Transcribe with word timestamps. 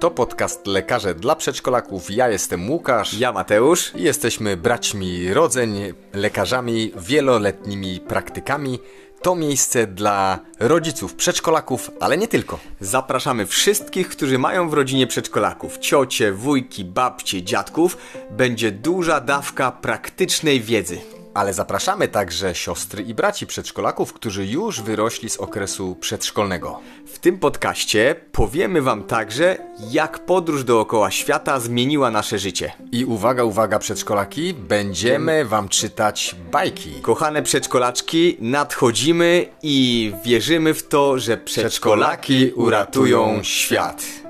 To 0.00 0.10
podcast 0.10 0.66
Lekarze 0.66 1.14
dla 1.14 1.36
Przedszkolaków. 1.36 2.10
Ja 2.10 2.28
jestem 2.28 2.70
Łukasz. 2.70 3.14
Ja 3.14 3.32
Mateusz. 3.32 3.92
I 3.94 4.02
jesteśmy 4.02 4.56
braćmi 4.56 5.34
rodzeń, 5.34 5.92
lekarzami, 6.12 6.92
wieloletnimi 6.96 8.00
praktykami. 8.00 8.78
To 9.22 9.36
miejsce 9.36 9.86
dla 9.86 10.38
rodziców 10.60 11.14
przedszkolaków, 11.14 11.90
ale 12.00 12.18
nie 12.18 12.28
tylko. 12.28 12.58
Zapraszamy 12.80 13.46
wszystkich, 13.46 14.08
którzy 14.08 14.38
mają 14.38 14.68
w 14.68 14.74
rodzinie 14.74 15.06
przedszkolaków, 15.06 15.78
ciocie, 15.78 16.32
wujki, 16.32 16.84
babcie, 16.84 17.42
dziadków. 17.42 17.96
Będzie 18.30 18.72
duża 18.72 19.20
dawka 19.20 19.72
praktycznej 19.72 20.60
wiedzy. 20.60 21.19
Ale 21.34 21.54
zapraszamy 21.54 22.08
także 22.08 22.54
siostry 22.54 23.02
i 23.02 23.14
braci 23.14 23.46
przedszkolaków, 23.46 24.12
którzy 24.12 24.46
już 24.46 24.80
wyrośli 24.80 25.30
z 25.30 25.36
okresu 25.36 25.96
przedszkolnego. 26.00 26.80
W 27.06 27.18
tym 27.18 27.38
podcaście 27.38 28.14
powiemy 28.32 28.82
Wam 28.82 29.04
także, 29.04 29.56
jak 29.90 30.18
podróż 30.18 30.64
dookoła 30.64 31.10
świata 31.10 31.60
zmieniła 31.60 32.10
nasze 32.10 32.38
życie. 32.38 32.72
I 32.92 33.04
uwaga, 33.04 33.44
uwaga, 33.44 33.78
przedszkolaki, 33.78 34.54
będziemy 34.54 35.44
Wam 35.44 35.68
czytać 35.68 36.36
bajki. 36.52 36.90
Kochane 37.02 37.42
przedszkolaczki, 37.42 38.36
nadchodzimy 38.40 39.46
i 39.62 40.12
wierzymy 40.24 40.74
w 40.74 40.88
to, 40.88 41.18
że 41.18 41.36
przedszkolaki 41.36 42.52
uratują 42.52 43.42
świat. 43.42 44.29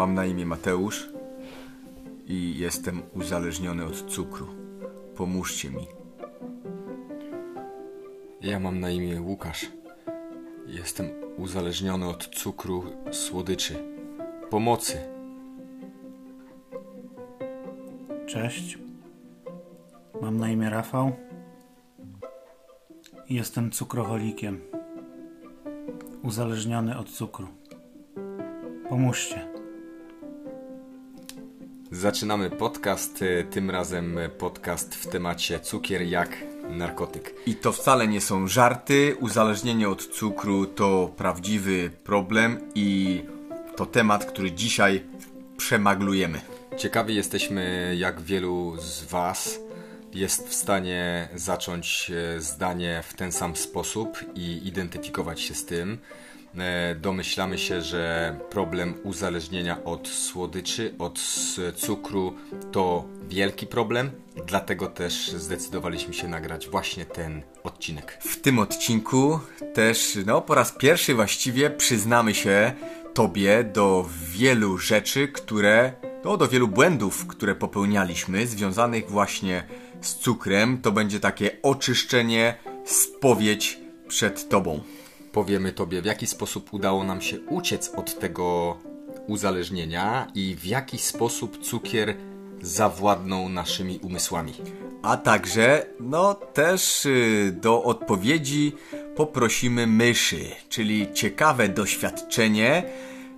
Mam 0.00 0.14
na 0.14 0.26
imię 0.26 0.46
Mateusz 0.46 1.08
i 2.26 2.58
jestem 2.58 3.02
uzależniony 3.14 3.84
od 3.84 4.10
cukru. 4.10 4.46
Pomóżcie 5.16 5.70
mi. 5.70 5.86
Ja 8.40 8.60
mam 8.60 8.80
na 8.80 8.90
imię 8.90 9.20
Łukasz. 9.20 9.70
Jestem 10.66 11.06
uzależniony 11.36 12.08
od 12.08 12.26
cukru, 12.26 12.84
słodyczy. 13.10 13.84
Pomocy. 14.50 14.98
Cześć. 18.26 18.78
Mam 20.22 20.38
na 20.38 20.50
imię 20.50 20.70
Rafał. 20.70 21.12
i 23.28 23.34
Jestem 23.34 23.70
cukroholikiem. 23.70 24.60
Uzależniony 26.22 26.98
od 26.98 27.10
cukru. 27.10 27.48
Pomóżcie. 28.88 29.49
Zaczynamy 31.92 32.50
podcast, 32.50 33.22
y, 33.22 33.46
tym 33.50 33.70
razem 33.70 34.18
podcast 34.38 34.94
w 34.94 35.06
temacie 35.06 35.60
cukier 35.60 36.02
jak 36.02 36.36
narkotyk. 36.68 37.34
I 37.46 37.54
to 37.54 37.72
wcale 37.72 38.08
nie 38.08 38.20
są 38.20 38.48
żarty. 38.48 39.16
Uzależnienie 39.20 39.88
od 39.88 40.06
cukru 40.06 40.66
to 40.66 41.12
prawdziwy 41.16 41.90
problem 42.04 42.60
i 42.74 43.22
to 43.76 43.86
temat, 43.86 44.24
który 44.24 44.52
dzisiaj 44.52 45.04
przemaglujemy. 45.56 46.40
Ciekawi 46.76 47.14
jesteśmy, 47.14 47.94
jak 47.98 48.20
wielu 48.20 48.76
z 48.78 49.04
Was 49.04 49.58
jest 50.14 50.48
w 50.48 50.54
stanie 50.54 51.28
zacząć 51.34 52.10
e, 52.36 52.40
zdanie 52.40 53.02
w 53.08 53.14
ten 53.14 53.32
sam 53.32 53.56
sposób 53.56 54.24
i 54.34 54.68
identyfikować 54.68 55.40
się 55.40 55.54
z 55.54 55.64
tym. 55.64 55.98
E, 56.58 56.94
Domyślamy 56.94 57.58
się, 57.58 57.82
że 57.82 58.36
problem 58.50 58.94
uzależnienia 59.04 59.84
od 59.84 60.08
słodyczy, 60.08 60.94
od 60.98 61.20
cukru 61.76 62.36
to 62.72 63.04
wielki 63.28 63.66
problem, 63.66 64.10
dlatego 64.46 64.86
też 64.86 65.30
zdecydowaliśmy 65.30 66.14
się 66.14 66.28
nagrać 66.28 66.68
właśnie 66.68 67.04
ten 67.04 67.42
odcinek. 67.64 68.18
W 68.20 68.40
tym 68.40 68.58
odcinku 68.58 69.40
też, 69.74 70.18
no 70.26 70.40
po 70.42 70.54
raz 70.54 70.72
pierwszy 70.72 71.14
właściwie 71.14 71.70
przyznamy 71.70 72.34
się 72.34 72.72
Tobie 73.14 73.64
do 73.64 74.08
wielu 74.32 74.78
rzeczy, 74.78 75.28
które, 75.28 75.92
no 76.24 76.36
do 76.36 76.48
wielu 76.48 76.68
błędów, 76.68 77.26
które 77.26 77.54
popełnialiśmy, 77.54 78.46
związanych 78.46 79.10
właśnie 79.10 79.64
z 80.00 80.14
cukrem. 80.14 80.82
To 80.82 80.92
będzie 80.92 81.20
takie 81.20 81.62
oczyszczenie, 81.62 82.54
spowiedź 82.84 83.78
przed 84.08 84.48
Tobą. 84.48 84.80
Powiemy 85.32 85.72
Tobie, 85.72 86.02
w 86.02 86.04
jaki 86.04 86.26
sposób 86.26 86.74
udało 86.74 87.04
nam 87.04 87.20
się 87.20 87.40
uciec 87.40 87.92
od 87.96 88.18
tego 88.18 88.76
uzależnienia 89.26 90.26
i 90.34 90.56
w 90.56 90.64
jaki 90.64 90.98
sposób 90.98 91.58
cukier 91.58 92.16
zawładnął 92.62 93.48
naszymi 93.48 93.98
umysłami. 93.98 94.52
A 95.02 95.16
także, 95.16 95.86
no 96.00 96.34
też 96.34 97.06
y, 97.06 97.56
do 97.60 97.82
odpowiedzi 97.82 98.72
poprosimy 99.16 99.86
myszy, 99.86 100.44
czyli 100.68 101.06
ciekawe 101.14 101.68
doświadczenie 101.68 102.82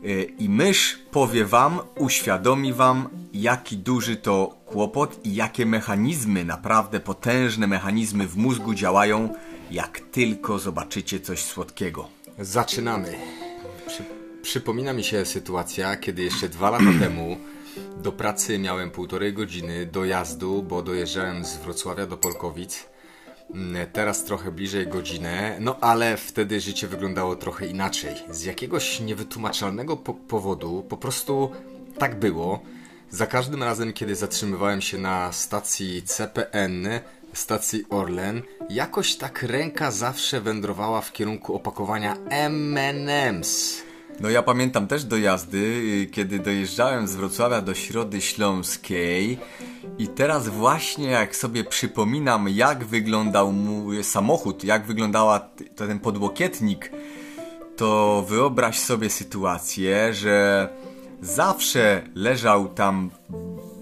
y, 0.04 0.32
i 0.38 0.48
mysz 0.48 0.98
powie 1.10 1.44
wam, 1.44 1.78
uświadomi 1.98 2.72
wam, 2.72 3.08
jaki 3.32 3.76
duży 3.76 4.16
to 4.16 4.56
kłopot 4.66 5.26
i 5.26 5.34
jakie 5.34 5.66
mechanizmy, 5.66 6.44
naprawdę 6.44 7.00
potężne 7.00 7.66
mechanizmy 7.66 8.26
w 8.26 8.36
mózgu 8.36 8.74
działają, 8.74 9.34
jak 9.72 10.00
tylko 10.00 10.58
zobaczycie 10.58 11.20
coś 11.20 11.42
słodkiego. 11.42 12.08
Zaczynamy. 12.38 13.14
Przy, 13.86 14.04
przypomina 14.42 14.92
mi 14.92 15.04
się 15.04 15.24
sytuacja, 15.24 15.96
kiedy 15.96 16.22
jeszcze 16.22 16.48
dwa 16.48 16.70
lata 16.70 16.92
temu 17.00 17.36
do 18.02 18.12
pracy 18.12 18.58
miałem 18.58 18.90
półtorej 18.90 19.32
godziny 19.32 19.86
dojazdu, 19.86 20.62
bo 20.62 20.82
dojeżdżałem 20.82 21.44
z 21.44 21.56
Wrocławia 21.56 22.06
do 22.06 22.16
Polkowic. 22.16 22.86
Mm, 23.54 23.86
Teraz 23.92 24.24
trochę 24.24 24.50
bliżej 24.52 24.86
godzinę, 24.86 25.56
no 25.60 25.76
ale 25.80 26.16
wtedy 26.16 26.60
życie 26.60 26.88
wyglądało 26.88 27.36
trochę 27.36 27.66
inaczej. 27.66 28.14
Z 28.30 28.44
jakiegoś 28.44 29.00
niewytłumaczalnego 29.00 29.96
po 29.96 30.14
powodu 30.14 30.86
po 30.88 30.96
prostu 30.96 31.50
tak 31.98 32.18
było. 32.18 32.62
Za 33.10 33.26
każdym 33.26 33.62
razem, 33.62 33.92
kiedy 33.92 34.16
zatrzymywałem 34.16 34.80
się 34.80 34.98
na 34.98 35.32
stacji 35.32 36.02
CPN, 36.02 36.88
stacji 37.32 37.84
Orlen, 37.90 38.42
jakoś 38.70 39.16
tak 39.16 39.42
ręka 39.42 39.90
zawsze 39.90 40.40
wędrowała 40.40 41.00
w 41.00 41.12
kierunku 41.12 41.56
opakowania 41.56 42.16
M&M's. 42.28 43.82
No 44.20 44.30
ja 44.30 44.42
pamiętam 44.42 44.86
też 44.86 45.04
dojazdy, 45.04 45.58
y, 45.58 46.06
kiedy 46.06 46.38
dojeżdżałem 46.38 47.08
z 47.08 47.16
Wrocławia 47.16 47.60
do 47.60 47.74
Środy 47.74 48.20
Śląskiej 48.20 49.38
i 49.98 50.08
teraz 50.08 50.48
właśnie 50.48 51.10
jak 51.10 51.36
sobie 51.36 51.64
przypominam 51.64 52.48
jak 52.48 52.84
wyglądał 52.84 53.52
mój 53.52 54.04
samochód, 54.04 54.64
jak 54.64 54.86
wyglądała 54.86 55.50
ten 55.76 55.98
podłokietnik, 55.98 56.92
to 57.76 58.24
wyobraź 58.28 58.78
sobie 58.78 59.10
sytuację, 59.10 60.14
że 60.14 60.68
zawsze 61.20 62.02
leżał 62.14 62.68
tam 62.68 63.10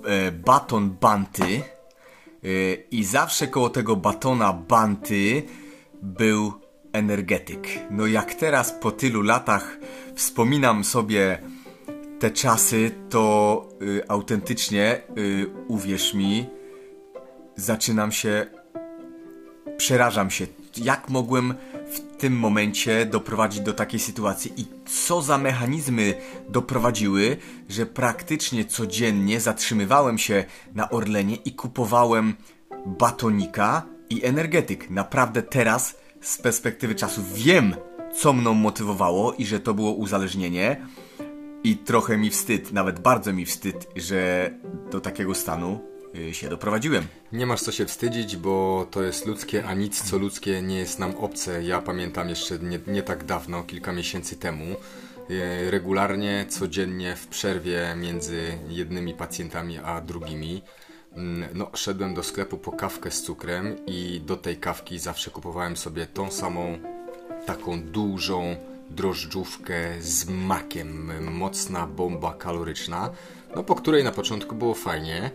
e, 0.05 0.32
baton 0.32 0.91
banty 0.91 1.62
i 2.90 3.04
zawsze 3.04 3.48
koło 3.48 3.70
tego 3.70 3.96
batona 3.96 4.52
banty 4.52 5.42
był 6.02 6.52
energetyk. 6.92 7.68
No 7.90 8.06
jak 8.06 8.34
teraz 8.34 8.72
po 8.72 8.90
tylu 8.92 9.22
latach 9.22 9.78
wspominam 10.14 10.84
sobie 10.84 11.38
te 12.18 12.30
czasy, 12.30 12.90
to 13.10 13.68
y, 13.82 14.08
autentycznie, 14.08 15.02
y, 15.18 15.46
uwierz 15.68 16.14
mi, 16.14 16.46
zaczynam 17.56 18.12
się, 18.12 18.46
przerażam 19.76 20.30
się, 20.30 20.46
jak 20.76 21.08
mogłem 21.08 21.54
w 21.90 22.16
tym 22.16 22.38
momencie 22.38 23.06
doprowadzić 23.06 23.60
do 23.60 23.72
takiej 23.72 24.00
sytuacji 24.00 24.52
i 24.56 24.66
co 24.86 25.22
za 25.22 25.38
mechanizmy 25.38 26.14
doprowadziły, 26.48 27.37
że 27.69 27.87
praktycznie 27.87 28.64
codziennie 28.64 29.40
zatrzymywałem 29.40 30.19
się 30.19 30.44
na 30.75 30.90
Orlenie 30.90 31.37
i 31.37 31.52
kupowałem 31.52 32.34
batonika 32.87 33.82
i 34.10 34.25
energetyk. 34.25 34.90
Naprawdę 34.90 35.42
teraz 35.42 35.96
z 36.20 36.38
perspektywy 36.38 36.94
czasu 36.94 37.22
wiem, 37.34 37.75
co 38.14 38.32
mną 38.32 38.54
motywowało 38.54 39.32
i 39.32 39.44
że 39.44 39.60
to 39.60 39.75
było 39.75 39.93
uzależnienie. 39.93 40.86
I 41.64 41.76
trochę 41.76 42.16
mi 42.16 42.31
wstyd, 42.31 42.72
nawet 42.72 43.00
bardzo 43.00 43.32
mi 43.32 43.46
wstyd, 43.46 43.88
że 43.96 44.50
do 44.90 45.00
takiego 45.00 45.34
stanu 45.34 45.89
się 46.32 46.48
doprowadziłem. 46.48 47.06
Nie 47.32 47.46
masz 47.46 47.60
co 47.60 47.72
się 47.72 47.86
wstydzić, 47.86 48.36
bo 48.36 48.86
to 48.90 49.02
jest 49.02 49.26
ludzkie, 49.26 49.64
a 49.66 49.74
nic 49.74 50.02
co 50.02 50.18
ludzkie 50.18 50.62
nie 50.62 50.78
jest 50.78 50.98
nam 50.98 51.16
obce. 51.16 51.62
Ja 51.62 51.82
pamiętam 51.82 52.28
jeszcze 52.28 52.58
nie, 52.58 52.80
nie 52.86 53.02
tak 53.02 53.24
dawno, 53.24 53.62
kilka 53.62 53.92
miesięcy 53.92 54.36
temu, 54.36 54.64
e, 55.30 55.70
regularnie, 55.70 56.46
codziennie 56.48 57.16
w 57.16 57.26
przerwie 57.26 57.94
między 57.96 58.58
jednymi 58.68 59.14
pacjentami 59.14 59.78
a 59.78 60.00
drugimi, 60.00 60.62
mm, 61.12 61.48
no, 61.54 61.70
szedłem 61.74 62.14
do 62.14 62.22
sklepu 62.22 62.58
po 62.58 62.72
kawkę 62.72 63.10
z 63.10 63.22
cukrem 63.22 63.76
i 63.86 64.20
do 64.26 64.36
tej 64.36 64.56
kawki 64.56 64.98
zawsze 64.98 65.30
kupowałem 65.30 65.76
sobie 65.76 66.06
tą 66.06 66.30
samą, 66.30 66.78
taką 67.46 67.82
dużą 67.82 68.56
drożdżówkę 68.90 69.74
z 70.00 70.28
makiem. 70.28 71.12
Mocna 71.32 71.86
bomba 71.86 72.34
kaloryczna, 72.34 73.10
no 73.56 73.62
po 73.62 73.74
której 73.74 74.04
na 74.04 74.12
początku 74.12 74.54
było 74.54 74.74
fajnie, 74.74 75.30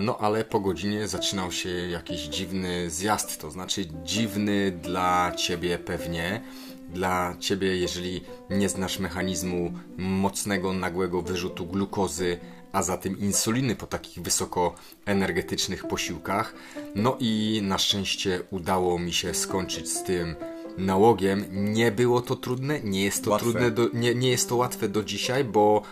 no 0.00 0.18
ale 0.18 0.44
po 0.44 0.60
godzinie 0.60 1.08
zaczynał 1.08 1.52
się 1.52 1.68
jakiś 1.68 2.20
dziwny 2.20 2.90
zjazd, 2.90 3.40
to 3.40 3.50
znaczy 3.50 3.84
dziwny 4.04 4.70
dla 4.82 5.32
ciebie 5.36 5.78
pewnie. 5.78 6.42
Dla 6.88 7.36
ciebie, 7.40 7.76
jeżeli 7.76 8.20
nie 8.50 8.68
znasz 8.68 8.98
mechanizmu 8.98 9.72
mocnego, 9.96 10.72
nagłego 10.72 11.22
wyrzutu 11.22 11.66
glukozy, 11.66 12.38
a 12.72 12.82
zatem 12.82 13.18
insuliny 13.18 13.76
po 13.76 13.86
takich 13.86 14.22
wysokoenergetycznych 14.22 15.88
posiłkach. 15.88 16.54
No 16.94 17.16
i 17.20 17.60
na 17.62 17.78
szczęście 17.78 18.42
udało 18.50 18.98
mi 18.98 19.12
się 19.12 19.34
skończyć 19.34 19.88
z 19.88 20.02
tym 20.02 20.36
nałogiem. 20.78 21.44
Nie 21.50 21.92
było 21.92 22.20
to 22.20 22.36
trudne, 22.36 22.80
nie 22.80 23.04
jest 23.04 23.24
to 23.24 23.30
Łatwe. 23.30 23.44
trudne, 23.50 23.70
do, 23.70 23.88
nie, 23.94 24.14
nie 24.14 24.30
jest 24.30 24.48
to 24.48 24.56
łatwe 24.56 24.88
do 24.88 25.02
dzisiaj, 25.02 25.44
bo 25.44 25.82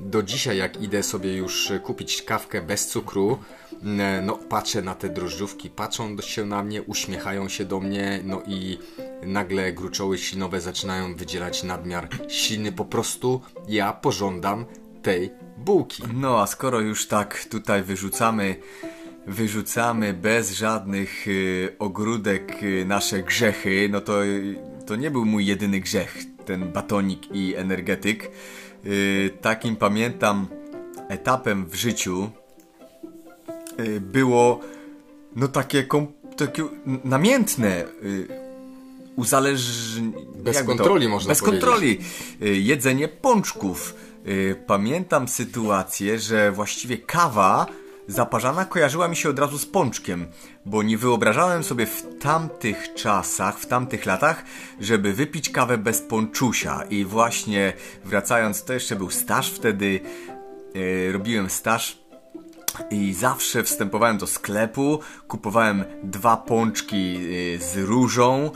do 0.00 0.22
dzisiaj 0.22 0.58
jak 0.58 0.82
idę 0.82 1.02
sobie 1.02 1.36
już 1.36 1.72
kupić 1.84 2.22
kawkę 2.22 2.62
bez 2.62 2.86
cukru, 2.88 3.38
n- 3.82 4.26
no 4.26 4.36
patrzę 4.36 4.82
na 4.82 4.94
te 4.94 5.08
drożdżówki, 5.08 5.70
patrzą 5.70 6.16
się 6.20 6.44
na 6.44 6.62
mnie, 6.62 6.82
uśmiechają 6.82 7.48
się 7.48 7.64
do 7.64 7.80
mnie, 7.80 8.20
no 8.24 8.42
i 8.46 8.78
nagle 9.22 9.72
gruczoły 9.72 10.18
ślinowe 10.18 10.60
zaczynają 10.60 11.14
wydzielać 11.16 11.62
nadmiar 11.62 12.08
silny. 12.28 12.72
Po 12.72 12.84
prostu 12.84 13.40
ja 13.68 13.92
pożądam 13.92 14.64
tej 15.02 15.30
bułki. 15.58 16.02
No 16.14 16.40
a 16.40 16.46
skoro 16.46 16.80
już 16.80 17.06
tak 17.06 17.44
tutaj 17.44 17.82
wyrzucamy, 17.82 18.56
wyrzucamy 19.28 20.14
bez 20.14 20.52
żadnych 20.52 21.28
y, 21.28 21.74
ogródek 21.78 22.62
y, 22.62 22.84
nasze 22.84 23.22
grzechy, 23.22 23.88
no 23.92 24.00
to, 24.00 24.12
to 24.86 24.96
nie 24.96 25.10
był 25.10 25.24
mój 25.24 25.46
jedyny 25.46 25.80
grzech, 25.80 26.16
ten 26.46 26.72
batonik 26.72 27.34
i 27.34 27.54
energetyk. 27.56 28.30
Y, 28.86 29.30
takim 29.40 29.76
pamiętam 29.76 30.46
etapem 31.08 31.66
w 31.66 31.74
życiu 31.74 32.30
było 34.00 34.60
no 35.36 35.48
takie, 35.48 35.86
takie 36.36 36.62
namiętne 37.04 37.84
uzależnienie. 39.16 40.12
Bez 40.36 40.62
kontroli 40.62 41.08
można 41.08 41.28
Bez 41.28 41.40
powiedzieć. 41.40 41.60
kontroli. 41.60 41.98
Jedzenie 42.40 43.08
pączków. 43.08 43.94
Pamiętam 44.66 45.28
sytuację, 45.28 46.18
że 46.18 46.52
właściwie 46.52 46.98
kawa 46.98 47.66
zaparzana 48.08 48.64
kojarzyła 48.64 49.08
mi 49.08 49.16
się 49.16 49.30
od 49.30 49.38
razu 49.38 49.58
z 49.58 49.66
pączkiem, 49.66 50.26
bo 50.66 50.82
nie 50.82 50.98
wyobrażałem 50.98 51.64
sobie 51.64 51.86
w 51.86 52.18
tamtych 52.20 52.94
czasach, 52.94 53.58
w 53.58 53.66
tamtych 53.66 54.06
latach, 54.06 54.44
żeby 54.80 55.12
wypić 55.12 55.50
kawę 55.50 55.78
bez 55.78 56.00
ponczusia. 56.02 56.82
I 56.90 57.04
właśnie 57.04 57.72
wracając, 58.04 58.64
to 58.64 58.72
jeszcze 58.72 58.96
był 58.96 59.10
staż 59.10 59.50
wtedy, 59.50 60.00
y, 60.76 61.12
robiłem 61.12 61.50
staż 61.50 61.98
i 62.90 63.14
zawsze 63.14 63.62
wstępowałem 63.62 64.18
do 64.18 64.26
sklepu, 64.26 65.00
kupowałem 65.28 65.84
dwa 66.02 66.36
pączki 66.36 67.16
y, 67.16 67.58
z 67.58 67.76
różą, 67.76 68.50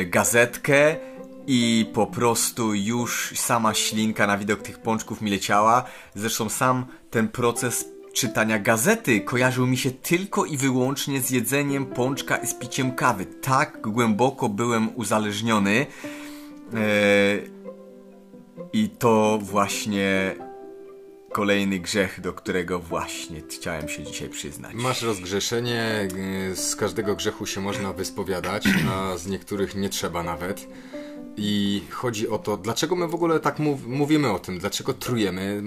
y, 0.00 0.06
gazetkę 0.06 0.96
i 1.46 1.90
po 1.94 2.06
prostu 2.06 2.74
już 2.74 3.32
sama 3.36 3.74
ślinka 3.74 4.26
na 4.26 4.38
widok 4.38 4.62
tych 4.62 4.78
pączków 4.78 5.20
mi 5.20 5.30
leciała. 5.30 5.84
Zresztą 6.14 6.48
sam 6.48 6.86
ten 7.10 7.28
proces 7.28 7.84
czytania 8.18 8.58
gazety 8.58 9.20
kojarzył 9.20 9.66
mi 9.66 9.76
się 9.76 9.90
tylko 9.90 10.44
i 10.44 10.56
wyłącznie 10.56 11.20
z 11.20 11.30
jedzeniem 11.30 11.86
pączka 11.86 12.36
i 12.36 12.46
z 12.46 12.54
piciem 12.54 12.92
kawy. 12.92 13.26
Tak 13.26 13.80
głęboko 13.80 14.48
byłem 14.48 14.88
uzależniony. 14.96 15.86
Eee, 16.74 17.50
I 18.72 18.88
to 18.88 19.38
właśnie 19.42 20.34
kolejny 21.32 21.78
grzech, 21.78 22.20
do 22.20 22.32
którego 22.32 22.78
właśnie 22.78 23.40
chciałem 23.50 23.88
się 23.88 24.02
dzisiaj 24.02 24.28
przyznać. 24.28 24.74
Masz 24.74 25.02
rozgrzeszenie, 25.02 26.08
y, 26.52 26.56
z 26.56 26.76
każdego 26.76 27.16
grzechu 27.16 27.46
się 27.46 27.60
można 27.60 27.92
wyspowiadać, 27.92 28.64
a 28.92 29.16
z 29.16 29.26
niektórych 29.26 29.74
nie 29.74 29.88
trzeba 29.88 30.22
nawet. 30.22 30.68
I 31.40 31.82
chodzi 31.90 32.28
o 32.28 32.38
to, 32.38 32.56
dlaczego 32.56 32.96
my 32.96 33.08
w 33.08 33.14
ogóle 33.14 33.40
tak 33.40 33.58
mów, 33.58 33.86
mówimy 33.86 34.32
o 34.32 34.38
tym, 34.38 34.58
dlaczego 34.58 34.94
trujemy, 34.94 35.62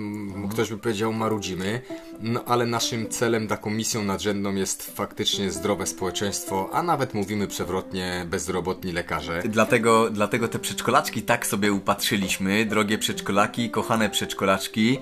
ktoś 0.52 0.70
by 0.70 0.78
powiedział 0.78 1.14
marudzimy, 1.14 1.82
no 2.22 2.44
ale 2.46 2.66
naszym 2.66 3.10
celem, 3.10 3.48
taką 3.48 3.70
misją 3.70 4.04
nadrzędną 4.04 4.56
jest 4.56 4.96
faktycznie 4.96 5.52
zdrowe 5.52 5.88
społeczeństwo, 5.88 6.70
a 6.74 6.84
nawet 6.84 7.14
mówimy 7.14 7.48
przewrotnie 7.48 8.26
bezrobotni 8.30 8.92
lekarze. 8.92 9.44
Dlatego, 9.46 10.10
dlatego 10.10 10.48
te 10.48 10.60
przedszkolaczki 10.60 11.22
tak 11.22 11.48
sobie 11.48 11.74
upatrzyliśmy, 11.74 12.66
drogie 12.66 12.98
przedszkolaki, 12.98 13.70
kochane 13.70 14.10
przedszkolaczki. 14.10 15.00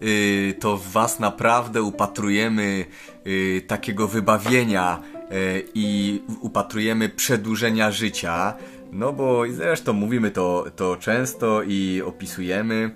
Yy, 0.00 0.54
to 0.60 0.76
w 0.76 0.92
Was 0.92 1.20
naprawdę 1.20 1.82
upatrujemy 1.82 2.84
yy, 3.24 3.62
takiego 3.66 4.08
wybawienia 4.08 5.02
yy, 5.30 5.64
i 5.74 6.20
upatrujemy 6.40 7.08
przedłużenia 7.08 7.90
życia. 7.90 8.54
No 8.92 9.12
bo 9.12 9.42
zresztą 9.50 9.92
mówimy 9.92 10.30
to, 10.30 10.64
to 10.76 10.96
często 10.96 11.62
i 11.62 12.02
opisujemy. 12.06 12.94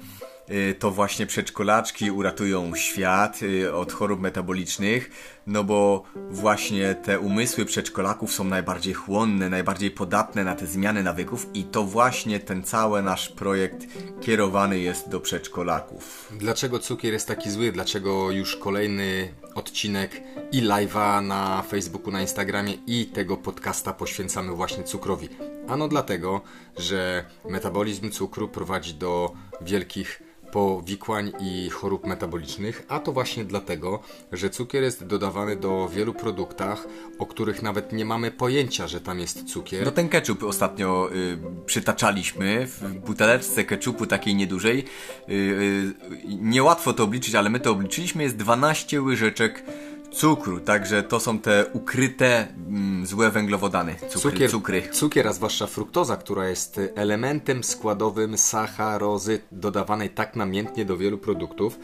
Y, 0.51 0.75
to 0.79 0.91
właśnie 0.91 1.27
przedszkolaczki 1.27 2.11
uratują 2.11 2.75
świat 2.75 3.43
y, 3.43 3.75
od 3.75 3.93
chorób 3.93 4.21
metabolicznych, 4.21 5.11
no 5.47 5.65
bo 5.65 6.03
właśnie 6.31 6.95
te 6.95 7.21
umysły 7.21 7.65
przedszkolaków 7.65 8.33
są 8.33 8.45
najbardziej 8.45 8.95
chłonne, 8.95 9.49
najbardziej 9.49 9.91
podatne 9.91 10.45
na 10.45 10.55
te 10.55 10.67
zmiany 10.67 11.03
nawyków 11.03 11.47
i 11.55 11.65
to 11.65 11.85
właśnie 11.85 12.41
ten 12.41 12.63
cały 12.63 13.03
nasz 13.03 13.29
projekt 13.29 13.87
kierowany 14.21 14.79
jest 14.79 15.09
do 15.09 15.21
przedszkolaków. 15.21 16.33
Dlaczego 16.39 16.79
cukier 16.79 17.13
jest 17.13 17.29
taki 17.29 17.51
zły? 17.51 17.73
Dlaczego 17.73 18.31
już 18.31 18.57
kolejny 18.57 19.35
odcinek 19.55 20.23
i 20.53 20.63
live'a 20.63 21.27
na 21.27 21.63
Facebooku, 21.63 22.13
na 22.13 22.21
Instagramie 22.21 22.75
i 22.87 23.07
tego 23.07 23.37
podcasta 23.37 23.93
poświęcamy 23.93 24.53
właśnie 24.53 24.85
cukrowi? 24.85 25.29
Ano 25.69 25.89
dlatego, 25.89 26.41
że 26.79 27.25
metabolizm 27.49 28.11
cukru 28.11 28.49
prowadzi 28.49 28.95
do 28.95 29.33
wielkich 29.61 30.23
powikłań 30.53 31.33
i 31.41 31.71
chorób 31.71 32.07
metabolicznych, 32.07 32.83
a 32.89 33.01
to 33.01 33.13
właśnie 33.13 33.45
dlatego, 33.45 34.03
że 34.33 34.51
cukier 34.51 34.83
jest 34.83 35.07
dodawany 35.07 35.57
do 35.57 35.89
wielu 35.89 36.15
produktach, 36.15 36.87
o 37.19 37.27
których 37.27 37.63
nawet 37.63 37.93
nie 37.93 38.05
mamy 38.05 38.31
pojęcia, 38.31 38.89
że 38.89 39.01
tam 39.01 39.19
jest 39.19 39.45
cukier. 39.45 39.85
No 39.85 39.91
ten 39.91 40.09
ketchup 40.09 40.43
ostatnio 40.43 41.11
y, 41.15 41.39
przytaczaliśmy 41.67 42.67
w 42.67 42.95
buteleczce 43.07 43.65
ketchupu 43.65 44.07
takiej 44.07 44.35
niedużej. 44.35 44.85
Y, 45.29 45.33
y, 45.33 45.95
niełatwo 46.27 46.93
to 46.93 47.05
obliczyć, 47.05 47.35
ale 47.35 47.51
my 47.51 47.61
to 47.61 47.71
obliczyliśmy. 47.71 48.23
Jest 48.23 48.37
12 48.37 49.03
łyżeczek 49.03 49.65
cukru, 50.15 50.61
także 50.61 51.03
to 51.03 51.21
są 51.21 51.39
te 51.39 51.67
ukryte 51.73 52.49
mm, 52.69 53.07
złe 53.07 53.31
węglowodany. 53.31 53.95
Cukry, 53.95 54.21
Cukier, 54.31 54.51
cukry. 54.51 54.83
cukier, 54.93 55.29
a 55.29 55.33
zwłaszcza 55.33 55.67
fruktoza, 55.67 56.17
która 56.17 56.49
jest 56.49 56.81
elementem 56.95 57.65
składowym 57.65 58.39
sacharozy 58.39 59.41
dodawanej 59.53 60.11
tak 60.11 60.37
namiętnie 60.37 60.85
do 60.85 60.97
wielu 60.97 61.19
produktów, 61.19 61.79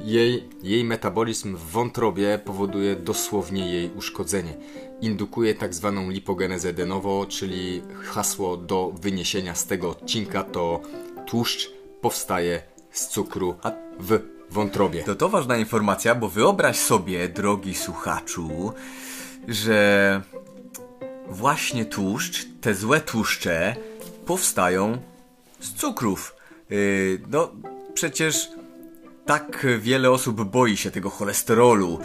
jej, 0.00 0.48
jej 0.62 0.84
metabolizm 0.84 1.56
w 1.56 1.70
wątrobie 1.70 2.40
powoduje 2.44 2.96
dosłownie 2.96 3.72
jej 3.72 3.90
uszkodzenie. 3.96 4.54
Indukuje 5.00 5.54
tak 5.54 5.74
zwaną 5.74 6.10
lipogenezę 6.10 6.72
de 6.72 6.86
novo, 6.86 7.26
czyli 7.28 7.82
hasło 8.04 8.56
do 8.56 8.92
wyniesienia 9.00 9.54
z 9.54 9.66
tego 9.66 9.90
odcinka 9.90 10.44
to 10.44 10.80
tłuszcz 11.26 11.70
powstaje 12.00 12.62
z 12.90 13.08
cukru 13.08 13.54
w 14.00 14.39
wątrobie. 14.50 15.04
To 15.04 15.14
to 15.14 15.28
ważna 15.28 15.56
informacja, 15.56 16.14
bo 16.14 16.28
wyobraź 16.28 16.78
sobie, 16.78 17.28
drogi 17.28 17.74
słuchaczu, 17.74 18.72
że 19.48 20.22
właśnie 21.28 21.84
tłuszcz, 21.84 22.46
te 22.60 22.74
złe 22.74 23.00
tłuszcze 23.00 23.76
powstają 24.26 24.98
z 25.60 25.72
cukrów. 25.74 26.36
Yy, 26.70 27.20
no, 27.30 27.52
przecież 27.94 28.48
tak 29.30 29.66
wiele 29.78 30.10
osób 30.10 30.44
boi 30.44 30.76
się 30.76 30.90
tego 30.90 31.10
cholesterolu. 31.10 31.98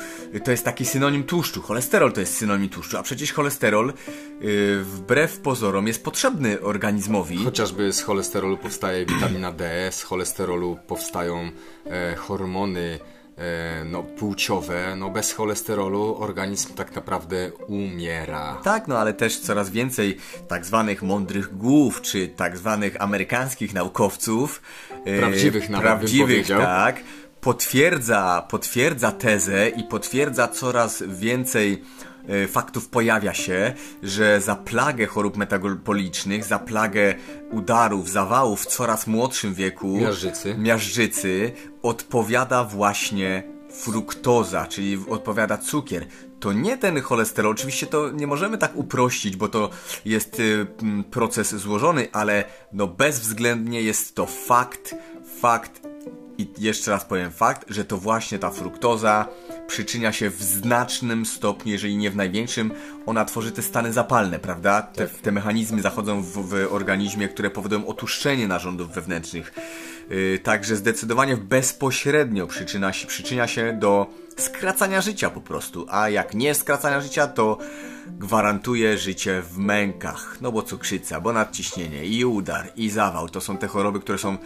To 0.44 0.52
jest 0.52 0.66
taki 0.66 0.86
synonim 0.86 1.24
tłuszczu. 1.24 1.62
Cholesterol 1.62 2.14
to 2.14 2.20
jest 2.20 2.38
synonim 2.38 2.70
tłuszczu, 2.70 2.98
a 2.98 3.04
przecież 3.04 3.34
cholesterol 3.34 3.94
yy, 4.42 4.84
wbrew 4.84 5.40
pozorom 5.40 5.88
jest 5.88 6.04
potrzebny 6.04 6.62
organizmowi. 6.62 7.38
Chociażby 7.38 7.94
z 7.94 8.02
cholesterolu 8.02 8.58
powstaje 8.58 9.06
witamina 9.06 9.52
D, 9.52 9.90
z 9.92 10.04
cholesterolu 10.04 10.78
powstają 10.88 11.52
e, 11.86 12.16
hormony 12.16 13.00
no, 13.86 14.04
płciowe. 14.04 14.96
No, 14.96 15.10
bez 15.10 15.34
cholesterolu 15.34 16.16
organizm 16.20 16.74
tak 16.74 16.96
naprawdę 16.96 17.52
umiera. 17.68 18.62
Tak, 18.64 18.88
no 18.88 18.98
ale 18.98 19.14
też 19.14 19.40
coraz 19.40 19.70
więcej 19.70 20.18
tak 20.48 20.66
zwanych 20.66 21.02
mądrych 21.04 21.58
głów, 21.58 22.02
czy 22.02 22.28
tak 22.28 22.58
zwanych 22.58 23.02
amerykańskich 23.02 23.74
naukowców. 23.74 24.62
e, 25.06 25.20
Prawdziwych 25.20 25.70
nawet 25.70 25.88
Prawdziwych, 25.88 26.48
tak. 26.48 27.04
Potwierdza, 27.42 28.48
potwierdza 28.50 29.12
tezę 29.12 29.70
i 29.70 29.84
potwierdza 29.84 30.48
coraz 30.48 31.04
więcej 31.08 31.74
e, 31.74 31.78
faktów 32.48 32.88
pojawia 32.90 33.34
się, 33.34 33.74
że 34.04 34.42
za 34.42 34.56
plagę 34.56 35.06
chorób 35.06 35.38
metabolicznych, 35.38 36.46
za 36.46 36.60
plagę 36.60 37.16
udarów, 37.52 38.10
zawałów 38.10 38.62
w 38.62 38.66
coraz 38.66 39.08
młodszym 39.08 39.54
wieku, 39.54 39.98
Miażdżycy. 39.98 40.56
miażdżycy 40.58 41.52
odpowiada 41.82 42.64
właśnie 42.64 43.44
fruktoza, 43.72 44.68
czyli 44.68 45.00
odpowiada 45.10 45.58
cukier. 45.58 46.06
To 46.40 46.54
nie 46.54 46.78
ten 46.78 47.02
cholesterol, 47.02 47.52
oczywiście 47.52 47.88
to 47.88 48.12
nie 48.12 48.28
możemy 48.28 48.58
tak 48.58 48.76
uprościć, 48.76 49.36
bo 49.36 49.48
to 49.48 49.70
jest 50.06 50.40
y, 50.40 50.68
proces 51.12 51.56
złożony, 51.56 52.08
ale 52.12 52.44
no 52.74 52.88
bezwzględnie 52.88 53.82
jest 53.82 54.16
to 54.16 54.26
fakt, 54.26 54.96
fakt 55.42 55.82
i 56.38 56.48
jeszcze 56.58 56.92
raz 56.92 57.06
powiem 57.06 57.32
fakt, 57.32 57.66
że 57.70 57.86
to 57.86 57.98
właśnie 57.98 58.40
ta 58.40 58.50
fruktoza 58.52 59.28
przyczynia 59.68 60.12
się 60.12 60.30
w 60.30 60.44
znacznym 60.44 61.26
stopniu, 61.26 61.72
jeżeli 61.72 61.98
nie 61.98 62.12
w 62.12 62.16
największym, 62.16 62.72
ona 63.06 63.26
tworzy 63.26 63.52
te 63.52 63.62
stany 63.62 63.94
zapalne, 63.94 64.40
prawda? 64.40 64.82
Te, 64.82 65.08
te 65.08 65.32
mechanizmy 65.32 65.82
zachodzą 65.82 66.22
w, 66.22 66.50
w 66.50 66.68
organizmie, 66.70 67.28
które 67.28 67.50
powodują 67.50 67.88
otuszczenie 67.88 68.48
narządów 68.48 68.92
wewnętrznych. 68.92 69.54
Yy, 70.10 70.40
także 70.44 70.76
zdecydowanie 70.76 71.38
bezpośrednio 71.38 72.48
przyczynia 72.48 72.94
się, 72.94 73.08
przyczynia 73.08 73.48
się 73.48 73.78
do 73.80 74.08
skracania 74.38 75.02
życia 75.02 75.30
po 75.30 75.42
prostu, 75.42 75.86
a 75.90 76.10
jak 76.10 76.34
nie 76.34 76.56
skracania 76.56 77.02
życia, 77.02 77.28
to 77.28 77.58
gwarantuje 78.08 78.98
życie 78.98 79.42
w 79.42 79.58
mękach. 79.58 80.38
No 80.42 80.52
bo 80.52 80.62
cukrzyca, 80.62 81.22
bo 81.22 81.34
nadciśnienie, 81.34 82.06
i 82.06 82.26
udar, 82.26 82.72
i 82.76 82.90
zawał 82.90 83.30
to 83.30 83.42
są 83.42 83.58
te 83.58 83.68
choroby, 83.68 84.00
które 84.00 84.18
są 84.18 84.38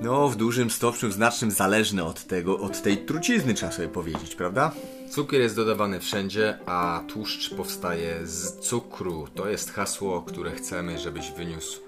no, 0.00 0.28
w 0.28 0.36
dużym 0.36 0.70
stopniu 0.70 1.10
znacznym 1.10 1.50
zależne 1.50 2.04
od 2.04 2.24
tego, 2.24 2.58
od 2.58 2.82
tej 2.82 2.98
trucizny, 2.98 3.54
trzeba 3.54 3.72
sobie 3.72 3.88
powiedzieć, 3.88 4.34
prawda? 4.34 4.72
Cukier 5.10 5.40
jest 5.40 5.56
dodawany 5.56 6.00
wszędzie, 6.00 6.58
a 6.66 7.02
tłuszcz 7.08 7.54
powstaje 7.54 8.26
z 8.26 8.58
cukru. 8.60 9.26
To 9.34 9.48
jest 9.48 9.72
hasło, 9.72 10.22
które 10.22 10.50
chcemy, 10.50 10.98
żebyś 10.98 11.30
wyniósł 11.30 11.80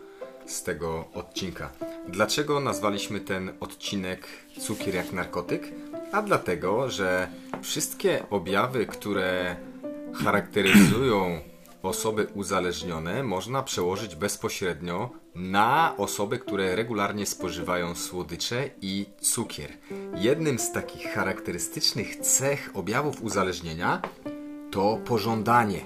z 0.47 0.63
tego 0.63 1.09
odcinka. 1.15 1.71
Dlaczego 2.09 2.61
nazwaliśmy 2.61 3.21
ten 3.21 3.53
odcinek 3.61 4.29
cukier 4.61 4.95
jak 4.95 5.13
narkotyk? 5.13 5.73
A 6.13 6.23
dlatego, 6.23 6.91
że 6.91 7.29
wszystkie 7.63 8.29
objawy, 8.31 8.87
które 8.87 9.57
charakteryzują 10.25 11.41
osoby 11.89 12.27
uzależnione, 12.35 13.23
można 13.23 13.63
przełożyć 13.63 14.15
bezpośrednio 14.15 15.11
na 15.35 15.95
osoby, 15.97 16.39
które 16.39 16.77
regularnie 16.77 17.27
spożywają 17.27 17.95
słodycze 17.95 18.71
i 18.83 19.07
cukier. 19.21 19.71
Jednym 20.15 20.59
z 20.59 20.73
takich 20.73 21.13
charakterystycznych 21.13 22.17
cech 22.17 22.71
objawów 22.75 23.23
uzależnienia 23.23 24.03
to 24.71 24.99
pożądanie. 25.05 25.81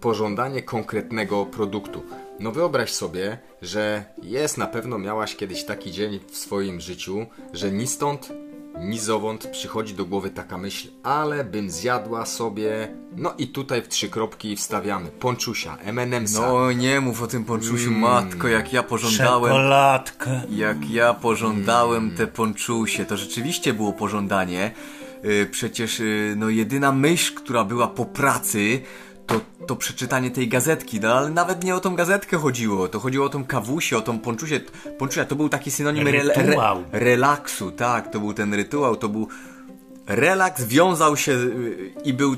Pożądanie 0.00 0.62
konkretnego 0.62 1.46
produktu. 1.46 2.02
No 2.40 2.52
wyobraź 2.52 2.92
sobie, 2.92 3.38
że 3.62 4.04
jest 4.22 4.58
na 4.58 4.66
pewno 4.66 4.98
miałaś 4.98 5.36
kiedyś 5.36 5.64
taki 5.64 5.90
dzień 5.92 6.20
w 6.28 6.36
swoim 6.36 6.80
życiu, 6.80 7.26
że 7.52 7.72
ni 7.72 7.86
stąd, 7.86 8.32
ni 8.80 8.98
zowąd 8.98 9.46
przychodzi 9.46 9.94
do 9.94 10.04
głowy 10.04 10.30
taka 10.30 10.58
myśl, 10.58 10.88
ale 11.02 11.44
bym 11.44 11.70
zjadła 11.70 12.26
sobie, 12.26 12.88
no 13.16 13.34
i 13.38 13.48
tutaj 13.48 13.82
w 13.82 13.88
trzy 13.88 14.08
kropki 14.08 14.56
wstawiamy, 14.56 15.10
ponczusia, 15.10 15.76
M&M'sa. 15.76 16.40
No 16.40 16.72
nie 16.72 17.00
mów 17.00 17.22
o 17.22 17.26
tym 17.26 17.44
ponczusiu, 17.44 17.90
matko, 17.90 18.48
jak 18.48 18.72
ja 18.72 18.82
pożądałem... 18.82 19.52
Czekoladkę. 19.52 20.40
Jak 20.50 20.90
ja 20.90 21.14
pożądałem 21.14 22.10
te 22.10 22.26
ponczusie, 22.26 23.04
to 23.04 23.16
rzeczywiście 23.16 23.74
było 23.74 23.92
pożądanie. 23.92 24.72
Yy, 25.22 25.46
Przecież 25.46 25.98
yy, 25.98 26.34
no 26.36 26.48
jedyna 26.48 26.92
myśl, 26.92 27.34
która 27.34 27.64
była 27.64 27.88
po 27.88 28.04
pracy, 28.04 28.80
to, 29.28 29.40
to 29.66 29.76
przeczytanie 29.76 30.30
tej 30.30 30.48
gazetki, 30.48 31.00
no 31.00 31.14
ale 31.14 31.30
nawet 31.30 31.64
nie 31.64 31.74
o 31.74 31.80
tą 31.80 31.96
gazetkę 31.96 32.36
chodziło, 32.36 32.88
to 32.88 33.00
chodziło 33.00 33.26
o 33.26 33.28
tą 33.28 33.44
kawusię, 33.44 33.98
o 33.98 34.00
tą 34.00 34.18
ponczusię. 34.18 34.60
Ponczusia 34.98 35.24
to 35.24 35.36
był 35.36 35.48
taki 35.48 35.70
synonim 35.70 36.04
rel- 36.04 36.32
Rytuał. 36.46 36.84
relaksu, 36.92 37.70
tak, 37.70 38.12
to 38.12 38.20
był 38.20 38.32
ten 38.34 38.54
rytuał, 38.54 38.96
to 38.96 39.08
był 39.08 39.28
relaks, 40.06 40.64
wiązał 40.64 41.16
się 41.16 41.32
yy, 41.32 41.92
i 42.04 42.12
był 42.12 42.36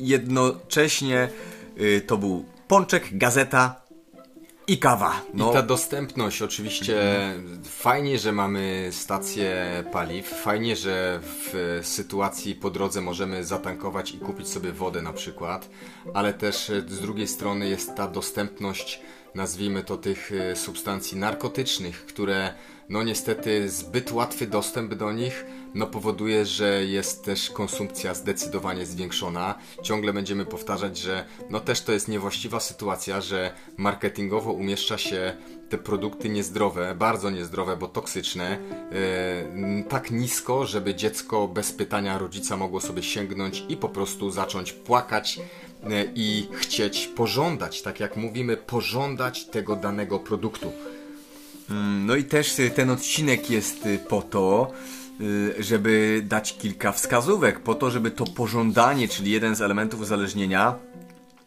jednocześnie 0.00 1.28
yy, 1.76 2.00
to 2.00 2.16
był 2.16 2.44
pączek, 2.68 3.18
gazeta 3.18 3.81
i 4.72 4.78
kawa. 4.78 5.20
No. 5.34 5.50
I 5.50 5.52
ta 5.52 5.62
dostępność, 5.62 6.42
oczywiście 6.42 6.96
fajnie, 7.64 8.18
że 8.18 8.32
mamy 8.32 8.88
stację 8.92 9.54
paliw, 9.92 10.28
fajnie, 10.28 10.76
że 10.76 11.20
w 11.22 11.80
sytuacji 11.82 12.54
po 12.54 12.70
drodze 12.70 13.00
możemy 13.00 13.44
zatankować 13.44 14.10
i 14.10 14.18
kupić 14.18 14.48
sobie 14.48 14.72
wodę 14.72 15.02
na 15.02 15.12
przykład, 15.12 15.70
ale 16.14 16.34
też 16.34 16.70
e, 16.70 16.80
z 16.80 17.00
drugiej 17.00 17.28
strony 17.28 17.68
jest 17.68 17.94
ta 17.94 18.08
dostępność, 18.08 19.00
nazwijmy 19.34 19.84
to 19.84 19.96
tych 19.96 20.32
e, 20.32 20.56
substancji 20.56 21.18
narkotycznych, 21.18 22.06
które 22.06 22.54
no 22.88 23.02
niestety 23.02 23.68
zbyt 23.68 24.12
łatwy 24.12 24.46
dostęp 24.46 24.94
do 24.94 25.12
nich 25.12 25.44
no 25.74 25.86
powoduje, 25.86 26.46
że 26.46 26.84
jest 26.84 27.24
też 27.24 27.50
konsumpcja 27.50 28.14
zdecydowanie 28.14 28.86
zwiększona. 28.86 29.54
Ciągle 29.82 30.12
będziemy 30.12 30.44
powtarzać, 30.46 30.98
że 30.98 31.24
no 31.50 31.60
też 31.60 31.82
to 31.82 31.92
jest 31.92 32.08
niewłaściwa 32.08 32.60
sytuacja, 32.60 33.20
że 33.20 33.54
marketingowo 33.76 34.52
umieszcza 34.52 34.98
się 34.98 35.36
te 35.68 35.78
produkty 35.78 36.28
niezdrowe, 36.28 36.94
bardzo 36.94 37.30
niezdrowe, 37.30 37.76
bo 37.76 37.88
toksyczne, 37.88 38.58
e, 38.92 39.82
tak 39.88 40.10
nisko, 40.10 40.66
żeby 40.66 40.94
dziecko 40.94 41.48
bez 41.48 41.72
pytania 41.72 42.18
rodzica 42.18 42.56
mogło 42.56 42.80
sobie 42.80 43.02
sięgnąć 43.02 43.64
i 43.68 43.76
po 43.76 43.88
prostu 43.88 44.30
zacząć 44.30 44.72
płakać 44.72 45.40
e, 45.82 46.04
i 46.14 46.48
chcieć 46.52 47.06
pożądać, 47.06 47.82
tak 47.82 48.00
jak 48.00 48.16
mówimy, 48.16 48.56
pożądać 48.56 49.44
tego 49.44 49.76
danego 49.76 50.18
produktu. 50.18 50.72
Mm, 51.70 52.06
No 52.06 52.16
i 52.16 52.24
też 52.24 52.58
y, 52.58 52.70
ten 52.70 52.90
odcinek 52.90 53.50
jest 53.50 53.88
po 54.08 54.22
to, 54.22 54.72
żeby 55.58 56.22
dać 56.24 56.58
kilka 56.58 56.92
wskazówek, 56.92 57.60
po 57.60 57.74
to, 57.74 57.90
żeby 57.90 58.10
to 58.10 58.24
pożądanie, 58.24 59.08
czyli 59.08 59.30
jeden 59.30 59.56
z 59.56 59.60
elementów 59.60 60.00
uzależnienia, 60.00 60.74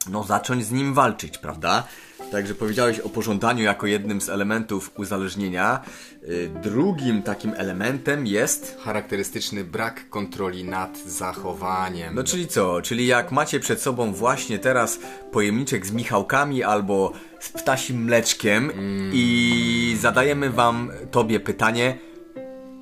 no 0.09 0.23
zacząć 0.23 0.65
z 0.65 0.71
nim 0.71 0.93
walczyć, 0.93 1.37
prawda? 1.37 1.87
Także 2.31 2.55
powiedziałeś 2.55 2.99
o 2.99 3.09
pożądaniu 3.09 3.63
jako 3.63 3.87
jednym 3.87 4.21
z 4.21 4.29
elementów 4.29 4.91
uzależnienia. 4.97 5.81
Y, 6.23 6.49
Drugim 6.63 7.21
takim 7.21 7.53
elementem 7.57 8.27
jest 8.27 8.77
Charakterystyczny 8.83 9.63
brak 9.63 10.09
kontroli 10.09 10.63
nad 10.63 10.97
zachowaniem. 10.97 12.15
No 12.15 12.23
czyli 12.23 12.47
co? 12.47 12.81
Czyli 12.81 13.07
jak 13.07 13.31
macie 13.31 13.59
przed 13.59 13.81
sobą 13.81 14.13
właśnie 14.13 14.59
teraz 14.59 14.99
pojemniczek 15.31 15.85
z 15.85 15.91
michałkami 15.91 16.63
albo 16.63 17.11
z 17.39 17.49
ptasim 17.49 18.03
mleczkiem 18.03 18.71
i 19.13 19.97
zadajemy 20.01 20.49
wam 20.49 20.91
tobie 21.11 21.39
pytanie 21.39 21.97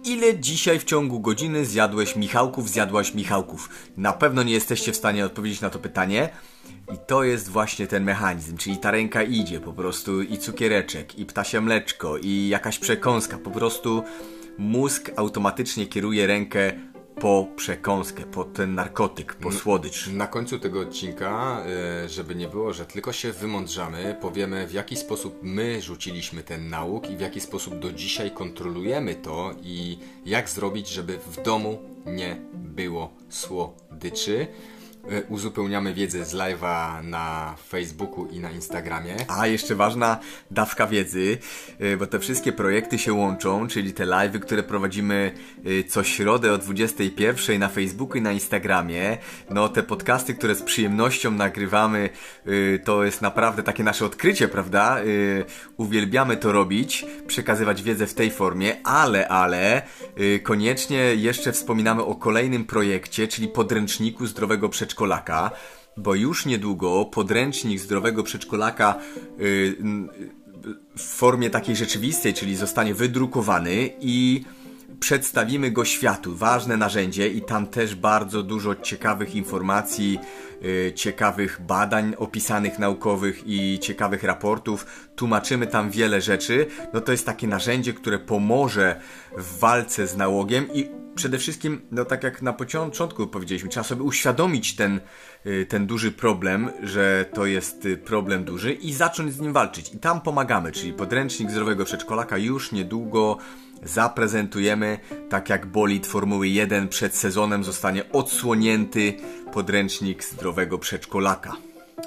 Ile 0.05 0.39
dzisiaj 0.39 0.79
w 0.79 0.83
ciągu 0.83 1.19
godziny 1.19 1.65
zjadłeś 1.65 2.15
michałków, 2.15 2.69
zjadłaś 2.69 3.13
michałków? 3.13 3.69
Na 3.97 4.13
pewno 4.13 4.43
nie 4.43 4.53
jesteście 4.53 4.91
w 4.91 4.95
stanie 4.95 5.25
odpowiedzieć 5.25 5.61
na 5.61 5.69
to 5.69 5.79
pytanie. 5.79 6.29
I 6.93 6.97
to 7.07 7.23
jest 7.23 7.49
właśnie 7.49 7.87
ten 7.87 8.03
mechanizm, 8.03 8.57
czyli 8.57 8.77
ta 8.77 8.91
ręka 8.91 9.23
idzie 9.23 9.59
po 9.59 9.73
prostu 9.73 10.21
i 10.21 10.37
cukiereczek, 10.37 11.19
i 11.19 11.25
ptasie 11.25 11.61
mleczko, 11.61 12.17
i 12.17 12.47
jakaś 12.47 12.79
przekąska. 12.79 13.37
Po 13.37 13.51
prostu 13.51 14.03
mózg 14.57 15.11
automatycznie 15.15 15.85
kieruje 15.85 16.27
rękę 16.27 16.71
po 17.19 17.47
przekąskę, 17.55 18.23
po 18.23 18.43
ten 18.43 18.75
narkotyk, 18.75 19.35
po 19.35 19.51
słodycz. 19.51 20.07
Na 20.07 20.27
końcu 20.27 20.59
tego 20.59 20.79
odcinka, 20.79 21.63
e, 21.65 22.09
żeby 22.09 22.35
nie 22.35 22.47
było, 22.47 22.73
że 22.73 22.85
tylko 22.85 23.13
się 23.13 23.31
wymądrzamy, 23.31 24.15
powiemy 24.21 24.67
w 24.67 24.73
jaki 24.73 24.95
sposób 24.95 25.39
my 25.41 25.81
rzuciliśmy 25.81 26.43
ten 26.43 26.69
nauk 26.69 27.09
i 27.09 27.17
w 27.17 27.21
jaki 27.21 27.41
sposób 27.41 27.79
do 27.79 27.91
dzisiaj 27.91 28.31
kontrolujemy 28.31 29.15
to 29.15 29.51
i 29.61 29.97
jak 30.25 30.49
zrobić, 30.49 30.87
żeby 30.87 31.17
w 31.17 31.43
domu 31.43 31.79
nie 32.05 32.41
było 32.53 33.13
słodyczy. 33.29 34.47
E, 35.11 35.23
Uzupełniamy 35.23 35.93
wiedzę 35.93 36.25
z 36.25 36.33
live'a 36.33 37.03
na 37.03 37.55
Facebooku 37.69 38.27
i 38.27 38.39
na 38.39 38.51
Instagramie. 38.51 39.15
A 39.27 39.47
jeszcze 39.47 39.75
ważna 39.75 40.19
dawka 40.51 40.87
wiedzy, 40.87 41.37
y, 41.81 41.97
bo 41.97 42.07
te 42.07 42.19
wszystkie 42.19 42.51
projekty 42.51 42.99
się 42.99 43.13
łączą, 43.13 43.67
czyli 43.67 43.93
te 43.93 44.05
live'y, 44.05 44.39
które 44.39 44.63
prowadzimy 44.63 45.31
y, 45.65 45.83
co 45.83 46.03
środę 46.03 46.53
o 46.53 46.57
21 46.57 47.59
na 47.59 47.69
Facebooku 47.69 48.17
i 48.17 48.21
na 48.21 48.31
Instagramie. 48.31 49.17
No 49.49 49.69
te 49.69 49.83
podcasty, 49.83 50.33
które 50.33 50.55
z 50.55 50.61
przyjemnością 50.61 51.31
nagrywamy, 51.31 52.09
to 52.83 53.03
jest 53.03 53.21
naprawdę 53.21 53.63
takie 53.63 53.83
nasze 53.83 54.05
odkrycie, 54.05 54.47
prawda? 54.47 54.97
Uwielbiamy 55.77 56.37
to 56.37 56.51
robić, 56.51 57.05
przekazywać 57.27 57.83
wiedzę 57.83 58.07
w 58.07 58.13
tej 58.13 58.31
formie, 58.31 58.87
ale, 58.87 59.27
ale 59.27 59.81
koniecznie 60.43 60.97
jeszcze 60.97 61.51
wspominamy 61.51 62.03
o 62.03 62.15
kolejnym 62.15 62.65
projekcie, 62.65 63.27
czyli 63.27 63.47
podręczniku 63.47 64.27
zdrowego 64.27 64.69
przedszkolaka 64.93 65.51
bo 65.97 66.15
już 66.15 66.45
niedługo 66.45 67.05
podręcznik 67.05 67.79
zdrowego 67.79 68.23
przedszkolaka 68.23 68.95
y, 69.39 69.75
n- 69.79 70.09
w 70.97 71.01
formie 71.01 71.49
takiej 71.49 71.75
rzeczywistej, 71.75 72.33
czyli 72.33 72.55
zostanie 72.55 72.93
wydrukowany 72.93 73.89
i 74.01 74.43
przedstawimy 75.03 75.71
go 75.71 75.85
światu. 75.85 76.35
Ważne 76.35 76.77
narzędzie 76.77 77.27
i 77.27 77.41
tam 77.41 77.67
też 77.67 77.95
bardzo 77.95 78.43
dużo 78.43 78.75
ciekawych 78.75 79.35
informacji, 79.35 80.19
yy, 80.61 80.93
ciekawych 80.95 81.61
badań 81.61 82.15
opisanych 82.17 82.79
naukowych 82.79 83.43
i 83.45 83.79
ciekawych 83.79 84.23
raportów. 84.23 84.85
Tłumaczymy 85.15 85.67
tam 85.67 85.91
wiele 85.91 86.21
rzeczy. 86.21 86.65
No 86.93 87.01
to 87.01 87.11
jest 87.11 87.25
takie 87.25 87.47
narzędzie, 87.47 87.93
które 87.93 88.19
pomoże 88.19 89.01
w 89.37 89.59
walce 89.59 90.07
z 90.07 90.17
nałogiem 90.17 90.73
i 90.73 90.89
przede 91.15 91.37
wszystkim, 91.37 91.81
no 91.91 92.05
tak 92.05 92.23
jak 92.23 92.41
na 92.41 92.53
początku 92.53 93.27
powiedzieliśmy, 93.27 93.69
trzeba 93.69 93.83
sobie 93.83 94.03
uświadomić 94.03 94.75
ten, 94.75 94.99
y, 95.45 95.65
ten 95.69 95.87
duży 95.87 96.11
problem, 96.11 96.69
że 96.83 97.25
to 97.33 97.45
jest 97.45 97.85
y, 97.85 97.97
problem 97.97 98.43
duży 98.43 98.73
i 98.73 98.93
zacząć 98.93 99.33
z 99.33 99.39
nim 99.39 99.53
walczyć. 99.53 99.93
I 99.93 99.99
tam 99.99 100.21
pomagamy, 100.21 100.71
czyli 100.71 100.93
podręcznik 100.93 101.51
zdrowego 101.51 101.85
przedszkolaka 101.85 102.37
już 102.37 102.71
niedługo 102.71 103.37
zaprezentujemy, 103.83 104.99
tak 105.29 105.49
jak 105.49 105.65
bolid 105.65 106.07
Formuły 106.07 106.47
1 106.47 106.87
przed 106.87 107.15
sezonem 107.15 107.63
zostanie 107.63 108.11
odsłonięty 108.11 109.13
podręcznik 109.53 110.23
zdrowego 110.23 110.79
przedszkolaka. 110.79 111.55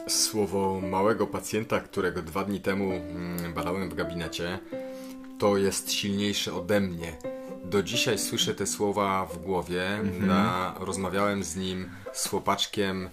Słowo 0.08 0.80
małego 0.80 1.26
pacjenta, 1.26 1.80
którego 1.80 2.22
dwa 2.22 2.44
dni 2.44 2.60
temu 2.60 2.92
mm, 2.92 3.54
badałem 3.54 3.90
w 3.90 3.94
gabinecie, 3.94 4.58
to 5.38 5.56
jest 5.56 5.92
silniejsze 5.92 6.54
ode 6.54 6.80
mnie. 6.80 7.12
Do 7.64 7.82
dzisiaj 7.82 8.18
słyszę 8.18 8.54
te 8.54 8.66
słowa 8.66 9.26
w 9.26 9.38
głowie. 9.38 9.86
Mhm. 9.88 10.26
Na, 10.26 10.74
rozmawiałem 10.80 11.44
z 11.44 11.56
nim, 11.56 11.90
z 12.12 12.28
chłopaczkiem, 12.28 13.08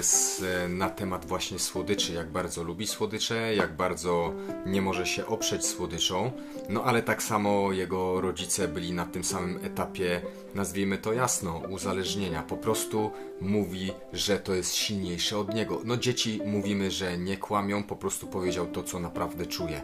z, 0.00 0.42
na 0.68 0.90
temat 0.90 1.26
właśnie 1.26 1.58
słodyczy, 1.58 2.12
jak 2.12 2.30
bardzo 2.30 2.62
lubi 2.62 2.86
słodycze, 2.86 3.54
jak 3.54 3.76
bardzo 3.76 4.34
nie 4.66 4.82
może 4.82 5.06
się 5.06 5.26
oprzeć 5.26 5.66
słodyczą. 5.66 6.32
No 6.68 6.84
ale 6.84 7.02
tak 7.02 7.22
samo 7.22 7.72
jego 7.72 8.20
rodzice 8.20 8.68
byli 8.68 8.92
na 8.92 9.06
tym 9.06 9.24
samym 9.24 9.64
etapie, 9.64 10.20
nazwijmy 10.54 10.98
to 10.98 11.12
jasno, 11.12 11.62
uzależnienia. 11.68 12.42
Po 12.42 12.56
prostu 12.56 13.10
mówi, 13.40 13.92
że 14.12 14.38
to 14.38 14.54
jest 14.54 14.74
silniejsze 14.74 15.38
od 15.38 15.54
niego. 15.54 15.80
No 15.84 15.96
dzieci 15.96 16.40
mówimy, 16.46 16.90
że 16.90 17.18
nie 17.18 17.36
kłamią, 17.36 17.82
po 17.82 17.96
prostu 17.96 18.26
powiedział 18.26 18.66
to, 18.66 18.82
co 18.82 19.00
naprawdę 19.00 19.46
czuje. 19.46 19.82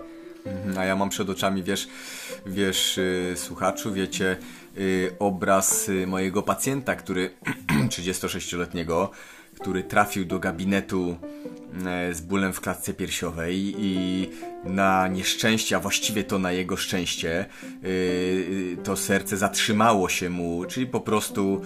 A 0.78 0.84
ja 0.84 0.96
mam 0.96 1.08
przed 1.08 1.30
oczami, 1.30 1.62
wiesz, 1.62 1.88
wiesz, 2.46 2.96
yy, 2.96 3.36
słuchaczu, 3.36 3.92
wiecie, 3.92 4.36
yy, 4.76 5.16
obraz 5.18 5.88
yy, 5.88 6.06
mojego 6.06 6.42
pacjenta, 6.42 6.96
który 6.96 7.30
36-letniego, 7.88 9.10
który 9.60 9.82
trafił 9.82 10.24
do 10.24 10.38
gabinetu 10.38 11.16
yy, 12.08 12.14
z 12.14 12.20
bólem 12.20 12.52
w 12.52 12.60
klatce 12.60 12.94
piersiowej 12.94 13.74
i 13.78 14.28
na 14.64 15.08
nieszczęście, 15.08 15.76
a 15.76 15.80
właściwie 15.80 16.24
to 16.24 16.38
na 16.38 16.52
jego 16.52 16.76
szczęście, 16.76 17.46
yy, 17.82 18.76
to 18.84 18.96
serce 18.96 19.36
zatrzymało 19.36 20.08
się 20.08 20.30
mu, 20.30 20.64
czyli 20.64 20.86
po 20.86 21.00
prostu 21.00 21.62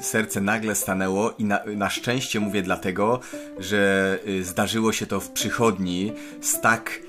serce 0.00 0.40
nagle 0.40 0.74
stanęło 0.74 1.34
i 1.38 1.44
na, 1.44 1.60
na 1.76 1.90
szczęście 1.90 2.40
mówię 2.40 2.62
dlatego, 2.62 3.20
że 3.58 4.18
zdarzyło 4.42 4.92
się 4.92 5.06
to 5.06 5.20
w 5.20 5.30
przychodni 5.30 6.12
z 6.40 6.60
tak 6.60 7.00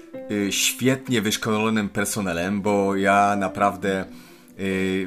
świetnie 0.50 1.22
wyszkolonym 1.22 1.90
personelem, 1.90 2.62
bo 2.62 2.96
ja 2.96 3.36
naprawdę 3.36 4.06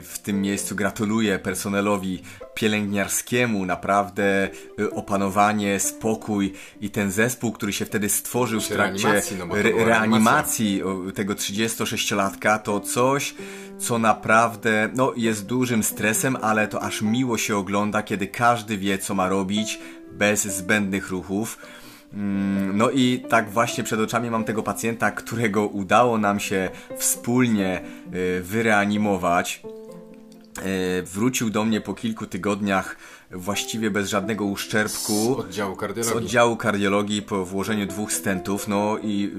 w 0.03 0.15
tym 0.23 0.43
miejscu 0.43 0.77
gratuluję 0.77 1.39
personelowi 1.39 2.23
pielęgniarskiemu, 2.59 3.67
naprawdę 3.67 4.49
y, 4.81 4.91
opanowanie, 4.91 5.81
spokój 5.81 6.53
i 6.81 6.91
ten 6.91 7.11
zespół, 7.11 7.53
który 7.53 7.73
się 7.73 7.85
wtedy 7.85 8.09
stworzył 8.09 8.61
w 8.61 8.69
trakcie 8.69 9.03
reanimacji, 9.03 9.37
no 9.37 9.59
re- 9.59 9.85
reanimacji 9.85 10.83
tego 11.15 11.35
36-latka, 11.35 12.59
to 12.59 12.81
coś, 12.81 13.35
co 13.79 13.99
naprawdę 13.99 14.89
no, 14.95 15.13
jest 15.17 15.47
dużym 15.47 15.83
stresem, 15.83 16.37
ale 16.43 16.69
to 16.69 16.83
aż 16.83 17.03
miło 17.03 17.39
się 17.39 17.57
ogląda, 17.57 18.03
kiedy 18.03 18.27
każdy 18.27 18.79
wie, 18.79 18.99
co 18.99 19.15
ma 19.15 19.29
robić, 19.29 19.79
bez 20.13 20.43
zbędnych 20.43 21.11
ruchów. 21.11 21.59
Mm, 22.15 22.77
No 22.77 22.91
i 22.91 23.25
tak 23.29 23.51
właśnie 23.51 23.85
przed 23.85 24.01
oczami 24.01 24.31
mam 24.31 24.45
tego 24.45 24.63
pacjenta, 24.63 25.11
którego 25.11 25.67
udało 25.67 26.19
nam 26.19 26.41
się 26.41 26.71
wspólnie 26.99 27.81
y, 28.15 28.43
wyreanimować. 28.43 29.63
Y, 30.67 31.03
Wrócił 31.03 31.51
do 31.51 31.65
mnie 31.65 31.81
po 31.81 31.95
kilku 31.95 32.27
tygodniach 32.27 32.97
właściwie 33.31 33.91
bez 33.91 34.09
żadnego 34.09 34.45
Z 34.45 34.49
uszczerbku 34.49 35.37
oddziału 35.39 35.75
z 35.75 35.79
kardiologii. 35.79 36.19
oddziału 36.19 36.57
kardiologii 36.57 37.23
po 37.23 37.45
włożeniu 37.45 37.87
dwóch 37.87 38.13
stentów, 38.13 38.69
no 38.69 38.99
i 39.03 39.33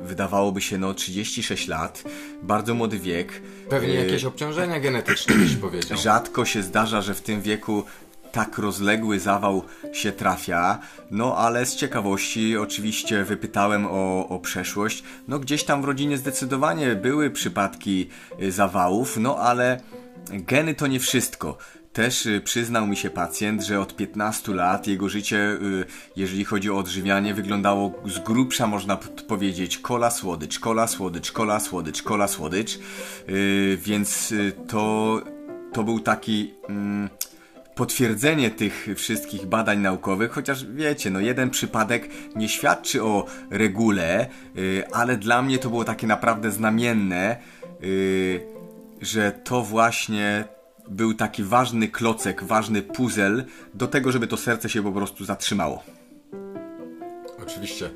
y, 0.00 0.04
wydawałoby 0.04 0.60
się, 0.60 0.78
no 0.78 0.94
36 0.94 1.68
lat, 1.68 2.02
bardzo 2.42 2.74
młody 2.74 2.98
wiek. 2.98 3.42
Pewnie 3.70 3.92
Y, 4.00 4.04
jakieś 4.04 4.24
obciążenia 4.24 4.80
genetyczne 4.80 5.34
byś 5.34 5.56
powiedział. 5.56 5.98
Rzadko 5.98 6.44
się 6.44 6.62
zdarza, 6.62 7.02
że 7.02 7.14
w 7.14 7.20
tym 7.20 7.42
wieku 7.42 7.84
tak 8.32 8.58
rozległy 8.58 9.20
zawał 9.20 9.62
się 9.92 10.12
trafia, 10.12 10.78
no 11.10 11.36
ale 11.36 11.66
z 11.66 11.76
ciekawości 11.76 12.56
oczywiście 12.56 13.24
wypytałem 13.24 13.86
o, 13.86 14.28
o 14.28 14.38
przeszłość. 14.38 15.02
No 15.28 15.38
gdzieś 15.38 15.64
tam 15.64 15.82
w 15.82 15.84
rodzinie 15.84 16.16
zdecydowanie 16.18 16.94
były 16.96 17.30
przypadki 17.30 18.08
y, 18.42 18.52
zawałów, 18.52 19.16
no 19.16 19.36
ale 19.38 19.80
geny 20.30 20.74
to 20.74 20.86
nie 20.86 21.00
wszystko. 21.00 21.58
Też 21.92 22.26
y, 22.26 22.40
przyznał 22.40 22.86
mi 22.86 22.96
się 22.96 23.10
pacjent, 23.10 23.62
że 23.62 23.80
od 23.80 23.96
15 23.96 24.54
lat 24.54 24.86
jego 24.86 25.08
życie, 25.08 25.36
y, 25.36 25.84
jeżeli 26.16 26.44
chodzi 26.44 26.70
o 26.70 26.78
odżywianie, 26.78 27.34
wyglądało 27.34 27.92
z 28.06 28.18
grubsza, 28.18 28.66
można 28.66 28.96
powiedzieć, 29.28 29.78
kola 29.78 30.10
słodycz, 30.10 30.58
kola 30.58 30.86
słodycz, 30.86 31.32
kola 31.32 31.60
słodycz, 31.60 32.02
kola 32.02 32.28
słodycz. 32.28 32.78
Y, 33.28 33.78
Więc 33.82 34.34
to, 34.68 35.20
to 35.72 35.84
był 35.84 36.00
taki 36.00 36.54
mm, 36.68 37.08
potwierdzenie 37.74 38.50
tych 38.50 38.88
wszystkich 38.96 39.46
badań 39.46 39.78
naukowych, 39.78 40.30
chociaż 40.30 40.66
wiecie, 40.66 41.10
no 41.10 41.20
jeden 41.20 41.50
przypadek 41.50 42.08
nie 42.36 42.48
świadczy 42.48 43.02
o 43.02 43.26
regule, 43.50 44.26
ale 44.92 45.16
dla 45.16 45.42
mnie 45.42 45.58
to 45.58 45.68
było 45.68 45.84
takie 45.84 46.06
naprawdę 46.06 46.50
znamienne, 46.50 47.36
że 49.02 49.32
to 49.32 49.62
właśnie 49.62 50.44
był 50.88 51.14
taki 51.14 51.42
ważny 51.42 51.88
klocek, 51.88 52.44
ważny 52.44 52.82
puzzle 52.82 53.44
do 53.74 53.86
tego, 53.86 54.12
żeby 54.12 54.26
to 54.26 54.36
serce 54.36 54.68
się 54.68 54.82
po 54.82 54.92
prostu 54.92 55.24
zatrzymało. 55.24 55.82
Oczywiście. 57.42 57.90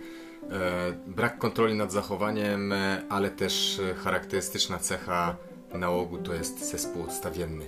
E, 0.50 0.92
brak 1.06 1.38
kontroli 1.38 1.74
nad 1.74 1.92
zachowaniem, 1.92 2.72
e, 2.72 3.02
ale 3.08 3.30
też 3.30 3.80
e, 3.90 3.94
charakterystyczna 3.94 4.78
cecha 4.78 5.36
nałogu 5.74 6.18
to 6.18 6.34
jest 6.34 6.70
zespół 6.70 7.02
odstawienny. 7.02 7.66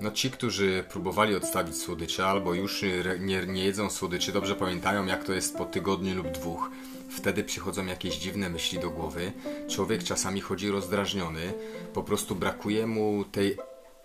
No 0.00 0.10
ci, 0.10 0.30
którzy 0.30 0.84
próbowali 0.88 1.36
odstawić 1.36 1.76
słodycze 1.76 2.26
albo 2.26 2.54
już 2.54 2.84
nie, 3.20 3.46
nie 3.46 3.64
jedzą 3.64 3.90
słodyczy, 3.90 4.32
dobrze 4.32 4.54
pamiętają 4.54 5.06
jak 5.06 5.24
to 5.24 5.32
jest 5.32 5.56
po 5.56 5.64
tygodniu 5.64 6.14
lub 6.14 6.30
dwóch. 6.30 6.70
Wtedy 7.10 7.44
przychodzą 7.44 7.86
jakieś 7.86 8.16
dziwne 8.16 8.50
myśli 8.50 8.78
do 8.78 8.90
głowy. 8.90 9.32
Człowiek 9.68 10.04
czasami 10.04 10.40
chodzi 10.40 10.68
rozdrażniony, 10.68 11.52
po 11.94 12.02
prostu 12.02 12.34
brakuje 12.34 12.86
mu 12.86 13.24
tej 13.24 13.56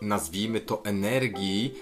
nazwijmy 0.02 0.60
to 0.60 0.86
energii, 0.86 1.74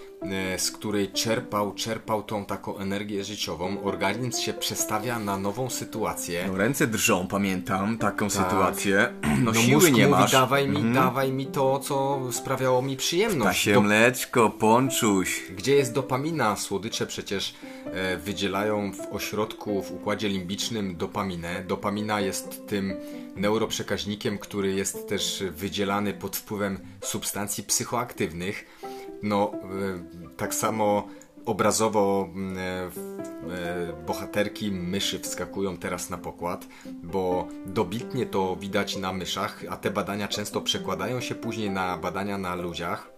z 0.57 0.71
której 0.71 1.11
czerpał, 1.11 1.73
czerpał 1.73 2.23
tą 2.23 2.45
taką 2.45 2.77
energię 2.77 3.23
życiową. 3.23 3.83
Organizm 3.83 4.41
się 4.41 4.53
przestawia 4.53 5.19
na 5.19 5.37
nową 5.37 5.69
sytuację. 5.69 6.45
No, 6.47 6.57
ręce 6.57 6.87
drżą, 6.87 7.27
pamiętam 7.27 7.97
taką 7.97 8.29
Tak. 8.29 8.31
sytuację. 8.43 9.13
No, 9.23 9.51
No 9.51 9.53
siły 9.53 9.91
nie 9.91 10.07
mówi, 10.07 10.21
masz. 10.21 10.31
dawaj 10.31 10.67
mi, 10.69 10.93
dawaj 10.93 11.31
mi 11.31 11.45
to, 11.45 11.79
co 11.79 12.19
sprawiało 12.31 12.81
mi 12.81 12.97
przyjemność. 12.97 13.59
Tasie 13.59 13.73
Do- 13.73 13.81
mleczko, 13.81 14.49
ponczuś. 14.49 15.41
Gdzie 15.57 15.75
jest 15.75 15.93
dopamina? 15.93 16.55
Słodycze 16.55 17.07
przecież 17.07 17.53
e, 17.85 18.17
wydzielają 18.17 18.91
w 18.93 18.99
ośrodku, 19.15 19.83
w 19.83 19.91
układzie 19.91 20.29
limbicznym 20.29 20.95
dopaminę. 20.97 21.63
Dopamina 21.67 22.21
jest 22.21 22.67
tym 22.67 22.93
neuroprzekaźnikiem, 23.35 24.37
który 24.37 24.73
jest 24.73 25.07
też 25.07 25.43
wydzielany 25.51 26.13
pod 26.13 26.37
wpływem 26.37 26.79
substancji 27.03 27.63
psychoaktywnych. 27.63 28.65
No, 29.23 29.51
e, 29.53 30.37
tak 30.37 30.55
samo 30.55 31.07
obrazowo 31.45 32.29
m, 32.35 32.57
e, 32.57 32.61
e, 32.61 32.89
bohaterki 34.07 34.71
myszy 34.71 35.19
wskakują 35.19 35.77
teraz 35.77 36.09
na 36.09 36.17
pokład, 36.17 36.67
bo 37.03 37.47
dobitnie 37.65 38.25
to 38.25 38.55
widać 38.55 38.97
na 38.97 39.13
myszach, 39.13 39.63
a 39.69 39.77
te 39.77 39.91
badania 39.91 40.27
często 40.27 40.61
przekładają 40.61 41.21
się 41.21 41.35
później 41.35 41.69
na 41.69 41.97
badania 41.97 42.37
na 42.37 42.55
ludziach 42.55 43.13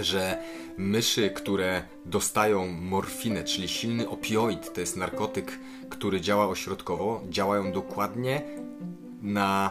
że 0.00 0.42
myszy, 0.78 1.30
które 1.30 1.82
dostają 2.04 2.66
morfinę, 2.66 3.44
czyli 3.44 3.68
silny 3.68 4.08
opioid, 4.08 4.72
to 4.72 4.80
jest 4.80 4.96
narkotyk, 4.96 5.58
który 5.90 6.20
działa 6.20 6.48
ośrodkowo, 6.48 7.22
działają 7.28 7.72
dokładnie 7.72 8.42
na 9.26 9.70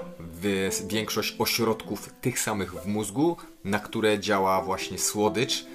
większość 0.88 1.36
ośrodków 1.40 2.10
tych 2.22 2.40
samych 2.40 2.74
w 2.74 2.88
mózgu, 2.88 3.38
na 3.64 3.80
które 3.80 4.20
działa 4.20 4.62
właśnie 4.62 5.00
słodycz, 5.00 5.66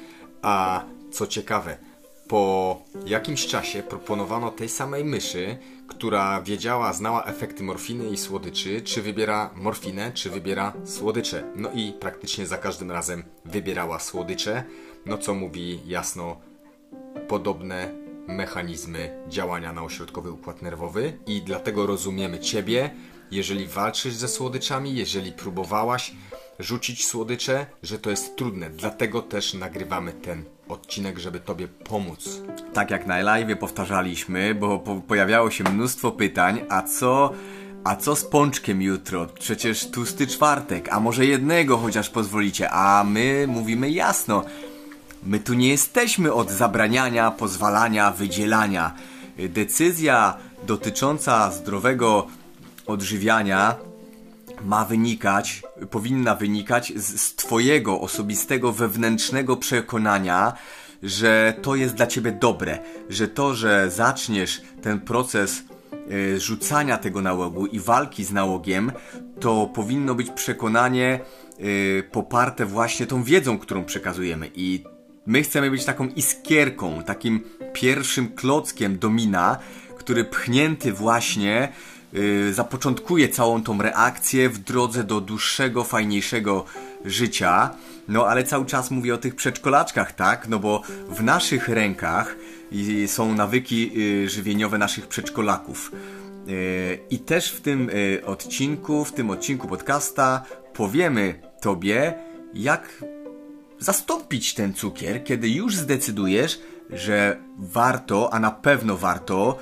a 0.43 0.85
co 1.13 1.27
ciekawe, 1.27 1.79
po 2.29 2.83
jakimś 3.07 3.47
czasie 3.47 3.83
proponowano 3.83 4.51
tej 4.51 4.69
samej 4.69 5.05
myszy, 5.05 5.59
która 5.89 6.43
wiedziała, 6.43 6.93
znała 6.93 7.25
efekty 7.25 7.63
morfiny 7.63 8.11
i 8.11 8.17
słodyczy, 8.17 8.81
czy 8.83 9.03
wybiera 9.03 9.51
morfinę, 9.57 10.13
czy 10.13 10.31
wybiera 10.31 10.73
słodycze. 10.85 11.53
No 11.57 11.71
i 11.75 11.93
praktycznie 11.93 12.47
za 12.47 12.59
każdym 12.59 12.91
razem 12.91 13.23
wybierała 13.45 13.99
słodycze, 13.99 14.65
no 15.07 15.19
co 15.19 15.35
mówi 15.35 15.81
jasno 15.87 16.37
podobne 17.29 17.93
mechanizmy 18.29 19.25
działania 19.29 19.73
na 19.73 19.83
ośrodkowy 19.83 20.33
układ 20.33 20.63
nerwowy. 20.63 21.19
I 21.27 21.43
dlatego 21.43 21.87
rozumiemy 21.87 22.41
Ciebie, 22.41 22.91
jeżeli 23.31 23.67
walczysz 23.67 24.15
ze 24.15 24.29
słodyczami, 24.29 24.95
jeżeli 24.95 25.33
próbowałaś 25.33 26.13
rzucić 26.59 27.07
słodycze, 27.07 27.67
że 27.83 27.99
to 27.99 28.11
jest 28.11 28.37
trudne. 28.37 28.71
Dlatego 28.71 29.23
też 29.23 29.55
nagrywamy 29.55 30.13
ten 30.13 30.45
odcinek, 30.69 31.19
żeby 31.19 31.41
Tobie 31.41 31.69
pomóc. 31.69 32.43
Tak 32.73 32.91
jak 32.91 33.07
na 33.07 33.19
live 33.19 33.59
powtarzaliśmy, 33.59 34.55
bo 34.55 34.79
po 34.79 34.95
pojawiało 34.95 35.51
się 35.51 35.65
mnóstwo 35.65 36.13
pytań, 36.13 36.61
a 36.69 36.83
co... 36.83 37.33
A 37.85 37.97
co 37.97 38.17
z 38.17 38.25
pączkiem 38.25 38.83
jutro? 38.83 39.27
Przecież 39.27 39.91
tłusty 39.91 40.27
czwartek, 40.27 40.89
a 40.93 41.01
może 41.01 41.27
jednego 41.27 41.79
chociaż 41.79 42.11
pozwolicie? 42.11 42.71
A 42.71 43.05
my 43.05 43.47
mówimy 43.49 43.91
jasno. 43.91 44.45
My 45.23 45.41
tu 45.41 45.55
nie 45.55 45.69
jesteśmy 45.69 46.33
od 46.33 46.51
zabraniania, 46.51 47.31
pozwalania, 47.31 48.11
wydzielania. 48.11 48.95
Decyzja 49.39 50.37
dotycząca 50.67 51.51
zdrowego 51.51 52.27
odżywiania 52.91 53.77
ma 54.65 54.85
wynikać, 54.85 55.63
powinna 55.91 56.35
wynikać 56.35 56.93
z, 56.97 57.21
z 57.21 57.35
Twojego 57.35 58.01
osobistego, 58.01 58.73
wewnętrznego 58.73 59.57
przekonania, 59.57 60.53
że 61.03 61.55
to 61.63 61.75
jest 61.75 61.95
dla 61.95 62.07
Ciebie 62.07 62.33
dobre, 62.33 62.79
że 63.09 63.29
to, 63.29 63.55
że 63.55 63.91
zaczniesz 63.91 64.63
ten 64.83 65.01
proces 65.01 65.63
y, 66.11 66.41
rzucania 66.41 66.99
tego 66.99 67.23
nałogu 67.23 67.67
i 67.67 67.81
walki 67.81 68.25
z 68.25 68.33
nałogiem, 68.33 68.93
to 69.41 69.67
powinno 69.75 70.15
być 70.15 70.31
przekonanie 70.31 71.21
y, 71.61 72.03
poparte 72.13 72.67
właśnie 72.67 73.07
tą 73.07 73.23
wiedzą, 73.23 73.59
którą 73.59 73.85
przekazujemy. 73.85 74.51
I 74.55 74.85
my 75.27 75.43
chcemy 75.43 75.71
być 75.71 75.85
taką 75.85 76.07
iskierką, 76.09 77.03
takim 77.03 77.41
pierwszym 77.73 78.29
klockiem 78.29 78.99
domina, 78.99 79.59
który 79.99 80.25
pchnięty 80.25 80.93
właśnie 80.93 81.73
zapoczątkuje 82.53 83.29
całą 83.29 83.63
tą 83.63 83.83
reakcję 83.83 84.49
w 84.49 84.59
drodze 84.59 85.05
do 85.05 85.21
dłuższego, 85.21 85.85
fajniejszego 85.85 86.65
życia. 87.05 87.71
No 88.09 88.27
ale 88.27 88.45
cały 88.45 88.67
czas 88.67 88.91
mówię 88.91 89.15
o 89.15 89.19
tych 89.19 89.35
przedszkolaczkach, 89.35 90.13
tak? 90.13 90.49
No 90.49 90.59
bo 90.59 90.83
w 91.09 91.23
naszych 91.23 91.69
rękach 91.69 92.37
y, 92.73 93.09
są 93.09 93.35
nawyki 93.35 93.93
y, 94.25 94.29
żywieniowe 94.29 94.79
naszych 94.79 95.07
przedszkolaków. 95.07 95.93
Y, 96.49 96.99
I 97.11 97.19
też 97.19 97.53
w 97.53 97.61
tym 97.61 97.91
y, 97.91 98.23
odcinku, 98.27 99.05
w 99.05 99.13
tym 99.13 99.31
odcinku 99.31 99.69
podcasta 99.69 100.43
powiemy 100.73 101.41
Tobie, 101.61 102.15
jak 102.55 103.05
zastąpić 103.79 104.55
ten 104.55 104.75
cukier, 104.75 105.25
kiedy 105.25 105.49
już 105.49 105.77
zdecydujesz, 105.77 106.61
że 106.91 107.37
warto, 107.59 108.33
a 108.33 108.41
na 108.41 108.51
pewno 108.51 108.97
warto, 108.97 109.59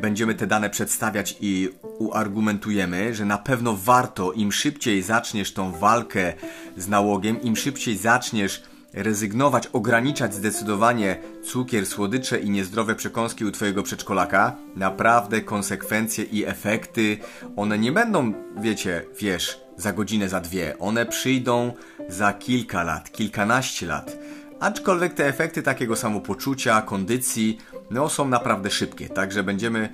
będziemy 0.00 0.34
te 0.34 0.46
dane 0.46 0.70
przedstawiać 0.70 1.36
i 1.40 1.70
uargumentujemy, 1.98 3.14
że 3.14 3.24
na 3.24 3.38
pewno 3.38 3.76
warto, 3.76 4.32
im 4.32 4.52
szybciej 4.52 5.02
zaczniesz 5.02 5.52
tą 5.52 5.72
walkę 5.72 6.32
z 6.76 6.88
nałogiem, 6.88 7.42
im 7.42 7.56
szybciej 7.56 7.96
zaczniesz 7.96 8.62
rezygnować, 8.92 9.66
ograniczać 9.66 10.34
zdecydowanie 10.34 11.16
cukier, 11.44 11.86
słodycze 11.86 12.38
i 12.40 12.50
niezdrowe 12.50 12.94
przekąski 12.94 13.44
u 13.44 13.50
Twojego 13.50 13.82
przedszkolaka, 13.82 14.56
naprawdę 14.76 15.40
konsekwencje 15.40 16.24
i 16.24 16.44
efekty, 16.44 17.18
one 17.56 17.78
nie 17.78 17.92
będą, 17.92 18.32
wiecie, 18.56 19.04
wiesz, 19.20 19.60
za 19.76 19.92
godzinę, 19.92 20.28
za 20.28 20.40
dwie. 20.40 20.78
One 20.78 21.06
przyjdą 21.06 21.72
za 22.08 22.32
kilka 22.32 22.82
lat, 22.82 23.12
kilkanaście 23.12 23.86
lat. 23.86 24.18
Aczkolwiek 24.60 25.14
te 25.14 25.26
efekty 25.26 25.62
takiego 25.62 25.96
samopoczucia, 25.96 26.82
kondycji, 26.82 27.58
no 27.90 28.08
są 28.08 28.28
naprawdę 28.28 28.70
szybkie. 28.70 29.08
Także 29.08 29.42
będziemy, 29.42 29.88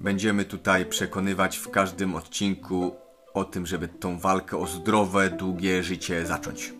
będziemy 0.00 0.44
tutaj 0.44 0.86
przekonywać 0.86 1.56
w 1.56 1.70
każdym 1.70 2.14
odcinku 2.14 2.94
o 3.34 3.44
tym, 3.44 3.66
żeby 3.66 3.88
tą 3.88 4.18
walkę 4.18 4.56
o 4.56 4.66
zdrowe, 4.66 5.30
długie 5.30 5.82
życie 5.82 6.26
zacząć. 6.26 6.72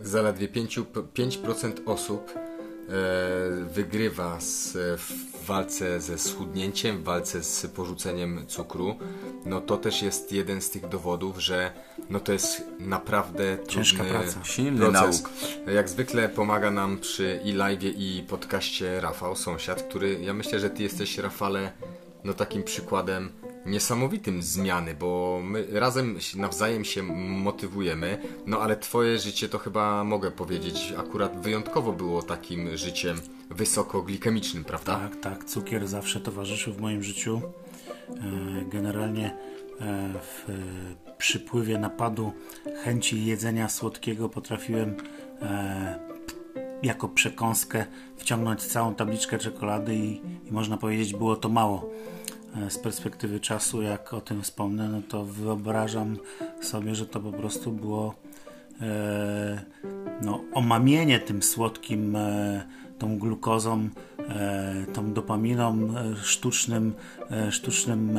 Zaledwie 0.00 0.48
5%, 0.48 0.84
5% 1.14 1.72
osób 1.86 2.34
wygrywa 3.74 4.40
z, 4.40 4.72
w 5.00 5.46
walce 5.46 6.00
ze 6.00 6.18
schudnięciem, 6.18 6.98
w 6.98 7.04
walce 7.04 7.42
z 7.42 7.66
porzuceniem 7.66 8.46
cukru. 8.46 8.96
No 9.46 9.60
to 9.60 9.76
też 9.76 10.02
jest 10.02 10.32
jeden 10.32 10.60
z 10.60 10.70
tych 10.70 10.88
dowodów, 10.88 11.38
że 11.38 11.72
no 12.10 12.20
to 12.20 12.32
jest 12.32 12.64
naprawdę 12.78 13.58
Ciężka 13.68 14.04
praca. 14.04 14.44
Silny 14.44 14.78
proces. 14.78 15.22
nauk. 15.22 15.30
Jak 15.74 15.88
zwykle 15.88 16.28
pomaga 16.28 16.70
nam 16.70 16.98
przy 16.98 17.40
i 17.44 17.52
live 17.52 17.82
i 17.82 18.24
podcaście 18.28 19.00
Rafał, 19.00 19.36
sąsiad, 19.36 19.82
który 19.82 20.20
ja 20.20 20.34
myślę, 20.34 20.60
że 20.60 20.70
ty 20.70 20.82
jesteś 20.82 21.18
Rafale 21.18 21.72
no 22.24 22.34
takim 22.34 22.62
przykładem 22.62 23.32
niesamowitym 23.66 24.42
zmiany, 24.42 24.94
bo 24.94 25.40
my 25.44 25.66
razem 25.70 26.18
nawzajem 26.36 26.84
się 26.84 27.02
motywujemy, 27.02 28.18
no 28.46 28.60
ale 28.60 28.76
twoje 28.76 29.18
życie 29.18 29.48
to 29.48 29.58
chyba 29.58 30.04
mogę 30.04 30.30
powiedzieć 30.30 30.94
akurat 30.98 31.42
wyjątkowo 31.42 31.92
było 31.92 32.22
takim 32.22 32.76
życiem 32.76 33.20
wysokoglikemicznym, 33.50 34.64
prawda? 34.64 34.98
Tak, 34.98 35.16
tak. 35.20 35.44
Cukier 35.44 35.88
zawsze 35.88 36.20
towarzyszył 36.20 36.74
w 36.74 36.80
moim 36.80 37.02
życiu. 37.02 37.40
E, 38.08 38.64
Generalnie 38.64 39.36
e, 39.80 40.12
w 40.22 40.52
przypływie 41.18 41.78
napadu 41.78 42.32
chęci 42.84 43.24
jedzenia 43.24 43.68
słodkiego 43.68 44.28
potrafiłem 44.28 44.96
e, 45.42 46.10
jako 46.82 47.08
przekąskę 47.08 47.86
wciągnąć 48.16 48.62
całą 48.62 48.94
tabliczkę 48.94 49.38
czekolady 49.38 49.94
i, 49.94 50.20
i 50.48 50.52
można 50.52 50.76
powiedzieć 50.76 51.14
było 51.14 51.36
to 51.36 51.48
mało. 51.48 51.90
E, 52.56 52.70
Z 52.70 52.78
perspektywy 52.78 53.40
czasu, 53.40 53.82
jak 53.82 54.14
o 54.14 54.20
tym 54.20 54.42
wspomnę, 54.42 54.88
no 54.88 55.02
to 55.08 55.24
wyobrażam 55.24 56.16
sobie, 56.60 56.94
że 56.94 57.06
to 57.06 57.20
po 57.20 57.32
prostu 57.32 57.72
było 57.72 58.14
e, 58.80 59.64
no, 60.22 60.40
omamienie 60.52 61.18
tym 61.18 61.42
słodkim, 61.42 62.16
e, 62.16 62.66
tą 63.00 63.18
glukozą, 63.18 63.88
e, 64.28 64.86
tą 64.92 65.12
dopaminą, 65.12 65.78
e, 65.96 66.16
sztucznym, 66.16 66.94
e, 67.30 67.52
sztucznym, 67.52 68.18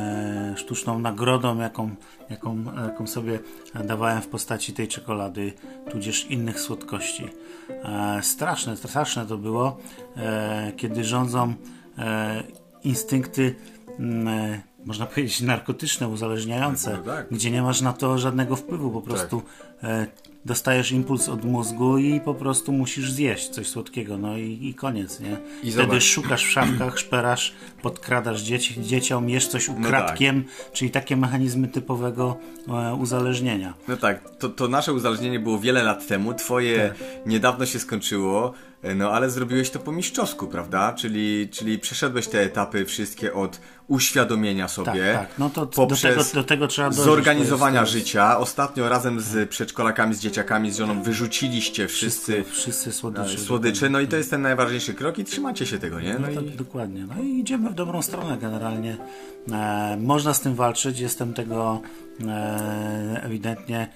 sztuczną 0.56 0.98
nagrodą, 0.98 1.58
jaką, 1.58 1.94
jaką, 2.30 2.64
jaką 2.82 3.06
sobie 3.06 3.38
dawałem 3.84 4.22
w 4.22 4.28
postaci 4.28 4.72
tej 4.72 4.88
czekolady, 4.88 5.52
tudzież 5.90 6.26
innych 6.30 6.60
słodkości. 6.60 7.24
Straszne, 8.22 8.76
straszne 8.76 9.26
to 9.26 9.38
było, 9.38 9.78
kiedy 10.76 11.04
rządzą 11.04 11.54
instynkty 12.84 13.54
można 14.84 15.06
powiedzieć 15.06 15.40
narkotyczne, 15.40 16.08
uzależniające, 16.08 16.96
No 17.06 17.12
tak. 17.12 17.26
gdzie 17.30 17.50
nie 17.50 17.62
masz 17.62 17.80
na 17.80 17.92
to 17.92 18.18
żadnego 18.18 18.56
wpływu, 18.56 18.90
po 18.90 19.00
prostu 19.00 19.42
e, 19.82 20.06
dostajesz 20.44 20.92
impuls 20.92 21.28
od 21.28 21.44
mózgu 21.44 21.98
i 21.98 22.20
po 22.20 22.34
prostu 22.34 22.72
musisz 22.72 23.12
zjeść 23.12 23.48
coś 23.48 23.66
słodkiego, 23.68 24.18
no 24.18 24.36
i, 24.38 24.58
i 24.62 24.74
koniec, 24.74 25.20
nie? 25.20 25.30
I 25.62 25.70
Wtedy 25.72 25.86
zobacz. 25.86 26.02
szukasz 26.02 26.44
w 26.44 26.50
szafkach, 26.50 26.98
szperasz, 26.98 27.54
podkradasz 27.82 28.42
dzieci, 28.42 28.82
dzieciom, 28.82 29.28
jesz 29.28 29.48
coś 29.48 29.68
No 29.68 29.74
ukradkiem, 29.74 30.44
czyli 30.72 30.90
takie 30.90 31.16
mechanizmy 31.16 31.68
typowego 31.68 32.36
e, 32.68 32.94
uzależnienia. 32.94 33.74
No 33.88 33.96
tak, 33.96 34.30
to, 34.36 34.48
to 34.48 34.68
nasze 34.68 34.92
uzależnienie 34.92 35.40
było 35.40 35.58
wiele 35.58 35.82
lat 35.82 36.06
temu, 36.06 36.34
twoje 36.34 36.94
niedawno 37.26 37.66
się 37.66 37.78
skończyło, 37.78 38.48
e, 38.48 38.71
no 38.96 39.10
ale 39.10 39.30
zrobiłeś 39.30 39.70
to 39.70 39.78
po 39.78 39.92
mistrzowsku, 39.92 40.46
prawda? 40.46 40.92
Czyli, 40.92 41.48
czyli 41.52 41.78
przeszedłeś 41.78 42.28
te 42.28 42.40
etapy 42.40 42.84
wszystkie 42.84 43.34
od 43.34 43.60
uświadomienia 43.88 44.64
Tak, 44.64 44.70
sobie, 44.74 45.12
tak. 45.14 45.28
No 45.38 45.50
to 45.50 45.60
do 45.60 45.66
poprzez 45.72 46.00
tego, 46.30 46.42
do 46.42 46.44
tego 46.48 46.66
trzeba 46.68 46.88
dojść. 46.90 47.04
zorganizowania 47.04 47.80
To 47.80 47.82
jest- 47.82 47.92
to 47.92 47.96
jest- 47.98 48.06
życia. 48.08 48.38
Ostatnio 48.38 48.88
razem 48.88 49.20
z 49.20 49.48
przedszkolakami, 49.50 50.14
z 50.14 50.20
dzieciakami, 50.20 50.70
z 50.70 50.76
żoną 50.78 51.02
wyrzuciliście 51.02 51.88
wszyscy 51.88 52.44
wszyscy 52.50 52.92
słodycze. 52.92 53.38
słodycze, 53.38 53.90
no 53.90 54.00
i 54.00 54.08
to 54.08 54.16
jest 54.16 54.30
ten 54.30 54.42
najważniejszy 54.42 54.94
krok 54.94 55.18
i 55.18 55.24
trzymacie 55.24 55.66
się 55.66 55.78
tego, 55.78 56.00
nie? 56.00 56.14
No 56.14 56.18
No 56.28 56.34
tak, 56.34 56.46
i 56.46 56.50
dokładnie. 56.50 57.06
No 57.16 57.22
i 57.22 57.38
idziemy 57.40 57.70
w 57.70 57.74
dobrą 57.74 58.02
stronę 58.02 58.38
generalnie. 58.38 58.96
E, 59.52 59.96
można 60.00 60.34
z 60.34 60.40
tym 60.40 60.54
walczyć, 60.54 61.00
jestem 61.00 61.34
tego 61.34 61.80
e, 62.28 63.20
ewidentnie 63.24 63.88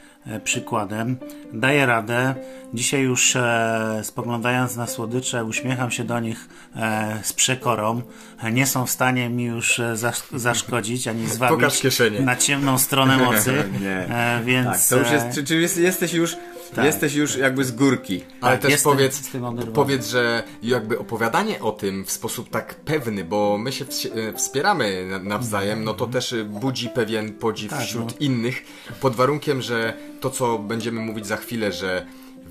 przykładem. 0.44 1.16
Daję 1.52 1.86
radę. 1.86 2.34
Dzisiaj 2.74 3.02
już 3.02 3.36
e, 3.36 4.00
spoglądając 4.02 4.76
na 4.76 4.86
słodycze, 4.86 5.44
uśmiecham 5.44 5.90
się 5.90 6.04
do 6.04 6.20
nich 6.20 6.48
e, 6.76 7.18
z 7.22 7.32
przekorą. 7.32 8.02
E, 8.42 8.52
Nie 8.52 8.66
są 8.66 8.86
w 8.86 8.90
stanie 8.90 9.28
mi 9.28 9.44
już 9.44 9.78
e, 9.78 9.96
zasz- 9.96 10.38
zaszkodzić 10.38 11.08
ani 11.08 11.26
zwabić 11.36 11.82
na 12.20 12.36
ciemną 12.36 12.78
stronę 12.78 13.16
mocy. 13.16 13.54
E, 14.08 14.40
więc 14.44 14.68
tak, 14.68 14.80
to 14.88 14.96
już 14.98 15.10
jest, 15.10 15.26
e, 15.26 15.32
czy, 15.34 15.44
czy 15.44 15.60
jest, 15.60 15.76
jesteś 15.78 16.12
już 16.14 16.36
Tak. 16.74 16.84
Jesteś 16.84 17.14
już 17.14 17.36
jakby 17.36 17.64
z 17.64 17.72
górki. 17.72 18.24
Ale 18.40 18.58
tak, 18.58 18.70
też 18.70 18.82
powiedz, 18.82 19.30
powiedz, 19.74 20.08
że 20.08 20.42
jakby 20.62 20.98
opowiadanie 20.98 21.60
o 21.60 21.72
tym 21.72 22.04
w 22.04 22.10
sposób 22.10 22.50
tak 22.50 22.74
pewny, 22.74 23.24
bo 23.24 23.58
my 23.58 23.72
się 23.72 23.84
e, 23.84 24.32
wspieramy 24.32 25.06
nawzajem, 25.22 25.84
no 25.84 25.94
to 25.94 26.04
mhm. 26.04 26.12
też 26.12 26.34
budzi 26.44 26.88
pewien 26.88 27.32
podziw 27.32 27.70
tak, 27.70 27.80
wśród 27.80 28.10
no. 28.10 28.16
innych, 28.20 28.62
pod 29.00 29.16
warunkiem, 29.16 29.62
że 29.62 29.94
to, 30.20 30.30
co 30.30 30.58
będziemy 30.58 31.00
mówić 31.00 31.26
za 31.26 31.36
chwilę, 31.36 31.72
że 31.72 32.06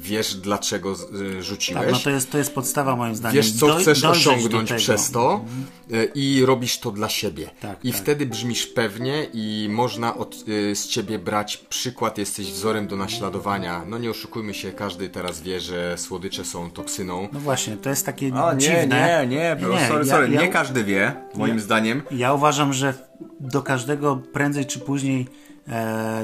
wiesz 0.05 0.35
dlaczego 0.35 0.95
y, 1.39 1.43
rzuciłeś. 1.43 1.83
Tak, 1.83 1.91
no 1.91 1.99
to 1.99 2.09
jest, 2.09 2.31
to 2.31 2.37
jest 2.37 2.55
podstawa 2.55 2.95
moim 2.95 3.15
zdaniem. 3.15 3.35
Wiesz 3.35 3.51
co 3.51 3.75
chcesz 3.75 4.03
osiągnąć 4.03 4.73
przez 4.73 5.11
to 5.11 5.41
mhm. 5.89 6.13
i 6.15 6.43
robisz 6.45 6.79
to 6.79 6.91
dla 6.91 7.09
siebie. 7.09 7.49
Tak, 7.59 7.85
I 7.85 7.91
tak. 7.91 8.01
wtedy 8.01 8.25
brzmisz 8.25 8.67
pewnie 8.67 9.27
i 9.33 9.67
można 9.71 10.17
od, 10.17 10.35
y, 10.47 10.75
z 10.75 10.87
ciebie 10.87 11.19
brać 11.19 11.57
przykład, 11.57 12.17
jesteś 12.17 12.51
wzorem 12.51 12.87
do 12.87 12.95
naśladowania. 12.95 13.85
No 13.87 13.97
nie 13.97 14.09
oszukujmy 14.09 14.53
się, 14.53 14.71
każdy 14.71 15.09
teraz 15.09 15.41
wie, 15.41 15.59
że 15.59 15.97
słodycze 15.97 16.45
są 16.45 16.71
toksyną. 16.71 17.29
No 17.33 17.39
właśnie, 17.39 17.77
to 17.77 17.89
jest 17.89 18.05
takie 18.05 18.33
A, 18.33 18.53
nie, 18.53 18.59
dziwne. 18.59 19.25
Nie, 19.29 19.35
nie, 19.35 19.57
nie, 19.69 19.87
sorry, 19.87 20.05
sorry, 20.05 20.29
ja, 20.29 20.41
nie 20.41 20.47
każdy 20.47 20.83
wie, 20.83 21.15
moim 21.35 21.55
ja, 21.55 21.61
zdaniem. 21.61 22.01
Ja 22.11 22.33
uważam, 22.33 22.73
że 22.73 22.93
do 23.39 23.61
każdego 23.61 24.15
prędzej 24.33 24.65
czy 24.65 24.79
później 24.79 25.27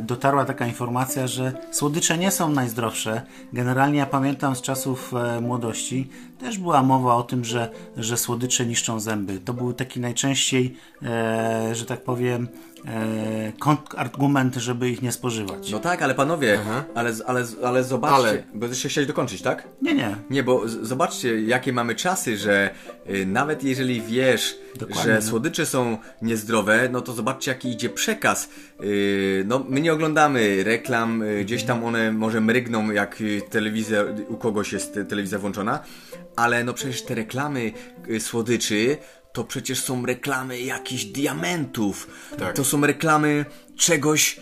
dotarła 0.02 0.46
taka 0.46 0.68
informacja, 0.68 1.28
że 1.28 1.54
słodycze 1.72 2.18
nie 2.18 2.32
są 2.32 2.50
najzdrowsze. 2.50 3.22
Generalnie 3.54 4.00
ja 4.00 4.06
pamiętam 4.06 4.56
z 4.56 4.62
czasów 4.62 5.14
e, 5.14 5.42
młodości, 5.42 6.10
też 6.42 6.58
była 6.58 6.84
mowa 6.84 7.16
o 7.16 7.24
tym, 7.24 7.46
że, 7.46 7.70
że 7.98 8.18
słodycze 8.18 8.66
niszczą 8.66 9.00
zęby. 9.00 9.40
To 9.40 9.54
był 9.54 9.74
taki 9.74 10.00
najczęściej, 10.00 10.76
e, 11.04 11.76
że 11.76 11.86
tak 11.86 12.04
powiem, 12.04 12.48
e, 12.86 13.52
argument, 13.98 14.56
żeby 14.56 14.90
ich 14.90 15.02
nie 15.02 15.12
spożywać. 15.12 15.72
No 15.72 15.80
tak, 15.80 16.02
ale 16.02 16.16
panowie, 16.16 16.60
ale, 16.96 17.14
ale, 17.26 17.46
ale 17.64 17.84
zobaczcie, 17.84 18.16
ale... 18.16 18.44
bo 18.54 18.68
jeszcze 18.68 18.90
chciałeś 18.90 19.08
dokończyć, 19.08 19.42
tak? 19.42 19.68
Nie, 19.82 19.94
nie. 19.94 20.16
Nie, 20.30 20.44
bo 20.44 20.68
z, 20.68 20.72
zobaczcie, 20.72 21.42
jakie 21.42 21.74
mamy 21.74 21.96
czasy, 21.96 22.38
że 22.38 22.70
y, 23.10 23.26
nawet 23.26 23.64
jeżeli 23.64 24.02
wiesz, 24.02 24.58
Dokładnie. 24.80 25.04
że 25.04 25.22
słodycze 25.22 25.66
są 25.66 25.98
niezdrowe, 26.22 26.90
no 26.92 27.02
to 27.02 27.14
zobaczcie, 27.14 27.52
jaki 27.52 27.70
idzie 27.70 27.90
przekaz. 27.90 28.50
Y, 28.84 29.44
no, 29.48 29.66
my 29.70 29.82
nie 29.82 29.94
oglądamy 29.94 30.64
reklam, 30.64 31.22
y, 31.22 31.44
gdzieś 31.44 31.64
tam 31.64 31.84
one 31.84 32.12
może 32.12 32.42
mrygną, 32.42 32.92
jak 32.92 33.22
y, 33.22 33.42
telewizja, 33.50 34.04
u 34.28 34.38
kogoś 34.38 34.74
jest 34.74 35.00
telewizja 35.10 35.40
włączona, 35.40 35.80
ale 36.36 36.64
no 36.64 36.74
przecież 36.74 37.02
te 37.02 37.16
reklamy 37.16 37.72
y, 38.10 38.20
słodyczy 38.20 38.98
to 39.34 39.44
przecież 39.44 39.84
są 39.84 40.06
reklamy 40.06 40.62
jakichś 40.62 41.04
diamentów. 41.04 42.08
Tak. 42.40 42.56
To 42.56 42.64
są 42.64 42.82
reklamy 42.82 43.46
czegoś 43.78 44.40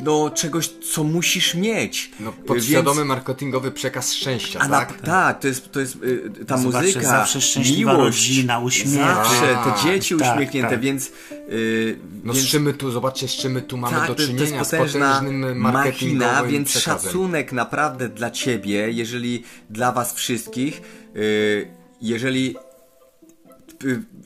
no, 0.00 0.30
czegoś, 0.30 0.68
co 0.68 1.04
musisz 1.04 1.54
mieć. 1.54 2.10
No, 2.20 2.32
podświadomy 2.32 2.96
Więc... 2.96 3.08
marketingowy 3.08 3.70
przekaz 3.70 4.14
szczęścia, 4.14 4.60
A 4.60 4.68
tak? 4.68 5.02
Na, 5.02 5.06
tak, 5.06 5.40
to 5.40 5.48
jest, 5.48 5.72
to 5.72 5.80
jest 5.80 5.96
y, 6.02 6.44
ta 6.46 6.56
Zobaczcie, 6.58 6.86
muzyka, 6.86 7.06
zawsze 7.06 7.40
szczęśliwa 7.40 7.92
miłość, 7.92 8.28
rodzina, 8.28 8.58
uśmiech. 8.58 8.94
Zawsze, 8.94 9.58
te 9.64 9.82
dzieci 9.84 10.16
tak, 10.16 10.32
uśmiechnięte, 10.32 10.70
tak. 10.70 10.80
więc... 10.80 11.12
Yy, 11.48 11.98
no 12.24 12.32
więc... 12.32 12.46
z 12.46 12.50
czym 12.50 12.62
my 12.62 12.74
tu, 12.74 12.90
zobaczcie, 12.90 13.28
z 13.28 13.32
czym 13.32 13.52
my 13.52 13.62
tu 13.62 13.76
mamy 13.76 13.96
tak, 13.96 14.08
do 14.08 14.14
czynienia, 14.14 14.64
to 14.64 14.76
jest 14.76 14.90
z 14.92 14.94
potężnym 14.94 15.60
machina, 15.60 16.44
więc 16.44 16.68
przekazem. 16.68 17.02
szacunek 17.02 17.52
naprawdę 17.52 18.08
dla 18.08 18.30
ciebie, 18.30 18.90
jeżeli 18.90 19.42
dla 19.70 19.92
was 19.92 20.14
wszystkich, 20.14 20.82
yy, 21.14 21.68
jeżeli 22.00 22.56
Y, 22.56 22.75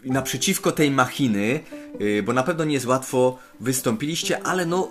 naprzeciwko 0.05 0.73
tej 0.73 0.91
machiny, 0.91 1.61
y, 2.01 2.23
bo 2.23 2.33
na 2.33 2.43
pewno 2.43 2.65
nie 2.65 2.75
jest 2.75 2.87
łatwo 2.87 3.39
wystąpiliście, 3.61 4.43
ale 4.43 4.67
no, 4.67 4.91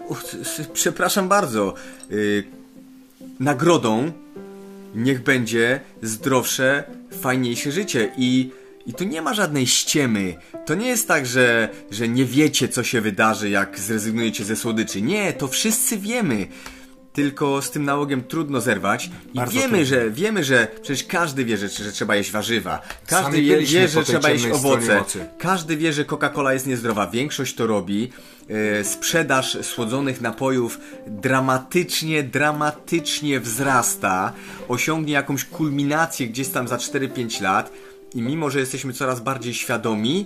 przepraszam 0.74 1.28
bardzo, 1.28 1.74
y, 2.12 2.44
nagrodą 3.40 4.12
niech 4.96 5.24
będzie 5.24 5.80
zdrowsze, 6.02 6.84
fajniejsze 7.22 7.72
życie 7.72 8.12
i 8.18 8.52
i 8.86 8.94
tu 8.94 9.04
nie 9.04 9.22
ma 9.22 9.34
żadnej 9.34 9.68
ściemy. 9.68 10.36
To 10.66 10.76
nie 10.76 10.88
jest 10.88 11.08
tak, 11.08 11.26
że, 11.26 11.70
że 11.92 12.08
nie 12.08 12.26
wiecie, 12.26 12.68
co 12.68 12.84
się 12.84 13.02
wydarzy, 13.02 13.50
jak 13.50 13.80
zrezygnujecie 13.80 14.46
ze 14.46 14.56
słodyczy. 14.56 15.02
Nie, 15.02 15.34
to 15.34 15.48
wszyscy 15.48 15.98
wiemy 15.98 16.48
tylko 17.14 17.62
z 17.62 17.72
tym 17.72 17.86
nałogiem 17.86 18.24
trudno 18.24 18.62
zerwać. 18.62 19.10
I 19.34 19.36
Bardzo 19.36 19.54
wiemy, 19.54 19.68
trudno. 19.68 19.86
że 19.86 20.12
wiemy, 20.12 20.44
że 20.44 20.68
przecież 20.82 21.04
każdy 21.04 21.46
wie, 21.46 21.58
że, 21.58 21.70
że 21.70 21.92
trzeba 21.92 22.16
jeść 22.16 22.32
warzywa. 22.32 22.82
Każdy 23.08 23.42
wie, 23.42 23.58
wie, 23.60 23.88
że 23.88 24.04
trzeba 24.04 24.30
jeść 24.30 24.46
owoce. 24.46 25.04
Każdy 25.38 25.78
wie, 25.78 25.94
że 25.94 26.06
Coca-Cola 26.06 26.54
jest 26.54 26.68
niezdrowa. 26.68 27.08
Większość 27.08 27.56
to 27.56 27.68
robi. 27.68 28.12
E, 28.50 28.84
sprzedaż 28.84 29.58
słodzonych 29.62 30.22
napojów 30.22 30.80
dramatycznie, 31.08 32.24
dramatycznie 32.24 33.40
wzrasta. 33.40 34.34
Osiągnie 34.68 35.14
jakąś 35.14 35.46
kulminację 35.46 36.28
gdzieś 36.28 36.50
tam 36.50 36.68
za 36.68 36.78
4-5 36.78 37.42
lat. 37.42 37.72
I 38.16 38.22
mimo, 38.22 38.50
że 38.50 38.60
jesteśmy 38.60 38.94
coraz 38.94 39.20
bardziej 39.20 39.54
świadomi, 39.54 40.26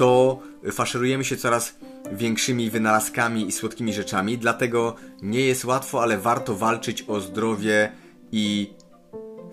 to 0.00 0.38
faszerujemy 0.72 1.24
się 1.24 1.36
coraz 1.36 1.74
większymi 2.12 2.70
wynalazkami 2.70 3.46
i 3.46 3.52
słodkimi 3.52 3.92
rzeczami, 3.92 4.38
dlatego 4.38 4.96
nie 5.22 5.40
jest 5.40 5.64
łatwo, 5.64 6.02
ale 6.02 6.18
warto 6.18 6.56
walczyć 6.56 7.04
o 7.08 7.20
zdrowie 7.20 7.92
i 8.32 8.74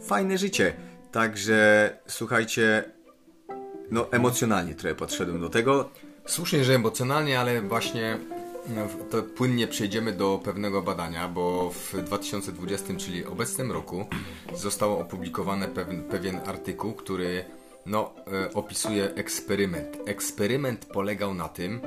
fajne 0.02 0.38
życie. 0.38 0.74
Także 1.12 1.90
słuchajcie, 2.08 2.84
no 3.92 4.12
emocjonalnie 4.12 4.76
trochę 4.76 4.96
podszedłem 4.96 5.42
do 5.42 5.50
tego. 5.50 5.90
Słusznie, 6.26 6.64
że 6.64 6.76
emocjonalnie, 6.76 7.40
ale 7.40 7.62
właśnie 7.62 8.18
no, 8.76 8.88
to 9.12 9.24
płynnie 9.24 9.68
przejdziemy 9.68 10.14
do 10.14 10.42
pewnego 10.44 10.82
badania, 10.82 11.28
bo 11.28 11.72
w 11.72 12.02
2020, 12.02 12.94
czyli 12.98 13.26
obecnym 13.26 13.72
roku, 13.72 14.06
został 14.56 15.00
opublikowany 15.00 15.68
pewien, 15.68 16.04
pewien 16.04 16.40
artykuł, 16.46 16.94
który 16.94 17.46
no, 17.88 18.14
e, 18.28 18.54
opisuje 18.54 19.16
eksperyment. 19.16 19.98
Eksperyment 20.06 20.86
polegał 20.86 21.34
na 21.34 21.50
tym, 21.50 21.82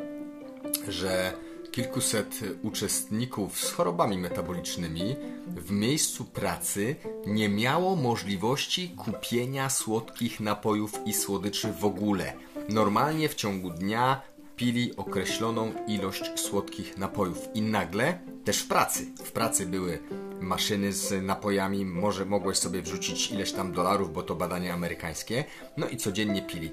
że 0.89 1.33
kilkuset 1.71 2.41
uczestników 2.63 3.59
z 3.59 3.73
chorobami 3.73 4.19
metabolicznymi 4.19 5.17
w 5.47 5.71
miejscu 5.71 6.25
pracy 6.25 6.97
nie 7.27 7.49
miało 7.49 7.97
możliwości 7.97 8.89
kupienia 8.89 9.71
słodkich 9.71 10.41
napojów 10.41 11.01
i 11.07 11.13
słodyczy 11.13 11.73
w 11.73 11.85
ogóle. 11.85 12.33
Normalnie 12.69 13.29
w 13.29 13.35
ciągu 13.35 13.71
dnia 13.71 14.23
pili 14.57 14.97
określoną 14.97 15.73
ilość 15.87 16.41
słodkich 16.41 16.99
napojów 16.99 17.49
i 17.55 17.63
nagle 17.63 18.19
też 18.45 18.59
w 18.59 18.69
pracy. 18.69 19.07
W 19.25 19.33
pracy 19.33 19.67
były 19.67 19.99
maszyny 20.41 20.93
z 20.93 21.25
napojami, 21.25 21.85
może 21.85 22.25
mogłeś 22.25 22.59
sobie 22.59 22.83
wrzucić 22.83 23.31
ileś 23.31 23.53
tam 23.53 23.73
dolarów, 23.73 24.13
bo 24.13 24.23
to 24.23 24.35
badanie 24.35 24.73
amerykańskie, 24.73 25.45
no 25.77 25.89
i 25.89 25.97
codziennie 25.97 26.43
pili. 26.43 26.71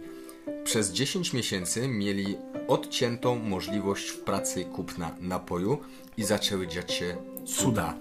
Przez 0.63 0.91
10 0.91 1.33
miesięcy 1.33 1.87
mieli 1.87 2.37
odciętą 2.67 3.35
możliwość 3.35 4.09
w 4.09 4.19
pracy 4.19 4.65
kupna 4.65 5.15
napoju 5.19 5.77
i 6.17 6.23
zaczęły 6.23 6.67
dziać 6.67 6.93
się 6.93 7.17
cuda, 7.45 7.93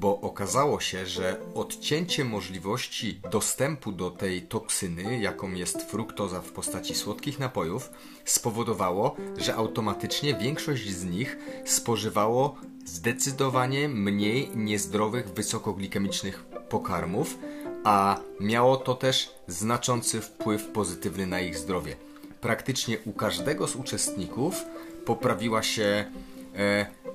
bo 0.00 0.20
okazało 0.20 0.80
się, 0.80 1.06
że 1.06 1.36
odcięcie 1.54 2.24
możliwości 2.24 3.20
dostępu 3.30 3.92
do 3.92 4.10
tej 4.10 4.42
toksyny, 4.42 5.20
jaką 5.20 5.52
jest 5.52 5.82
fruktoza 5.82 6.40
w 6.40 6.52
postaci 6.52 6.94
słodkich 6.94 7.38
napojów, 7.38 7.90
spowodowało, 8.24 9.16
że 9.36 9.54
automatycznie 9.54 10.34
większość 10.34 10.90
z 10.90 11.04
nich 11.04 11.38
spożywało 11.64 12.56
zdecydowanie 12.84 13.88
mniej 13.88 14.50
niezdrowych, 14.56 15.28
wysokoglikemicznych 15.28 16.44
pokarmów, 16.68 17.38
a 17.84 18.20
miało 18.40 18.76
to 18.76 18.94
też 18.94 19.34
znaczący 19.46 20.20
wpływ 20.20 20.66
pozytywny 20.66 21.26
na 21.26 21.40
ich 21.40 21.58
zdrowie. 21.58 21.96
Praktycznie 22.40 22.98
u 23.04 23.12
każdego 23.12 23.68
z 23.68 23.76
uczestników 23.76 24.64
poprawiła 25.04 25.62
się 25.62 26.04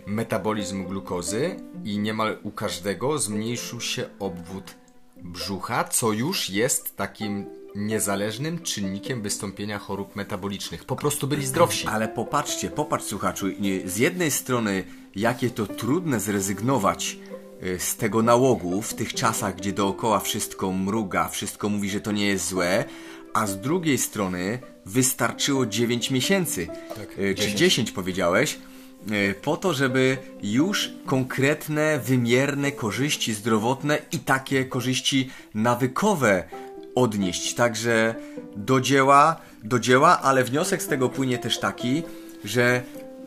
metabolizm 0.07 0.85
glukozy 0.85 1.55
i 1.83 1.99
niemal 1.99 2.37
u 2.43 2.51
każdego 2.51 3.19
zmniejszył 3.19 3.81
się 3.81 4.05
obwód 4.19 4.75
brzucha, 5.23 5.83
co 5.83 6.11
już 6.11 6.49
jest 6.49 6.95
takim 6.95 7.45
niezależnym 7.75 8.59
czynnikiem 8.59 9.21
wystąpienia 9.21 9.79
chorób 9.79 10.15
metabolicznych. 10.15 10.85
Po 10.85 10.95
prostu 10.95 11.27
byli 11.27 11.45
zdrowsi. 11.45 11.87
Ale 11.87 12.07
popatrzcie, 12.07 12.69
popatrz 12.69 13.05
słuchaczu, 13.05 13.47
z 13.85 13.97
jednej 13.97 14.31
strony 14.31 14.83
jakie 15.15 15.49
to 15.49 15.67
trudne 15.67 16.19
zrezygnować 16.19 17.17
y, 17.63 17.79
z 17.79 17.95
tego 17.95 18.21
nałogu 18.21 18.81
w 18.81 18.93
tych 18.93 19.13
czasach, 19.13 19.55
gdzie 19.55 19.73
dookoła 19.73 20.19
wszystko 20.19 20.71
mruga, 20.71 21.27
wszystko 21.27 21.69
mówi, 21.69 21.89
że 21.89 22.01
to 22.01 22.11
nie 22.11 22.27
jest 22.27 22.47
złe, 22.47 22.85
a 23.33 23.47
z 23.47 23.59
drugiej 23.61 23.97
strony 23.97 24.59
wystarczyło 24.85 25.65
9 25.65 26.11
miesięcy, 26.11 26.67
tak, 26.95 27.19
y, 27.19 27.35
czy 27.35 27.41
10. 27.41 27.59
10 27.59 27.91
powiedziałeś, 27.91 28.59
po 29.41 29.57
to, 29.57 29.73
żeby 29.73 30.17
już 30.43 30.93
konkretne, 31.05 31.99
wymierne 31.99 32.71
korzyści 32.71 33.33
zdrowotne 33.33 33.97
i 34.11 34.19
takie 34.19 34.65
korzyści 34.65 35.29
nawykowe 35.53 36.43
odnieść. 36.95 37.53
Także 37.53 38.15
do 38.55 38.81
dzieła, 38.81 39.41
do 39.63 39.79
dzieła, 39.79 40.21
ale 40.21 40.43
wniosek 40.43 40.83
z 40.83 40.87
tego 40.87 41.09
płynie 41.09 41.37
też 41.37 41.59
taki, 41.59 42.03
że 42.43 42.83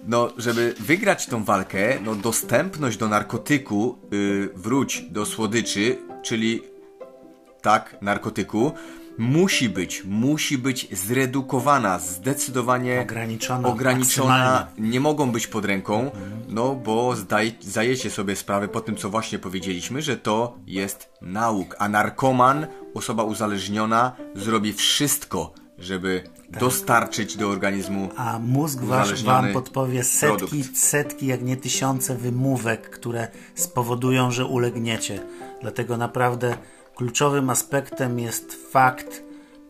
no, 0.06 0.32
żeby 0.36 0.74
wygrać 0.80 1.26
tą 1.26 1.44
walkę, 1.44 1.98
no, 2.04 2.14
dostępność 2.14 2.96
do 2.96 3.08
narkotyku, 3.08 3.98
yy, 4.10 4.50
wróć 4.54 5.04
do 5.10 5.26
słodyczy, 5.26 5.98
czyli 6.22 6.62
tak, 7.62 7.96
narkotyku, 8.02 8.72
musi 9.18 9.68
być, 9.68 10.04
musi 10.04 10.58
być 10.58 10.88
zredukowana, 10.92 11.98
zdecydowanie 11.98 13.00
Ograniczona 13.00 13.68
ograniczona 13.68 14.66
nie 14.78 15.00
mogą 15.00 15.32
być 15.32 15.46
pod 15.46 15.64
ręką, 15.64 16.10
no 16.48 16.74
bo 16.74 17.16
zdaj, 17.16 17.54
zdajecie 17.60 18.10
sobie 18.10 18.36
sprawę 18.36 18.68
po 18.68 18.80
tym, 18.80 18.96
co 18.96 19.10
właśnie 19.10 19.38
powiedzieliśmy, 19.38 20.02
że 20.02 20.16
to 20.16 20.56
jest 20.66 21.12
nauk, 21.22 21.76
a 21.78 21.88
narkoman, 21.88 22.66
osoba 22.94 23.22
uzależniona, 23.24 24.12
zrobi 24.34 24.72
wszystko, 24.72 25.52
żeby 25.78 26.22
dostarczyć 26.50 27.36
do 27.36 27.48
organizmu 27.48 28.08
A 28.16 28.38
mózg 28.38 28.80
wasz 28.80 29.24
wam 29.24 29.52
podpowie 29.52 30.04
setki, 30.04 30.36
produkt. 30.36 30.78
setki, 30.78 31.26
jak 31.26 31.42
nie 31.42 31.56
tysiące 31.56 32.16
wymówek, 32.16 32.90
które 32.90 33.28
spowodują, 33.54 34.30
że 34.30 34.46
ulegniecie. 34.46 35.20
Dlatego 35.60 35.96
naprawdę 35.96 36.56
kluczowym 36.98 37.50
aspektem 37.50 38.18
jest 38.18 38.70
fakt 38.70 39.22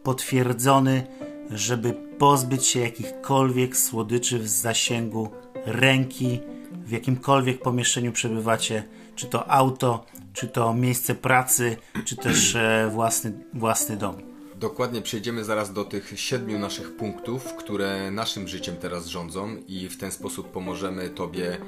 potwierdzony, 0.03 1.07
żeby 1.51 1.93
pozbyć 2.19 2.67
się 2.67 2.81
jakichkolwiek 2.81 3.77
słodyczy 3.77 4.39
w 4.39 4.49
zasięgu 4.49 5.31
ręki, 5.67 6.41
w 6.73 6.91
jakimkolwiek 6.91 7.63
pomieszczeniu 7.63 8.13
przebywacie, 8.13 8.89
czy 9.15 9.27
to 9.27 9.51
auto, 9.51 10.05
czy 10.33 10.49
to 10.49 10.75
miejsce 10.75 11.15
pracy, 11.15 11.77
czy 12.05 12.17
też 12.17 12.55
e, 12.55 12.91
własny, 12.93 13.33
własny 13.55 13.97
dom. 13.97 14.17
Dokładnie 14.57 15.03
przejdziemy 15.03 15.45
zaraz 15.45 15.73
do 15.73 15.85
tych 15.85 16.21
siedmiu 16.21 16.59
naszych 16.59 16.97
punktów, 16.97 17.55
które 17.55 18.11
naszym 18.11 18.49
życiem 18.49 18.77
teraz 18.77 19.07
rządzą 19.07 19.57
i 19.67 19.89
w 19.89 19.99
ten 19.99 20.11
sposób 20.11 20.51
pomożemy 20.51 21.11
Tobie 21.11 21.59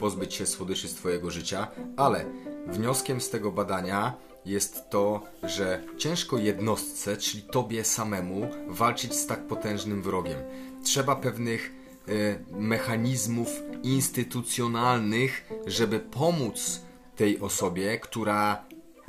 pozbyć 0.00 0.34
się 0.34 0.46
słodyczy 0.46 0.88
z 0.88 0.94
Twojego 0.94 1.30
życia, 1.30 1.68
ale 1.96 2.24
wnioskiem 2.66 3.20
z 3.20 3.30
tego 3.30 3.52
badania 3.52 4.28
jest 4.48 4.90
to, 4.90 5.22
że 5.42 5.82
ciężko 5.98 6.38
jednostce, 6.38 7.16
czyli 7.16 7.42
Tobie 7.42 7.84
samemu, 7.84 8.50
walczyć 8.68 9.14
z 9.14 9.26
tak 9.26 9.46
potężnym 9.46 10.02
wrogiem. 10.02 10.38
Trzeba 10.84 11.16
pewnych 11.16 11.72
e, 12.08 12.12
mechanizmów 12.58 13.48
instytucjonalnych, 13.82 15.48
żeby 15.66 16.00
pomóc 16.00 16.80
tej 17.16 17.40
osobie, 17.40 17.98
która 17.98 18.64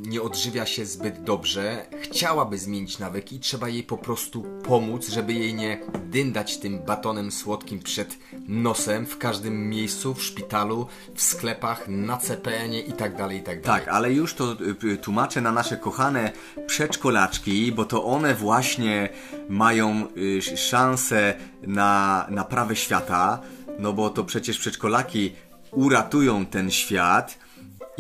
nie 0.07 0.21
odżywia 0.21 0.65
się 0.65 0.85
zbyt 0.85 1.23
dobrze, 1.23 1.85
chciałaby 2.01 2.57
zmienić 2.57 2.99
nawyki, 2.99 3.39
trzeba 3.39 3.69
jej 3.69 3.83
po 3.83 3.97
prostu 3.97 4.45
pomóc, 4.63 5.09
żeby 5.09 5.33
jej 5.33 5.53
nie 5.53 5.81
dyndać 6.05 6.57
tym 6.57 6.79
batonem 6.79 7.31
słodkim 7.31 7.79
przed 7.79 8.17
nosem 8.47 9.05
w 9.05 9.17
każdym 9.17 9.69
miejscu, 9.69 10.13
w 10.13 10.23
szpitalu, 10.23 10.87
w 11.15 11.21
sklepach, 11.21 11.87
na 11.87 12.17
CPN-ie 12.17 12.81
i 12.81 12.93
tak 12.93 13.17
dalej, 13.17 13.37
i 13.37 13.41
tak. 13.41 13.61
Tak, 13.61 13.87
ale 13.87 14.13
już 14.13 14.33
to 14.33 14.53
y, 14.83 14.87
y, 14.87 14.97
tłumaczę 14.97 15.41
na 15.41 15.51
nasze 15.51 15.77
kochane 15.77 16.31
przedszkolaczki, 16.67 17.71
bo 17.71 17.85
to 17.85 18.05
one 18.05 18.35
właśnie 18.35 19.09
mają 19.49 20.07
y, 20.17 20.37
sz- 20.37 20.59
szansę 20.59 21.33
na 21.61 22.25
naprawę 22.29 22.75
świata, 22.75 23.41
no 23.79 23.93
bo 23.93 24.09
to 24.09 24.23
przecież 24.23 24.57
przedszkolaki 24.59 25.33
uratują 25.71 26.45
ten 26.45 26.71
świat 26.71 27.37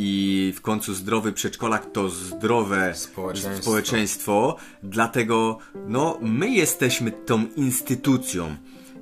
i 0.01 0.53
w 0.55 0.61
końcu 0.61 0.93
zdrowy 0.93 1.33
przedszkolak 1.33 1.91
to 1.91 2.09
zdrowe 2.09 2.95
Społeczeństwo. 2.95 3.61
społeczeństwo. 3.61 4.55
Dlatego 4.83 5.57
no 5.87 6.17
my 6.21 6.49
jesteśmy 6.49 7.11
tą 7.11 7.45
instytucją, 7.55 8.55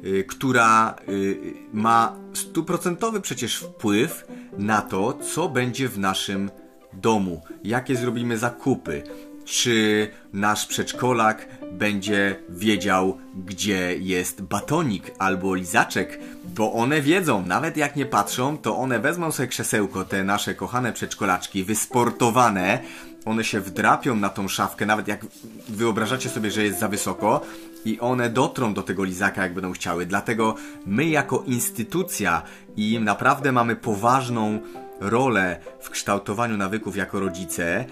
y, 0.06 0.24
która 0.24 0.96
y, 1.10 1.54
ma 1.74 2.16
stuprocentowy 2.34 3.22
przecież 3.22 3.58
wpływ 3.58 4.28
na 4.58 4.82
to, 4.82 5.14
co 5.14 5.50
będzie 5.50 5.90
w 5.90 6.00
naszym 6.00 6.52
domu, 6.94 7.42
jakie 7.64 7.96
zrobimy 7.96 8.38
zakupy, 8.38 9.04
czy 9.48 10.08
nasz 10.34 10.66
przedszkolak 10.66 11.48
będzie 11.72 12.36
wiedział, 12.50 13.18
gdzie 13.46 13.98
jest 13.98 14.42
batonik 14.42 15.12
albo 15.20 15.56
lizaczek, 15.56 16.20
bo 16.46 16.74
one 16.74 17.02
wiedzą, 17.02 17.46
nawet 17.46 17.78
jak 17.78 17.96
nie 17.96 18.06
patrzą, 18.06 18.58
to 18.58 18.78
one 18.78 19.00
wezmą 19.00 19.32
sobie 19.32 19.48
krzesełko, 19.48 20.06
te 20.06 20.24
nasze 20.24 20.56
kochane 20.56 20.94
przedszkolaczki, 20.94 21.64
wysportowane, 21.64 22.80
one 23.26 23.44
się 23.44 23.60
wdrapią 23.60 24.16
na 24.16 24.30
tą 24.30 24.48
szafkę, 24.48 24.86
nawet 24.86 25.08
jak 25.08 25.26
wyobrażacie 25.70 26.30
sobie, 26.30 26.52
że 26.52 26.64
jest 26.64 26.80
za 26.80 26.88
wysoko 26.88 27.42
i 27.86 28.00
one 28.00 28.30
dotrą 28.30 28.74
do 28.74 28.84
tego 28.84 29.04
lizaka, 29.04 29.44
jak 29.44 29.54
będą 29.54 29.72
chciały. 29.72 30.06
Dlatego 30.06 30.56
my 30.86 31.06
jako 31.06 31.44
instytucja 31.46 32.42
i 32.76 33.00
naprawdę 33.00 33.52
mamy 33.52 33.76
poważną 33.76 34.60
rolę 35.00 35.60
w 35.82 35.90
kształtowaniu 35.90 36.58
nawyków 36.58 36.98
jako 36.98 37.20
rodzice, 37.20 37.86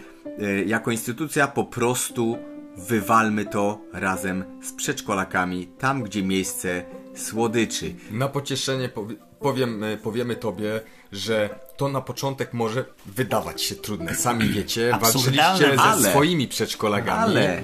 jako 0.65 0.91
instytucja 0.91 1.47
po 1.47 1.63
prostu 1.63 2.37
wywalmy 2.77 3.45
to 3.45 3.81
razem 3.93 4.43
z 4.63 4.73
przedszkolakami, 4.73 5.67
tam 5.67 6.03
gdzie 6.03 6.23
miejsce 6.23 6.83
słodyczy. 7.15 7.93
Na 8.11 8.27
pocieszenie 8.27 8.89
powie, 8.89 9.15
powiem, 9.39 9.83
e, 9.83 9.97
powiemy 9.97 10.35
tobie, 10.35 10.81
że 11.11 11.49
to 11.77 11.87
na 11.89 12.01
początek 12.01 12.53
może 12.53 12.85
wydawać 13.05 13.61
się 13.61 13.75
trudne. 13.75 14.15
Sami 14.15 14.49
wiecie, 14.49 14.91
walczyliście 15.01 15.75
ze 15.75 15.81
ale- 15.81 16.09
swoimi 16.11 16.47
przedszkolakami. 16.47 17.23
Ale, 17.23 17.61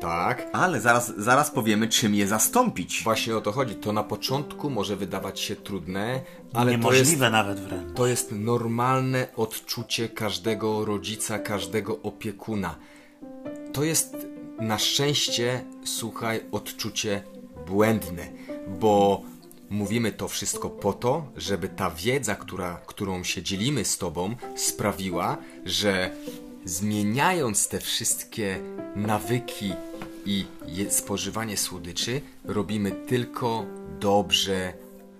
Tak. 0.00 0.46
ale 0.52 0.80
zaraz, 0.80 1.12
zaraz 1.16 1.50
powiemy, 1.50 1.88
czym 1.88 2.14
je 2.14 2.26
zastąpić. 2.26 3.00
Właśnie 3.04 3.36
o 3.36 3.40
to 3.40 3.52
chodzi. 3.52 3.74
To 3.74 3.92
na 3.92 4.02
początku 4.02 4.70
może 4.70 4.96
wydawać 4.96 5.40
się 5.40 5.56
trudne, 5.56 6.20
ale 6.54 6.64
to 6.64 6.70
jest, 6.70 6.82
Niemożliwe 6.84 7.30
nawet 7.30 7.60
wręcz. 7.60 7.96
to 7.96 8.06
jest 8.06 8.32
normalne 8.32 9.26
odczucie 9.36 10.08
każdego 10.08 10.84
rodzica, 10.84 11.38
każdego 11.38 11.98
opiekuna. 12.02 12.76
To 13.72 13.84
jest 13.84 14.16
na 14.58 14.78
szczęście, 14.78 15.64
słuchaj, 15.84 16.40
odczucie 16.52 17.22
błędne, 17.66 18.28
bo 18.80 19.22
mówimy 19.70 20.12
to 20.12 20.28
wszystko 20.28 20.70
po 20.70 20.92
to, 20.92 21.26
żeby 21.36 21.68
ta 21.68 21.90
wiedza, 21.90 22.34
która, 22.34 22.80
którą 22.86 23.24
się 23.24 23.42
dzielimy 23.42 23.84
z 23.84 23.98
Tobą, 23.98 24.36
sprawiła, 24.56 25.36
że 25.64 26.10
zmieniając 26.64 27.68
te 27.68 27.80
wszystkie 27.80 28.60
nawyki 28.96 29.72
i 30.26 30.46
spożywanie 30.90 31.56
słodyczy, 31.56 32.20
robimy 32.44 32.90
tylko 32.90 33.66
dobrze 34.00 34.72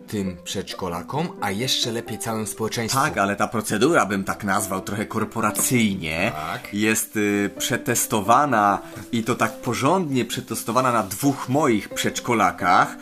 tym 0.08 0.36
przedszkolakom, 0.44 1.28
a 1.40 1.50
jeszcze 1.50 1.92
lepiej 1.92 2.18
całym 2.18 2.46
społeczeństwu. 2.46 3.00
Tak, 3.00 3.18
ale 3.18 3.36
ta 3.36 3.48
procedura, 3.48 4.06
bym 4.06 4.24
tak 4.24 4.44
nazwał, 4.44 4.80
trochę 4.80 5.06
korporacyjnie, 5.06 6.32
Tak. 6.34 6.74
jest 6.74 7.16
y, 7.16 7.50
przetestowana 7.58 8.82
i 9.12 9.22
to 9.24 9.34
tak 9.34 9.60
porządnie 9.60 10.24
przetestowana 10.24 10.92
na 10.92 11.02
dwóch 11.02 11.48
moich 11.48 11.88
przedszkolakach, 11.88 12.96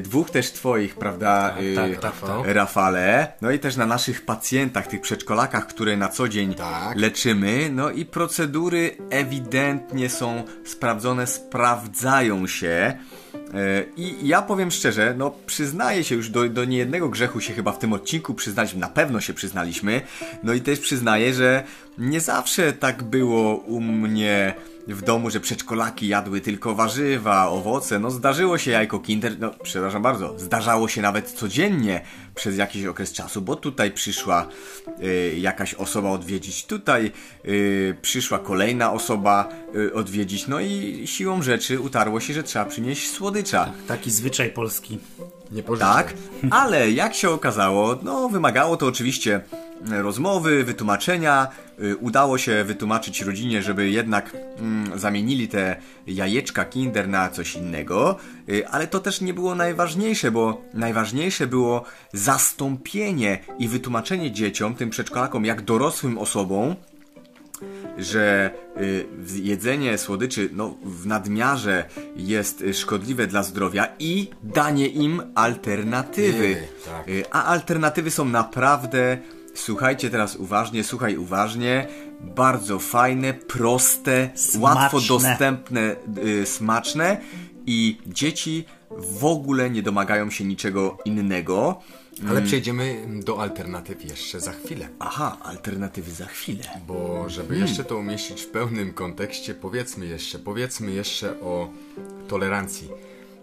dwóch 0.00 0.30
też 0.30 0.52
twoich, 0.52 0.94
prawda, 0.94 1.56
y, 1.60 1.74
tak, 1.74 2.00
tak, 2.00 2.20
tak. 2.20 2.40
Rafale, 2.44 3.32
no 3.40 3.50
i 3.50 3.58
też 3.58 3.76
na 3.76 3.86
naszych 3.86 4.24
pacjentach, 4.24 4.86
tych 4.86 5.00
przedszkolakach, 5.00 5.66
które 5.66 5.96
na 5.96 6.08
co 6.08 6.28
dzień 6.28 6.54
Tak. 6.54 6.96
leczymy, 6.96 7.70
no 7.72 7.90
i 7.90 8.04
procedury 8.04 8.96
ewidentnie 9.10 10.10
są 10.10 10.42
sprawdzone, 10.64 11.26
sprawdzają 11.26 12.46
się. 12.46 12.98
E, 13.54 13.84
I 13.96 14.28
ja 14.28 14.42
powiem 14.42 14.70
szczerze, 14.70 15.14
no 15.18 15.34
przyznaję 15.46 16.04
się 16.04 16.14
już 16.14 16.30
do, 16.30 16.48
do 16.48 16.64
niejednego 16.64 17.08
grzechu 17.08 17.40
się 17.40 17.54
chyba 17.54 17.72
w 17.72 17.78
tym 17.78 17.92
odcinku 17.92 18.34
przyznaliśmy, 18.34 18.80
na 18.80 18.88
pewno 18.88 19.20
się 19.20 19.34
przyznaliśmy. 19.34 20.00
No 20.42 20.52
i 20.52 20.60
też 20.60 20.80
przyznaję, 20.80 21.34
że 21.34 21.64
nie 21.98 22.20
zawsze 22.20 22.72
tak 22.72 23.02
było 23.02 23.56
u 23.56 23.80
mnie 23.80 24.54
w 24.88 25.02
domu, 25.02 25.30
że 25.30 25.40
przedszkolaki 25.40 26.08
jadły 26.08 26.40
tylko 26.40 26.74
warzywa, 26.74 27.48
owoce. 27.48 27.98
No 27.98 28.10
zdarzyło 28.10 28.58
się 28.58 28.70
jajko 28.70 28.98
kinder, 28.98 29.38
no 29.38 29.50
przepraszam 29.62 30.02
bardzo, 30.02 30.38
zdarzało 30.38 30.88
się 30.88 31.02
nawet 31.02 31.32
codziennie 31.32 32.00
przez 32.34 32.56
jakiś 32.56 32.84
okres 32.84 33.12
czasu, 33.12 33.42
bo 33.42 33.56
tutaj 33.56 33.90
przyszła 33.90 34.46
y, 35.02 35.34
jakaś 35.38 35.74
osoba 35.74 36.10
odwiedzić, 36.10 36.66
tutaj 36.66 37.12
y, 37.44 37.96
przyszła 38.02 38.38
kolejna 38.38 38.92
osoba 38.92 39.48
y, 39.74 39.94
odwiedzić, 39.94 40.46
no 40.46 40.60
i 40.60 41.02
siłą 41.06 41.42
rzeczy 41.42 41.80
utarło 41.80 42.20
się, 42.20 42.34
że 42.34 42.42
trzeba 42.42 42.64
przynieść 42.64 43.10
słodycza. 43.10 43.72
Taki 43.88 44.10
zwyczaj 44.10 44.50
polski. 44.50 44.98
Nie 45.52 45.62
pożyczę. 45.62 45.86
Tak, 45.86 46.14
ale 46.50 46.90
jak 46.90 47.14
się 47.14 47.30
okazało, 47.30 47.98
no 48.02 48.28
wymagało 48.28 48.76
to 48.76 48.86
oczywiście 48.86 49.40
rozmowy, 49.90 50.64
wytłumaczenia. 50.64 51.48
Y, 51.82 51.96
Udało 51.96 52.38
się 52.38 52.64
wytłumaczyć 52.64 53.20
rodzinie, 53.20 53.62
żeby 53.62 53.90
jednak 53.90 54.36
mm, 54.58 54.98
zamienili 54.98 55.48
te 55.48 55.76
jajeczka 56.06 56.64
Kinder 56.64 57.08
na 57.08 57.30
coś 57.30 57.54
innego, 57.56 58.16
y, 58.48 58.68
ale 58.68 58.86
to 58.86 59.00
też 59.00 59.20
nie 59.20 59.34
było 59.34 59.54
najważniejsze, 59.54 60.30
bo 60.30 60.62
najważniejsze 60.74 61.46
było 61.46 61.84
zastąpienie 62.12 63.38
i 63.58 63.68
wytłumaczenie 63.68 64.32
dzieciom, 64.32 64.74
tym 64.74 64.90
przedszkolakom, 64.90 65.44
jak 65.44 65.62
dorosłym 65.62 66.18
osobom, 66.18 66.76
że 67.98 68.50
y, 68.80 69.06
jedzenie 69.42 69.98
słodyczy 69.98 70.48
no, 70.52 70.74
w 70.84 71.06
nadmiarze 71.06 71.84
jest 72.16 72.64
szkodliwe 72.72 73.26
dla 73.26 73.42
zdrowia 73.42 73.88
i 73.98 74.30
danie 74.42 74.86
im 74.86 75.22
alternatywy. 75.34 76.56
tak. 76.86 77.08
Y, 77.08 77.24
A 77.30 77.44
alternatywy 77.44 78.10
są 78.10 78.24
naprawdę, 78.24 79.18
słuchajcie 79.58 80.10
teraz 80.10 80.36
uważnie, 80.36 80.84
słuchaj 80.84 81.16
uważnie, 81.16 81.86
bardzo 82.20 82.78
fajne, 82.78 83.34
proste, 83.34 84.30
łatwo 84.58 85.00
Smaczne. 85.00 85.28
dostępne, 85.28 85.96
y, 86.24 86.46
smaczne 86.46 87.20
i 87.66 87.98
dzieci 88.06 88.64
w 88.90 89.24
ogóle 89.24 89.70
nie 89.70 89.82
domagają 89.82 90.30
się 90.30 90.44
niczego 90.44 90.98
innego. 91.04 91.80
Ale 92.28 92.42
przejdziemy 92.42 93.06
do 93.24 93.42
alternatyw 93.42 94.04
jeszcze 94.04 94.40
za 94.40 94.52
chwilę. 94.52 94.88
Aha, 94.98 95.36
alternatywy 95.42 96.10
za 96.10 96.26
chwilę. 96.26 96.64
Bo 96.86 97.28
żeby 97.28 97.58
jeszcze 97.58 97.84
to 97.84 97.96
umieścić 97.96 98.42
w 98.42 98.46
pełnym 98.46 98.92
kontekście, 98.92 99.54
powiedzmy 99.54 100.06
jeszcze, 100.06 100.38
powiedzmy 100.38 100.90
jeszcze 100.92 101.40
o 101.40 101.68
tolerancji. 102.28 102.88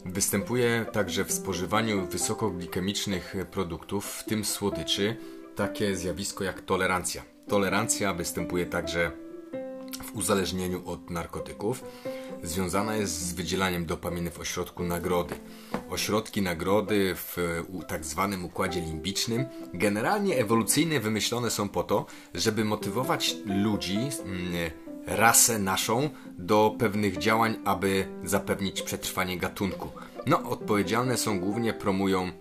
Występuje 0.05 0.85
także 0.91 1.25
w 1.25 1.31
spożywaniu 1.31 2.07
wysokoglikemicznych 2.07 3.35
produktów, 3.51 4.05
w 4.05 4.23
tym 4.23 4.45
słodyczy, 4.45 5.17
takie 5.55 5.95
zjawisko 5.95 6.43
jak 6.43 6.61
tolerancja. 6.61 7.23
Tolerancja 7.47 8.13
występuje 8.13 8.65
także 8.65 9.11
w 10.03 10.15
uzależnieniu 10.15 10.89
od 10.89 11.09
narkotyków. 11.09 11.83
Związana 12.43 12.95
jest 12.95 13.13
z 13.13 13.33
wydzielaniem 13.33 13.85
dopaminy 13.85 14.31
w 14.31 14.39
ośrodku 14.39 14.83
nagrody. 14.83 15.35
Ośrodki 15.89 16.41
nagrody 16.41 17.15
w 17.15 17.37
tak 17.87 18.05
zwanym 18.05 18.45
układzie 18.45 18.81
limbicznym 18.81 19.45
generalnie 19.73 20.37
ewolucyjnie 20.37 20.99
wymyślone 20.99 21.51
są 21.51 21.69
po 21.69 21.83
to, 21.83 22.05
żeby 22.33 22.65
motywować 22.65 23.35
ludzi, 23.45 23.97
mm, 23.97 24.71
rasę 25.07 25.59
naszą 25.59 26.09
do 26.37 26.75
pewnych 26.79 27.17
działań, 27.17 27.55
aby 27.65 28.07
zapewnić 28.23 28.81
przetrwanie 28.81 29.37
gatunku. 29.37 29.89
No, 30.25 30.49
odpowiedzialne 30.49 31.17
są 31.17 31.39
głównie 31.39 31.73
promują 31.73 32.31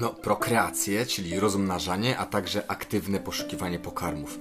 no, 0.00 0.10
prokreację, 0.10 1.06
czyli 1.06 1.40
rozmnażanie, 1.40 2.18
a 2.18 2.26
także 2.26 2.70
aktywne 2.70 3.20
poszukiwanie 3.20 3.78
pokarmów. 3.78 4.38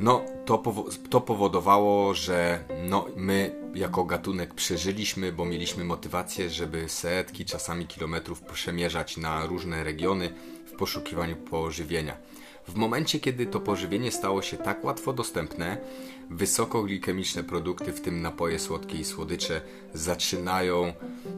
No, 0.00 0.24
to, 0.44 0.58
powo- 0.58 1.08
to 1.10 1.20
powodowało, 1.20 2.14
że 2.14 2.64
no, 2.88 3.06
my 3.16 3.54
jako 3.74 4.04
gatunek 4.04 4.54
przeżyliśmy, 4.54 5.32
bo 5.32 5.44
mieliśmy 5.44 5.84
motywację, 5.84 6.50
żeby 6.50 6.88
setki, 6.88 7.44
czasami 7.44 7.86
kilometrów 7.86 8.42
przemierzać 8.42 9.16
na 9.16 9.46
różne 9.46 9.84
regiony 9.84 10.34
w 10.66 10.72
poszukiwaniu 10.72 11.36
pożywienia. 11.36 12.16
W 12.68 12.74
momencie, 12.74 13.20
kiedy 13.20 13.46
to 13.46 13.60
pożywienie 13.60 14.12
stało 14.12 14.42
się 14.42 14.56
tak 14.56 14.84
łatwo 14.84 15.12
dostępne, 15.12 15.78
wysokoglikemiczne 16.30 17.44
produkty, 17.44 17.92
w 17.92 18.00
tym 18.00 18.22
napoje 18.22 18.58
słodkie 18.58 18.98
i 18.98 19.04
słodycze, 19.04 19.60
zaczynają 19.94 20.92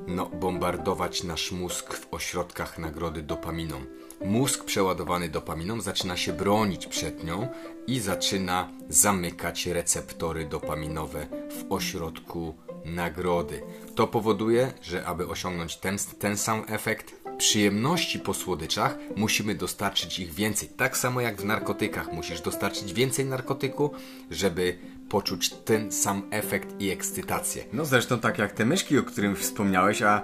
no, 0.06 0.26
bombardować 0.26 1.22
nasz 1.24 1.52
mózg 1.52 1.94
w 1.94 2.14
ośrodkach 2.14 2.78
nagrody 2.78 3.22
dopaminą. 3.22 3.84
Mózg 4.24 4.64
przeładowany 4.64 5.28
dopaminą 5.28 5.80
zaczyna 5.80 6.16
się 6.16 6.32
bronić 6.32 6.86
przed 6.86 7.24
nią 7.24 7.48
i 7.86 8.00
zaczyna 8.00 8.68
zamykać 8.88 9.66
receptory 9.66 10.44
dopaminowe 10.44 11.26
w 11.50 11.72
ośrodku 11.72 12.54
nagrody. 12.84 13.62
To 13.94 14.06
powoduje, 14.06 14.72
że 14.82 15.06
aby 15.06 15.28
osiągnąć 15.28 15.76
ten, 15.76 15.96
ten 16.18 16.36
sam 16.36 16.64
efekt 16.68 17.19
przyjemności 17.40 18.18
po 18.18 18.34
słodyczach, 18.34 18.98
musimy 19.16 19.54
dostarczyć 19.54 20.18
ich 20.18 20.34
więcej. 20.34 20.68
Tak 20.68 20.96
samo 20.96 21.20
jak 21.20 21.42
w 21.42 21.44
narkotykach, 21.44 22.12
musisz 22.12 22.40
dostarczyć 22.40 22.92
więcej 22.92 23.24
narkotyku, 23.24 23.90
żeby 24.30 24.78
poczuć 25.08 25.50
ten 25.50 25.92
sam 25.92 26.22
efekt 26.30 26.80
i 26.80 26.90
ekscytację. 26.90 27.64
No 27.72 27.84
zresztą 27.84 28.18
tak 28.18 28.38
jak 28.38 28.52
te 28.52 28.64
myszki, 28.64 28.98
o 28.98 29.02
którym 29.02 29.36
wspomniałeś, 29.36 30.02
a 30.02 30.22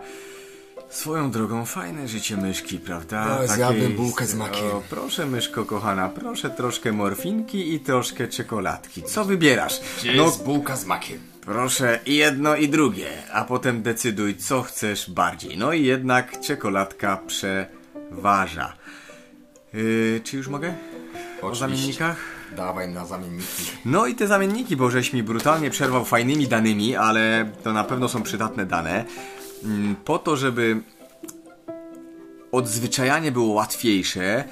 swoją 0.88 1.30
drogą 1.30 1.64
fajne 1.64 2.08
życie 2.08 2.36
myszki, 2.36 2.78
prawda? 2.78 3.38
No, 3.40 3.54
zjadłbym 3.54 3.92
bułkę 3.92 4.26
z 4.26 4.34
makiem. 4.34 4.66
O, 4.66 4.82
proszę 4.90 5.26
myszko 5.26 5.64
kochana, 5.64 6.08
proszę 6.08 6.50
troszkę 6.50 6.92
morfinki 6.92 7.74
i 7.74 7.80
troszkę 7.80 8.28
czekoladki. 8.28 9.02
Co 9.02 9.24
wybierasz? 9.24 9.80
No, 10.16 10.30
bułka 10.44 10.76
z 10.76 10.86
makiem. 10.86 11.35
Proszę 11.46 11.98
i 12.06 12.16
jedno 12.16 12.56
i 12.56 12.68
drugie, 12.68 13.06
a 13.32 13.44
potem 13.44 13.82
decyduj, 13.82 14.36
co 14.36 14.62
chcesz 14.62 15.10
bardziej. 15.10 15.58
No 15.58 15.72
i 15.72 15.84
jednak 15.84 16.40
czekoladka 16.40 17.20
przeważa. 17.26 18.72
Yy, 19.72 20.20
czy 20.24 20.36
już 20.36 20.48
mogę? 20.48 20.74
O 21.42 21.46
Oczywiście. 21.46 21.58
zamiennikach? 21.58 22.16
Dawaj 22.56 22.88
na 22.88 23.06
zamienniki. 23.06 23.62
No 23.84 24.06
i 24.06 24.14
te 24.14 24.26
zamienniki, 24.26 24.76
bo 24.76 24.90
żeś 24.90 25.12
mi 25.12 25.22
brutalnie 25.22 25.70
przerwał 25.70 26.04
fajnymi 26.04 26.48
danymi, 26.48 26.96
ale 26.96 27.50
to 27.62 27.72
na 27.72 27.84
pewno 27.84 28.08
są 28.08 28.22
przydatne 28.22 28.66
dane. 28.66 29.04
Mm, 29.64 29.96
Po 30.04 30.18
to, 30.18 30.36
żeby 30.36 30.80
odzwyczajanie 32.52 33.32
było 33.32 33.54
łatwiejsze, 33.54 34.44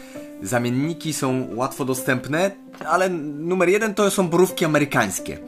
zamienniki 0.42 1.12
są 1.12 1.48
łatwo 1.54 1.84
dostępne, 1.84 2.50
ale 2.88 3.08
numer 3.08 3.68
jeden 3.68 3.94
to 3.94 4.10
są 4.10 4.28
borówki 4.28 4.64
amerykańskie. 4.64 5.38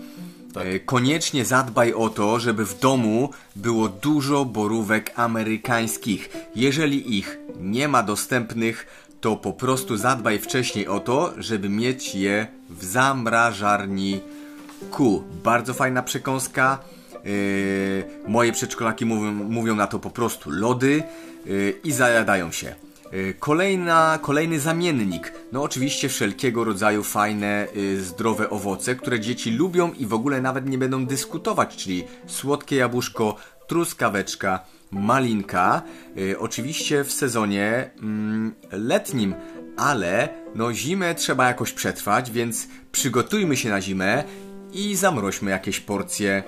E, 0.57 0.81
Koniecznie 0.81 1.45
zadbaj 1.45 1.93
o 1.93 2.09
to, 2.09 2.41
żeby 2.41 2.65
w 2.65 2.79
domu 2.79 3.31
było 3.57 3.89
dużo 3.89 4.45
borówek 4.45 5.13
amerykańskich. 5.17 6.31
Jeżeli 6.55 7.19
ich 7.19 7.39
nie 7.61 7.89
ma 7.89 8.03
dostępnych, 8.03 8.87
to 9.21 9.37
po 9.37 9.53
prostu 9.53 9.97
zadbaj 9.97 10.39
wcześniej 10.39 10.89
o 10.89 11.01
to, 11.01 11.33
żeby 11.39 11.69
mieć 11.69 12.15
je 12.15 12.47
w 12.71 12.85
zamrażarniku. 12.85 15.23
Bardzo 15.45 15.75
fajna 15.75 16.03
przekąska. 16.03 16.79
Yy, 17.25 18.05
moje 18.29 18.53
przedszkolaki 18.53 19.07
mówią, 19.07 19.33
mówią 19.33 19.75
na 19.75 19.87
to 19.87 19.99
po 19.99 20.11
prostu 20.11 20.51
lody 20.51 21.03
yy, 21.47 21.75
i 21.85 21.93
zajadają 21.93 22.53
się. 22.53 22.86
Yy, 23.17 23.35
Kolejna, 23.35 24.19
kolejny 24.23 24.61
zamiennik. 24.61 25.33
No 25.53 25.63
oczywiście 25.63 26.09
wszelkiego 26.09 26.65
rodzaju 26.65 27.03
fajne, 27.03 27.67
yy, 27.75 28.01
zdrowe 28.01 28.51
owoce, 28.51 28.95
które 28.95 29.21
dzieci 29.21 29.51
lubią 29.51 29.93
i 29.93 30.07
w 30.07 30.15
ogóle 30.15 30.41
nawet 30.41 30.69
nie 30.69 30.79
będą 30.79 31.07
dyskutować, 31.07 31.77
czyli 31.77 32.05
słodkie 32.27 32.77
jabłuszko, 32.77 33.37
truskaweczka, 33.67 34.61
malinka. 34.91 35.83
Yy, 36.17 36.39
oczywiście 36.39 37.05
w 37.05 37.13
sezonie 37.13 37.91
mm, 38.03 38.55
letnim, 38.73 39.35
ale 39.77 40.29
no 40.55 40.73
zimę 40.75 41.15
trzeba 41.15 41.49
jakoś 41.49 41.73
przetrwać, 41.73 42.31
więc 42.31 42.69
przygotujmy 42.93 43.57
się 43.57 43.69
na 43.71 43.81
zimę 43.81 44.25
i 44.73 44.97
zamroźmy 44.97 45.51
jakieś 45.51 45.81
porcje 45.81 46.43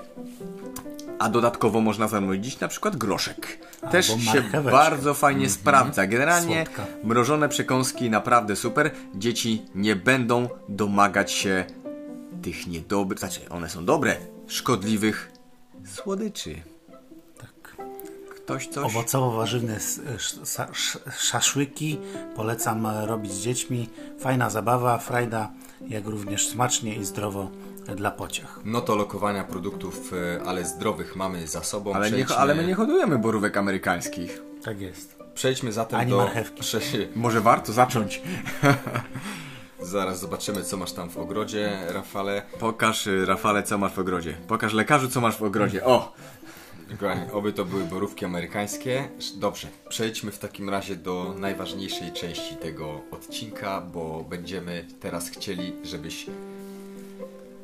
a 1.19 1.29
dodatkowo 1.29 1.81
można 1.81 2.09
zamrozić 2.09 2.61
na 2.61 2.69
przykład 2.69 2.97
groszek. 2.97 3.59
Też 3.91 4.07
się 4.07 4.43
bardzo 4.62 5.14
fajnie 5.14 5.51
sprawdza. 5.51 6.07
Generalnie 6.07 6.64
Słodka. 6.64 6.87
mrożone 7.05 7.49
przekąski 7.49 8.11
naprawdę 8.11 8.57
super. 8.57 8.91
Dzieci 9.14 9.62
nie 9.74 9.97
będą 9.97 10.49
domagać 10.68 11.33
się 11.33 11.64
tych 12.43 12.66
niedobrych, 12.66 13.18
znaczy 13.18 13.41
one 13.51 13.68
są 13.68 13.85
dobre, 13.85 14.16
szkodliwych 14.47 15.33
słodyczy. 15.95 16.55
Tak. 17.39 17.76
Ktoś 18.37 18.68
coś? 18.68 18.85
Owocowo-warzywne 18.93 19.79
szaszłyki 21.18 21.99
polecam 22.37 22.87
robić 22.87 23.33
z 23.33 23.41
dziećmi. 23.41 23.89
Fajna 24.20 24.51
zabawa, 24.51 24.99
frajda, 24.99 25.51
jak 25.89 26.07
również 26.07 26.49
smacznie 26.49 26.95
i 26.97 27.05
zdrowo 27.05 27.51
dla 27.97 28.11
pociech. 28.11 28.59
No 28.64 28.80
to 28.80 28.97
lokowania 28.97 29.45
produktów, 29.45 30.12
e, 30.12 30.43
ale 30.47 30.64
zdrowych 30.64 31.16
mamy 31.16 31.47
za 31.47 31.62
sobą. 31.62 31.95
Ale, 31.95 32.11
nie, 32.11 32.26
ale 32.36 32.55
my 32.55 32.66
nie 32.66 32.74
hodujemy 32.74 33.18
borówek 33.18 33.57
amerykańskich. 33.57 34.43
Tak 34.64 34.80
jest. 34.80 35.18
Przejdźmy 35.34 35.72
zatem 35.72 36.01
Ani 36.01 36.11
do... 36.11 36.16
marchewki. 36.16 36.62
Prze- 36.62 36.80
Może 37.16 37.41
warto 37.41 37.72
zacząć. 37.72 38.22
Zaraz 39.80 40.20
zobaczymy, 40.20 40.62
co 40.62 40.76
masz 40.76 40.93
tam 40.93 41.11
w 41.11 41.16
ogrodzie, 41.16 41.78
Rafale. 41.89 42.43
Pokaż, 42.59 43.07
y, 43.07 43.26
Rafale, 43.26 43.62
co 43.62 43.78
masz 43.78 43.93
w 43.93 43.99
ogrodzie. 43.99 44.36
Pokaż 44.49 44.72
lekarzu, 44.72 45.09
co 45.09 45.20
masz 45.20 45.36
w 45.36 45.43
ogrodzie. 45.43 45.84
O! 45.84 46.12
Oby 47.32 47.53
to 47.53 47.64
były 47.64 47.84
borówki 47.84 48.24
amerykańskie. 48.24 49.09
Dobrze, 49.36 49.68
przejdźmy 49.89 50.30
w 50.30 50.39
takim 50.39 50.70
razie 50.70 50.97
do 50.97 51.34
najważniejszej 51.39 52.12
części 52.12 52.57
tego 52.57 53.01
odcinka, 53.11 53.80
bo 53.80 54.24
będziemy 54.28 54.84
teraz 55.01 55.28
chcieli, 55.28 55.72
żebyś 55.84 56.26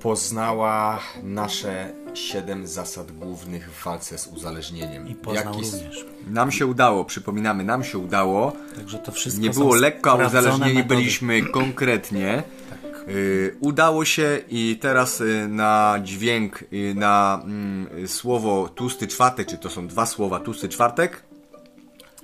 poznała 0.05 1.01
nasze 1.23 1.93
7 2.15 2.67
zasad 2.67 3.13
głównych 3.13 3.71
w 3.73 3.85
walce 3.85 4.19
z 4.19 4.27
uzależnieniem. 4.27 5.09
I 5.09 5.15
poznał 5.15 5.55
Jaki- 5.55 5.71
również. 5.71 6.07
Nam 6.27 6.53
się 6.53 6.67
udało, 6.67 7.05
przypominamy, 7.05 7.65
nam 7.65 7.85
się 7.85 7.99
udało. 7.99 8.53
Także 8.77 8.99
to 8.99 9.13
wszystko 9.13 9.43
Nie 9.43 9.51
było 9.51 9.75
lekko, 9.75 10.13
a 10.13 10.27
uzależnieni 10.27 10.75
metody. 10.75 10.95
byliśmy 10.95 11.43
konkretnie. 11.43 12.43
Tak. 12.71 13.09
Y, 13.09 13.57
udało 13.61 14.05
się 14.05 14.41
i 14.49 14.79
teraz 14.81 15.21
y, 15.21 15.49
na 15.49 15.99
dźwięk, 16.03 16.65
y, 16.73 16.95
na 16.97 17.41
mm, 17.45 18.09
słowo 18.09 18.69
tłusty 18.69 19.07
czwartek, 19.07 19.49
czy 19.49 19.59
to 19.59 19.71
są 19.71 19.87
dwa 19.87 20.07
słowa 20.07 20.41
tłusty 20.41 20.69
czwartek, 20.69 21.23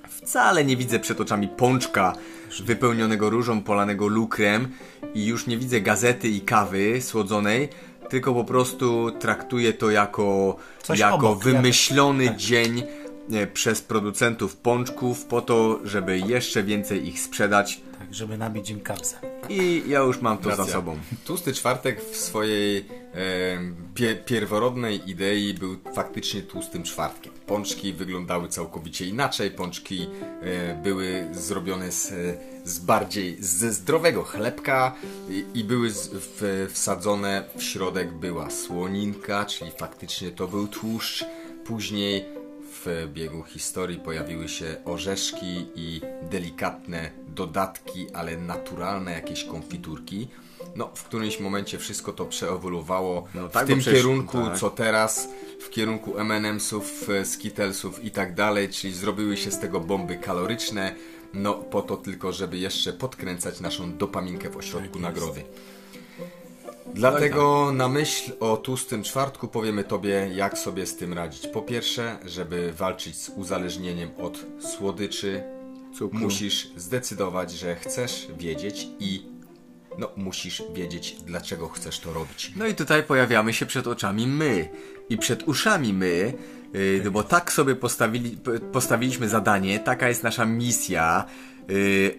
wcale 0.09 0.65
nie 0.65 0.77
widzę 0.77 0.99
przed 0.99 1.21
oczami 1.21 1.47
pączka 1.47 2.13
wypełnionego 2.59 3.29
różą, 3.29 3.61
polanego 3.63 4.07
lukrem 4.07 4.67
i 5.13 5.25
już 5.25 5.47
nie 5.47 5.57
widzę 5.57 5.81
gazety 5.81 6.29
i 6.29 6.41
kawy 6.41 7.01
słodzonej, 7.01 7.69
tylko 8.09 8.33
po 8.33 8.43
prostu 8.43 9.11
traktuję 9.19 9.73
to 9.73 9.91
jako, 9.91 10.55
Coś 10.83 10.99
jako 10.99 11.15
obok, 11.15 11.43
wymyślony 11.43 12.27
tak. 12.27 12.37
dzień 12.37 12.83
e, 13.33 13.47
przez 13.47 13.81
producentów 13.81 14.55
pączków 14.55 15.25
po 15.25 15.41
to, 15.41 15.79
żeby 15.83 16.19
jeszcze 16.19 16.63
więcej 16.63 17.07
ich 17.07 17.19
sprzedać 17.19 17.81
Tak, 17.99 18.13
żeby 18.13 18.37
nabić 18.37 18.69
im 18.69 18.79
kapsę. 18.79 19.30
I 19.49 19.83
ja 19.87 19.99
już 19.99 20.21
mam 20.21 20.37
to 20.37 20.49
Racja. 20.49 20.65
za 20.65 20.71
sobą. 20.71 20.97
Tłusty 21.25 21.53
czwartek 21.53 22.01
w 22.01 22.17
swojej 22.17 22.77
e, 22.77 22.83
pie, 23.95 24.15
pierworodnej 24.15 25.09
idei 25.09 25.53
był 25.53 25.77
faktycznie 25.95 26.41
tłustym 26.41 26.83
czwartkiem. 26.83 27.33
Pączki 27.47 27.93
wyglądały 27.93 28.47
całkowicie 28.47 29.05
inaczej. 29.05 29.51
Pączki 29.51 30.07
e, 30.41 30.75
były 30.83 31.27
zrobione 31.31 31.91
z, 31.91 32.13
z 32.63 32.79
bardziej 32.79 33.37
ze 33.39 33.73
zdrowego 33.73 34.23
chlebka 34.23 34.95
i, 35.29 35.45
i 35.53 35.63
były 35.63 35.91
z, 35.91 36.09
w, 36.13 36.67
wsadzone 36.73 37.43
w 37.55 37.63
środek 37.63 38.13
była 38.13 38.49
słoninka, 38.49 39.45
czyli 39.45 39.71
faktycznie 39.79 40.31
to 40.31 40.47
był 40.47 40.67
tłuszcz. 40.67 41.25
Później 41.65 42.40
w 42.85 43.07
biegu 43.13 43.43
historii 43.43 43.99
pojawiły 43.99 44.49
się 44.49 44.75
orzeszki 44.85 45.65
i 45.75 46.01
delikatne 46.31 47.11
dodatki, 47.27 48.07
ale 48.13 48.37
naturalne 48.37 49.11
jakieś 49.11 49.43
konfiturki. 49.43 50.27
No, 50.75 50.89
w 50.95 51.03
którymś 51.03 51.39
momencie 51.39 51.77
wszystko 51.79 52.13
to 52.13 52.25
przeewoluowało 52.25 53.27
No 53.35 53.49
tak, 53.49 53.65
w 53.65 53.67
tym 53.67 53.79
przecież- 53.79 53.99
kierunku, 54.01 54.37
tak. 54.45 54.57
co 54.59 54.69
teraz, 54.69 55.27
w 55.61 55.69
kierunku 55.69 56.17
M&M'sów, 56.19 57.09
e, 57.09 57.25
Skittlesów 57.25 58.03
i 58.03 58.11
tak 58.11 58.35
dalej, 58.35 58.69
czyli 58.69 58.93
zrobiły 58.93 59.37
się 59.37 59.51
z 59.51 59.59
tego 59.59 59.79
bomby 59.79 60.15
kaloryczne, 60.17 60.95
no 61.33 61.53
po 61.53 61.81
to 61.81 61.97
tylko, 61.97 62.31
żeby 62.31 62.57
jeszcze 62.57 62.93
podkręcać 62.93 63.59
naszą 63.59 63.97
dopaminkę 63.97 64.49
w 64.49 64.57
ośrodku 64.57 64.99
nagrody. 64.99 65.43
Dlatego 66.93 67.71
na 67.71 67.87
myśl 67.87 68.31
o 68.39 68.57
tłustym 68.57 69.03
czwartku 69.03 69.47
powiemy 69.47 69.83
Tobie, 69.83 70.29
jak 70.33 70.57
sobie 70.57 70.85
z 70.85 70.95
tym 70.95 71.13
radzić. 71.13 71.47
Po 71.47 71.61
pierwsze, 71.61 72.17
żeby 72.25 72.73
walczyć 72.73 73.15
z 73.15 73.29
uzależnieniem 73.29 74.09
od 74.17 74.45
słodyczy, 74.59 75.43
Cukru. 75.97 76.19
musisz 76.19 76.71
zdecydować, 76.77 77.51
że 77.51 77.75
chcesz 77.75 78.27
wiedzieć 78.37 78.87
i 78.99 79.25
no, 79.97 80.09
musisz 80.15 80.63
wiedzieć, 80.73 81.15
dlaczego 81.25 81.69
chcesz 81.69 81.99
to 81.99 82.13
robić. 82.13 82.51
No 82.55 82.67
i 82.67 82.75
tutaj 82.75 83.03
pojawiamy 83.03 83.53
się 83.53 83.65
przed 83.65 83.87
oczami 83.87 84.27
my 84.27 84.69
i 85.09 85.17
przed 85.17 85.47
uszami 85.47 85.93
my, 85.93 86.33
no 87.03 87.11
bo 87.11 87.23
tak 87.23 87.51
sobie 87.51 87.75
postawili, 87.75 88.37
postawiliśmy 88.71 89.29
zadanie, 89.29 89.79
taka 89.79 90.09
jest 90.09 90.23
nasza 90.23 90.45
misja 90.45 91.25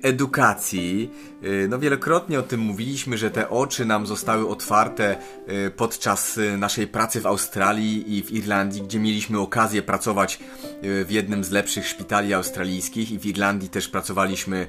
edukacji. 0.03 1.11
Yy, 1.43 1.69
no 1.69 1.79
wielokrotnie 1.79 2.39
o 2.39 2.43
tym 2.43 2.61
mówiliśmy, 2.61 3.19
że 3.19 3.31
te 3.31 3.51
oczy 3.51 3.85
nam 3.85 4.07
zostały 4.07 4.49
otwarte 4.49 5.17
yy, 5.47 5.71
podczas 5.71 6.41
naszej 6.59 6.87
pracy 6.87 7.21
w 7.21 7.27
Australii 7.27 8.17
i 8.17 8.23
w 8.23 8.31
Irlandii, 8.31 8.83
gdzie 8.83 8.99
mieliśmy 8.99 9.39
okazję 9.39 9.83
pracować 9.83 10.39
w 10.83 11.07
jednym 11.11 11.45
z 11.45 11.51
lepszych 11.51 11.87
szpitali 11.87 12.35
australijskich 12.35 13.11
i 13.11 13.19
w 13.19 13.27
Irlandii 13.27 13.69
też 13.69 13.89
pracowaliśmy, 13.89 14.67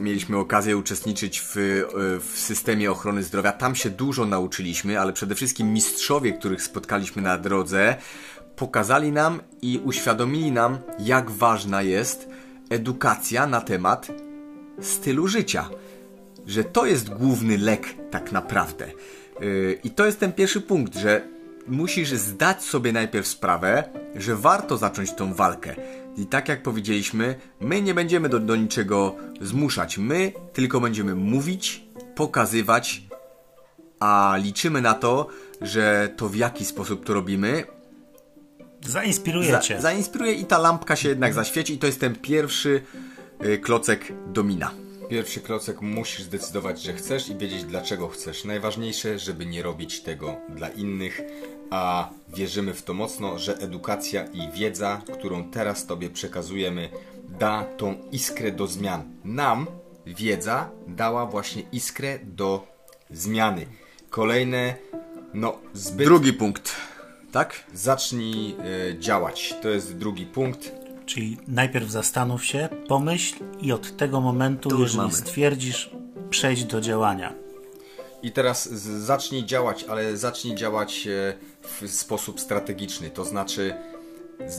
mieliśmy 0.00 0.38
okazję 0.38 0.76
uczestniczyć 0.76 1.40
w, 1.40 1.54
w 2.20 2.38
systemie 2.38 2.90
ochrony 2.90 3.22
zdrowia. 3.22 3.52
Tam 3.52 3.74
się 3.74 3.90
dużo 3.90 4.26
nauczyliśmy, 4.26 5.00
ale 5.00 5.12
przede 5.12 5.34
wszystkim 5.34 5.72
mistrzowie, 5.72 6.32
których 6.32 6.62
spotkaliśmy 6.62 7.22
na 7.22 7.38
drodze, 7.38 7.96
pokazali 8.56 9.12
nam 9.12 9.40
i 9.62 9.80
uświadomili 9.84 10.52
nam, 10.52 10.78
jak 10.98 11.30
ważna 11.30 11.82
jest 11.82 12.28
edukacja 12.72 13.46
na 13.46 13.60
temat 13.60 14.08
stylu 14.80 15.28
życia. 15.28 15.68
Że 16.46 16.64
to 16.64 16.86
jest 16.86 17.14
główny 17.14 17.58
lek, 17.58 17.94
tak 18.10 18.32
naprawdę. 18.32 18.86
Yy, 19.40 19.78
I 19.84 19.90
to 19.90 20.06
jest 20.06 20.20
ten 20.20 20.32
pierwszy 20.32 20.60
punkt, 20.60 20.94
że 20.94 21.28
musisz 21.66 22.10
zdać 22.10 22.62
sobie 22.62 22.92
najpierw 22.92 23.26
sprawę, 23.26 23.84
że 24.16 24.36
warto 24.36 24.76
zacząć 24.76 25.12
tą 25.12 25.34
walkę. 25.34 25.74
I 26.16 26.26
tak 26.26 26.48
jak 26.48 26.62
powiedzieliśmy, 26.62 27.34
my 27.60 27.82
nie 27.82 27.94
będziemy 27.94 28.28
do, 28.28 28.40
do 28.40 28.56
niczego 28.56 29.16
zmuszać. 29.40 29.98
My 29.98 30.32
tylko 30.52 30.80
będziemy 30.80 31.14
mówić, 31.14 31.84
pokazywać, 32.14 33.02
a 34.00 34.36
liczymy 34.42 34.80
na 34.80 34.94
to, 34.94 35.26
że 35.60 36.08
to 36.16 36.28
w 36.28 36.36
jaki 36.36 36.64
sposób 36.64 37.04
to 37.04 37.14
robimy, 37.14 37.64
Zainspiruję 38.86 39.50
za, 39.50 39.58
cię. 39.58 39.80
zainspiruje 39.80 40.32
i 40.32 40.44
ta 40.44 40.58
lampka 40.58 40.96
się 40.96 41.08
jednak 41.08 41.34
zaświeci 41.34 41.74
i 41.74 41.78
to 41.78 41.86
jest 41.86 42.00
ten 42.00 42.16
pierwszy 42.16 42.82
y, 43.44 43.58
klocek 43.58 44.12
domina. 44.26 44.70
Pierwszy 45.08 45.40
klocek 45.40 45.80
musisz 45.80 46.22
zdecydować, 46.22 46.82
że 46.82 46.92
chcesz 46.92 47.28
i 47.28 47.36
wiedzieć 47.36 47.64
dlaczego 47.64 48.08
chcesz. 48.08 48.44
Najważniejsze, 48.44 49.18
żeby 49.18 49.46
nie 49.46 49.62
robić 49.62 50.00
tego 50.00 50.36
dla 50.48 50.68
innych, 50.68 51.20
a 51.70 52.10
wierzymy 52.28 52.74
w 52.74 52.82
to 52.82 52.94
mocno, 52.94 53.38
że 53.38 53.58
edukacja 53.58 54.24
i 54.24 54.52
wiedza, 54.52 55.02
którą 55.18 55.50
teraz 55.50 55.86
Tobie 55.86 56.10
przekazujemy, 56.10 56.88
da 57.28 57.64
tą 57.64 57.94
iskrę 58.12 58.52
do 58.52 58.66
zmian. 58.66 59.02
Nam 59.24 59.66
wiedza 60.06 60.70
dała 60.88 61.26
właśnie 61.26 61.62
iskrę 61.72 62.18
do 62.22 62.66
zmiany. 63.10 63.66
Kolejne, 64.10 64.74
no 65.34 65.58
zbyt... 65.74 66.06
Drugi 66.06 66.32
punkt, 66.32 66.76
tak? 67.32 67.64
Zacznij 67.74 68.54
e, 68.90 68.98
działać. 68.98 69.54
To 69.62 69.68
jest 69.68 69.96
drugi 69.96 70.26
punkt. 70.26 70.72
Czyli 71.06 71.36
najpierw 71.48 71.90
zastanów 71.90 72.44
się, 72.44 72.68
pomyśl 72.88 73.34
i 73.60 73.72
od 73.72 73.96
tego 73.96 74.20
momentu, 74.20 74.68
To 74.68 74.74
już 74.74 74.82
jeżeli 74.82 74.98
mamy. 74.98 75.12
stwierdzisz, 75.14 75.90
przejdź 76.30 76.64
do 76.64 76.80
działania. 76.80 77.34
I 78.22 78.32
teraz 78.32 78.68
zacznij 79.04 79.44
działać, 79.44 79.84
ale 79.84 80.16
zacznij 80.16 80.54
działać 80.54 81.06
e, 81.06 81.34
w 81.62 81.88
sposób 81.90 82.40
strategiczny. 82.40 83.10
To 83.10 83.24
znaczy, 83.24 83.74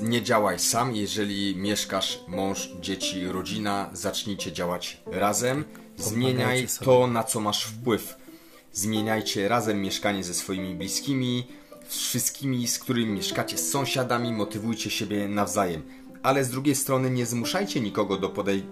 nie 0.01 0.21
działaj 0.21 0.59
sam, 0.59 0.95
jeżeli 0.95 1.55
mieszkasz, 1.55 2.19
mąż, 2.27 2.69
dzieci, 2.81 3.27
rodzina, 3.27 3.89
zacznijcie 3.93 4.51
działać 4.51 5.01
razem. 5.05 5.65
Zmieniaj 5.97 6.67
sobie. 6.67 6.85
to, 6.85 7.07
na 7.07 7.23
co 7.23 7.39
masz 7.39 7.63
wpływ. 7.63 8.17
Zmieniajcie 8.73 9.47
razem 9.47 9.81
mieszkanie 9.81 10.23
ze 10.23 10.33
swoimi 10.33 10.75
bliskimi, 10.75 11.47
z 11.93 11.97
wszystkimi, 11.97 12.67
z 12.67 12.79
którymi 12.79 13.13
mieszkacie, 13.13 13.57
z 13.57 13.71
sąsiadami, 13.71 14.31
motywujcie 14.31 14.89
siebie 14.89 15.27
nawzajem. 15.27 15.81
Ale 16.23 16.43
z 16.43 16.49
drugiej 16.49 16.75
strony 16.75 17.09
nie 17.09 17.25
zmuszajcie 17.25 17.81
nikogo 17.81 18.17
do 18.17 18.29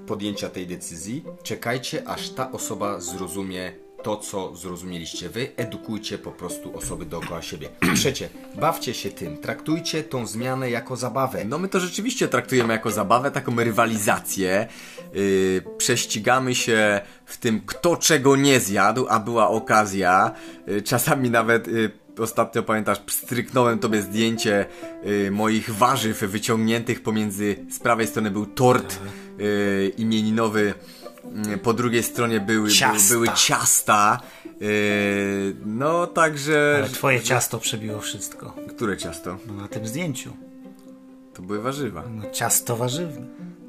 podjęcia 0.08 0.50
tej 0.50 0.68
decyzji. 0.68 1.24
Czekajcie, 1.44 2.08
aż 2.08 2.30
ta 2.30 2.52
osoba 2.52 3.00
zrozumie 3.00 3.74
to, 4.04 4.18
co 4.18 4.56
zrozumieliście 4.56 5.30
wy. 5.30 5.52
Edukujcie 5.58 6.18
po 6.18 6.32
prostu 6.32 6.78
osoby 6.78 7.06
dookoła 7.06 7.42
siebie. 7.42 7.70
Trzecie, 7.96 8.30
bawcie 8.56 8.94
się 8.94 9.10
tym. 9.10 9.38
Traktujcie 9.38 10.04
tą 10.04 10.28
zmianę 10.28 10.70
jako 10.70 10.96
zabawę. 10.96 11.46
No 11.46 11.58
my 11.58 11.68
to 11.68 11.80
rzeczywiście 11.80 12.28
traktujemy 12.28 12.74
jako 12.74 12.92
zabawę, 12.92 13.32
taką 13.32 13.56
rywalizację. 13.56 14.68
Yy, 15.14 15.64
prześcigamy 15.78 16.56
się 16.56 17.02
w 17.26 17.38
tym, 17.38 17.62
kto 17.66 17.98
czego 17.98 18.36
nie 18.36 18.60
zjadł, 18.60 19.06
a 19.10 19.20
była 19.20 19.50
okazja. 19.50 20.32
Yy, 20.68 20.82
czasami 20.82 21.30
nawet 21.30 21.68
yy, 21.68 22.01
ostatnio 22.22 22.64
pamiętasz, 22.64 22.98
stryknąłem 23.08 23.80
tobie 23.80 24.02
zdjęcie 24.02 24.66
yy, 25.04 25.32
moich 25.32 25.70
warzyw 25.70 26.20
wyciągniętych 26.20 27.04
pomiędzy, 27.04 27.66
z 27.70 27.80
prawej 27.80 28.08
strony 28.08 28.32
był 28.32 28.46
tort 28.46 29.00
yy, 29.38 29.92
imieninowy, 29.98 30.74
yy, 31.48 31.58
po 31.58 31.74
drugiej 31.74 32.04
stronie 32.04 32.40
były, 32.40 32.70
Ciasta. 32.70 33.14
były 33.14 33.28
ciasta. 33.36 34.22
Yy, 34.62 35.56
no 35.66 36.08
także... 36.08 36.74
Ale 36.78 36.90
twoje 36.90 37.22
ciasto 37.22 37.60
przebiło 37.60 38.00
wszystko. 38.00 38.56
Które 38.70 38.98
ciasto? 38.98 39.38
No, 39.48 39.54
na 39.54 39.68
tym 39.68 39.88
zdjęciu. 39.88 40.34
To 41.34 41.42
były 41.42 41.62
warzywa. 41.62 42.04
No, 42.10 42.32
ciasto 42.32 42.78
warzywne. 42.78 43.26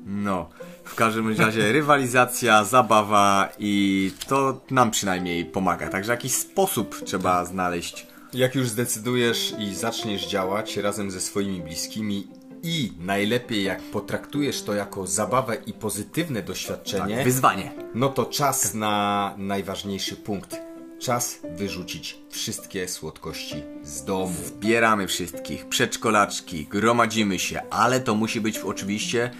No, 0.06 0.48
w 0.84 0.94
każdym 0.94 1.38
razie 1.38 1.72
rywalizacja, 1.72 2.64
zabawa 2.64 3.48
i 3.58 4.12
to 4.28 4.60
nam 4.70 4.90
przynajmniej 4.90 5.44
pomaga. 5.44 5.88
Także 5.88 6.12
jakiś 6.12 6.32
sposób 6.32 7.04
trzeba 7.04 7.44
znaleźć. 7.44 8.11
Jak 8.34 8.54
już 8.54 8.68
zdecydujesz 8.68 9.54
i 9.58 9.74
zaczniesz 9.74 10.28
działać 10.28 10.76
razem 10.76 11.10
ze 11.10 11.20
swoimi 11.20 11.60
bliskimi 11.60 12.28
i 12.62 12.92
najlepiej 12.98 13.64
jak 13.64 13.82
potraktujesz 13.82 14.62
to 14.62 14.74
jako 14.74 15.06
zabawę 15.06 15.56
i 15.66 15.72
pozytywne 15.72 16.42
doświadczenie, 16.42 17.14
Tak, 17.16 17.24
wyzwanie. 17.24 17.72
no 17.94 18.08
to 18.08 18.24
czas 18.24 18.74
na 18.74 19.34
najważniejszy 19.38 20.16
punkt. 20.16 20.56
Czas 21.00 21.38
wyrzucić 21.56 22.18
wszystkie 22.30 22.88
słodkości 22.88 23.62
z 23.82 24.04
domu. 24.04 24.34
Bieramy 24.60 25.06
wszystkich, 25.06 25.68
przedszkolaczki, 25.68 26.66
gromadzimy 26.66 27.38
się, 27.38 27.62
ale 27.70 28.00
to 28.00 28.14
musi 28.14 28.40
być 28.40 28.58
oczywiście 28.58 29.30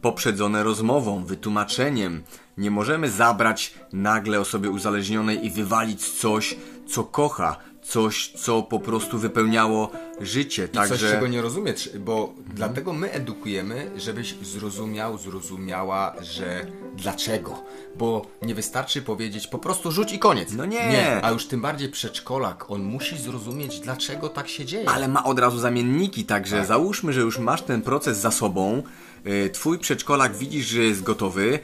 poprzedzone 0.00 0.62
rozmową, 0.62 1.24
wytłumaczeniem. 1.24 2.22
Nie 2.58 2.70
możemy 2.70 3.10
zabrać 3.10 3.74
nagle 3.92 4.40
osobie 4.40 4.70
uzależnionej 4.70 5.46
i 5.46 5.50
wywalić 5.50 6.08
coś, 6.20 6.56
co 6.88 7.04
kocha, 7.04 7.56
coś, 7.90 8.32
co 8.36 8.62
po 8.62 8.80
prostu 8.80 9.18
wypełniało 9.18 9.90
życie. 10.20 10.64
I 10.64 10.68
Także 10.68 10.98
coś, 10.98 11.10
czego 11.10 11.26
nie 11.26 11.42
rozumiesz, 11.42 11.90
bo 11.98 12.34
dlatego 12.54 12.92
my 12.92 13.12
edukujemy, 13.12 13.90
żebyś 13.96 14.34
zrozumiał, 14.42 15.18
zrozumiała, 15.18 16.14
że 16.20 16.66
dlaczego. 16.94 17.62
Bo 17.96 18.26
nie 18.42 18.54
wystarczy 18.54 19.02
powiedzieć 19.02 19.46
po 19.46 19.58
prostu 19.58 19.92
rzuć 19.92 20.12
i 20.12 20.18
koniec. 20.18 20.52
No 20.52 20.66
nie. 20.66 20.88
nie. 20.88 21.24
A 21.24 21.30
już 21.30 21.46
tym 21.46 21.60
bardziej 21.60 21.88
przedszkolak, 21.88 22.70
on 22.70 22.82
musi 22.82 23.18
zrozumieć, 23.18 23.80
dlaczego 23.80 24.28
tak 24.28 24.48
się 24.48 24.64
dzieje. 24.64 24.88
Ale 24.88 25.08
ma 25.08 25.24
od 25.24 25.38
razu 25.38 25.58
zamienniki, 25.58 26.24
także 26.24 26.56
Tak. 26.56 26.66
załóżmy, 26.66 27.12
że 27.12 27.20
już 27.20 27.38
masz 27.38 27.62
ten 27.62 27.82
proces 27.82 28.18
za 28.18 28.30
sobą, 28.30 28.82
y, 29.26 29.50
twój 29.50 29.78
przedszkolak 29.78 30.36
widzisz, 30.36 30.66
że 30.66 30.82
jest 30.82 31.02
gotowy, 31.02 31.58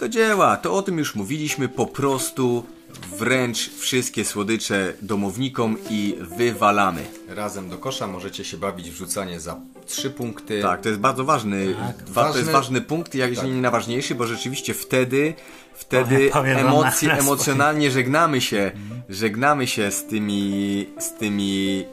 do 0.00 0.08
dzieła, 0.08 0.56
to 0.56 0.74
o 0.74 0.82
tym 0.82 0.98
już 0.98 1.14
mówiliśmy, 1.14 1.68
po 1.68 1.86
prostu 1.86 2.64
wręcz 3.18 3.70
wszystkie 3.70 4.24
słodycze 4.24 4.92
domownikom 5.02 5.76
i 5.90 6.16
wywalamy. 6.38 7.04
Razem 7.28 7.68
do 7.68 7.78
kosza 7.78 8.06
możecie 8.06 8.44
się 8.44 8.56
bawić 8.56 8.90
w 8.90 8.94
rzucanie 8.94 9.40
za 9.40 9.56
trzy 9.86 10.10
punkty. 10.10 10.62
Tak, 10.62 10.80
to 10.80 10.88
jest 10.88 11.00
bardzo 11.00 11.24
ważny, 11.24 11.74
wa- 11.74 11.80
to 11.80 11.88
jest 11.98 12.12
Ważny- 12.12 12.52
ważny 12.52 12.80
punkt, 12.80 13.14
jak 13.14 13.30
jeżeli 13.30 13.48
Tak. 13.48 13.56
nie 13.56 13.62
najważniejszy, 13.62 14.14
bo 14.14 14.26
rzeczywiście 14.26 14.74
wtedy, 14.74 15.34
wtedy 15.74 16.14
Powiem- 16.16 16.30
powiem 16.32 16.56
wam 16.56 16.66
emocje, 16.66 17.08
na- 17.08 17.14
na 17.14 17.20
emocjonalnie 17.20 17.90
żegnamy 17.90 18.40
się, 18.40 18.72
żegnamy 19.08 19.66
się 19.66 19.90
z 19.90 20.04
tymi, 20.06 20.86
z 20.98 21.12
tymi 21.12 21.84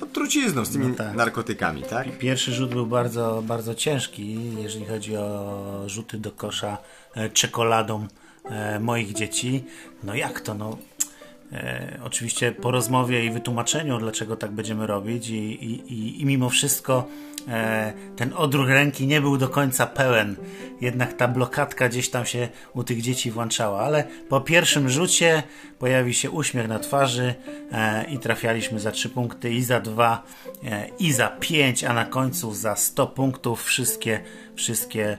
no, 0.00 0.06
trucizną, 0.06 0.64
z 0.64 0.70
tymi 0.70 0.86
No 0.88 0.94
tak. 0.94 1.16
narkotykami, 1.16 1.82
tak? 1.82 2.18
Pierwszy 2.18 2.52
rzut 2.52 2.70
był 2.70 2.86
bardzo, 2.86 3.42
bardzo 3.46 3.74
ciężki, 3.74 4.38
jeżeli 4.62 4.84
chodzi 4.86 5.16
o 5.16 5.82
rzuty 5.86 6.18
do 6.18 6.32
kosza 6.32 6.78
e, 7.14 7.30
czekoladą 7.30 8.06
e, 8.50 8.80
moich 8.80 9.12
dzieci. 9.12 9.64
No 10.04 10.14
jak 10.14 10.40
to? 10.40 10.54
No, 10.54 10.78
e, 11.52 12.00
oczywiście 12.04 12.52
po 12.52 12.70
rozmowie 12.70 13.24
i 13.24 13.30
wytłumaczeniu, 13.30 13.98
dlaczego 13.98 14.36
tak 14.36 14.50
będziemy 14.50 14.86
robić, 14.86 15.28
i, 15.28 15.34
i, 15.34 15.92
i, 15.92 16.22
i 16.22 16.26
mimo 16.26 16.50
wszystko 16.50 17.08
e, 17.48 17.92
ten 18.16 18.32
odruch 18.32 18.68
ręki 18.68 19.06
nie 19.06 19.20
był 19.20 19.38
do 19.38 19.48
końca 19.48 19.86
pełen. 19.86 20.36
Jednak 20.80 21.12
ta 21.12 21.28
blokadka 21.28 21.88
gdzieś 21.88 22.10
tam 22.10 22.26
się 22.26 22.48
u 22.74 22.84
tych 22.84 23.02
dzieci 23.02 23.30
włączała, 23.30 23.80
ale 23.80 24.04
po 24.28 24.40
pierwszym 24.40 24.88
rzucie 24.88 25.42
pojawił 25.78 26.14
się 26.14 26.30
uśmiech 26.30 26.68
na 26.68 26.78
twarzy 26.78 27.34
e, 27.72 28.04
i 28.04 28.18
trafialiśmy 28.18 28.80
za 28.80 28.90
3 28.90 29.08
punkty 29.08 29.50
i 29.52 29.62
za 29.62 29.80
2 29.80 30.22
e, 30.64 30.88
i 30.98 31.12
za 31.12 31.28
5, 31.28 31.84
a 31.84 31.92
na 31.92 32.04
końcu 32.04 32.54
za 32.54 32.76
100 32.76 33.06
punktów 33.06 33.64
wszystkie, 33.64 34.20
wszystkie 34.54 35.18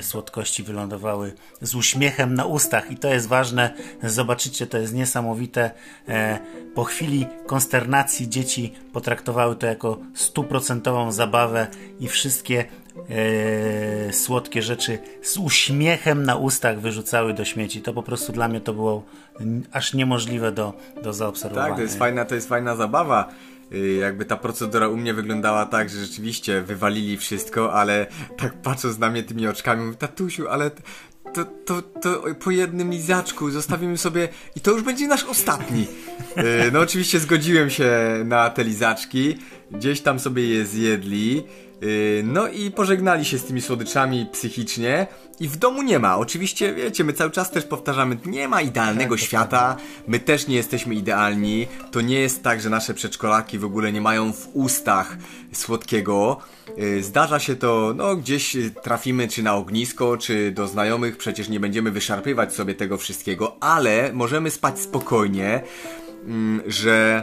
słodkości 0.00 0.62
wylądowały 0.62 1.32
z 1.60 1.74
uśmiechem 1.74 2.34
na 2.34 2.44
ustach 2.44 2.90
i 2.90 2.96
to 2.96 3.08
jest 3.08 3.28
ważne. 3.28 3.74
Zobaczycie, 4.02 4.66
to 4.66 4.78
jest 4.78 4.94
niesamowite. 4.94 5.70
E, 6.08 6.38
po 6.74 6.84
chwili 6.84 7.26
konsternacji 7.46 8.28
dzieci 8.28 8.72
potraktowały 8.92 9.56
to 9.56 9.66
jako 9.66 9.98
stuprocentową 10.14 11.12
zabawę 11.12 11.66
i 12.00 12.08
wszystkie 12.08 12.64
e, 13.08 14.12
słodkie 14.12 14.62
rzeczy 14.62 14.98
z 15.22 15.36
uśmiechem 15.36 16.22
na 16.22 16.36
ustach 16.36 16.80
wyrzucały 16.80 17.34
do 17.34 17.44
śmieci. 17.44 17.82
To 17.82 17.92
po 17.92 18.02
prostu 18.02 18.32
dla 18.32 18.48
mnie 18.48 18.60
to 18.60 18.72
było 18.72 19.02
aż 19.72 19.94
niemożliwe 19.94 20.52
do, 20.52 20.72
do 21.02 21.12
zaobserwowania. 21.12 21.68
Tak, 21.68 21.76
to 21.76 21.82
jest 21.82 21.98
fajna, 21.98 22.24
to 22.24 22.34
jest 22.34 22.48
fajna 22.48 22.76
zabawa. 22.76 23.28
Y, 23.74 23.94
Jakby 23.94 24.24
ta 24.24 24.36
procedura 24.36 24.88
u 24.88 24.96
mnie 24.96 25.14
wyglądała 25.14 25.66
tak, 25.66 25.90
że 25.90 26.00
rzeczywiście 26.06 26.62
wywalili 26.62 27.16
wszystko, 27.16 27.72
ale 27.72 28.06
tak 28.36 28.62
patrząc 28.62 28.98
na 28.98 29.10
mnie 29.10 29.22
tymi 29.22 29.46
oczkami, 29.46 29.84
mówię, 29.84 29.96
tatusiu, 29.96 30.48
ale 30.48 30.70
to, 31.34 31.44
to, 31.44 31.82
to 31.82 32.22
po 32.44 32.50
jednym 32.50 32.90
lizaczku 32.90 33.50
zostawimy 33.50 33.98
sobie 33.98 34.28
i 34.56 34.60
to 34.60 34.70
już 34.70 34.82
będzie 34.82 35.06
nasz 35.08 35.24
ostatni. 35.24 35.86
Y, 36.38 36.72
No 36.72 36.80
oczywiście 36.80 37.20
zgodziłem 37.20 37.70
się 37.70 37.90
na 38.24 38.50
te 38.50 38.64
lizaczki, 38.64 39.38
gdzieś 39.70 40.00
tam 40.00 40.18
sobie 40.20 40.48
je 40.48 40.66
zjedli. 40.66 41.44
Y, 41.84 42.22
No 42.24 42.48
i 42.48 42.70
pożegnali 42.70 43.24
się 43.24 43.38
z 43.38 43.44
tymi 43.44 43.60
słodyczami 43.60 44.26
psychicznie 44.32 45.06
i 45.40 45.48
w 45.48 45.56
domu 45.56 45.82
nie 45.82 45.98
ma. 45.98 46.16
Oczywiście, 46.16 46.74
wiecie, 46.74 47.04
my 47.04 47.12
cały 47.12 47.30
czas 47.30 47.50
też 47.50 47.64
powtarzamy, 47.64 48.16
nie 48.26 48.48
ma 48.48 48.62
idealnego 48.62 49.16
świata, 49.16 49.76
my 50.06 50.18
też 50.18 50.46
nie 50.46 50.56
jesteśmy 50.56 50.94
idealni. 50.94 51.66
To 51.90 52.00
nie 52.00 52.20
jest 52.20 52.42
tak, 52.42 52.60
że 52.60 52.70
nasze 52.70 52.94
przedszkolaki 52.94 53.58
w 53.58 53.64
ogóle 53.64 53.92
nie 53.92 54.00
mają 54.00 54.32
w 54.32 54.48
ustach 54.52 55.16
słodkiego. 55.52 56.38
Y, 56.78 57.02
Zdarza 57.02 57.38
się 57.38 57.56
to, 57.56 57.92
no 57.96 58.16
gdzieś 58.16 58.56
trafimy 58.82 59.28
czy 59.28 59.42
na 59.42 59.54
ognisko, 59.54 60.16
czy 60.16 60.52
do 60.52 60.68
znajomych, 60.68 61.16
przecież 61.16 61.48
nie 61.48 61.60
będziemy 61.60 61.90
wyszarpywać 61.90 62.54
sobie 62.54 62.74
tego 62.74 62.98
wszystkiego, 62.98 63.56
ale 63.60 64.12
możemy 64.12 64.50
spać 64.50 64.80
spokojnie, 64.80 65.62
mm, 66.26 66.62
że 66.66 67.22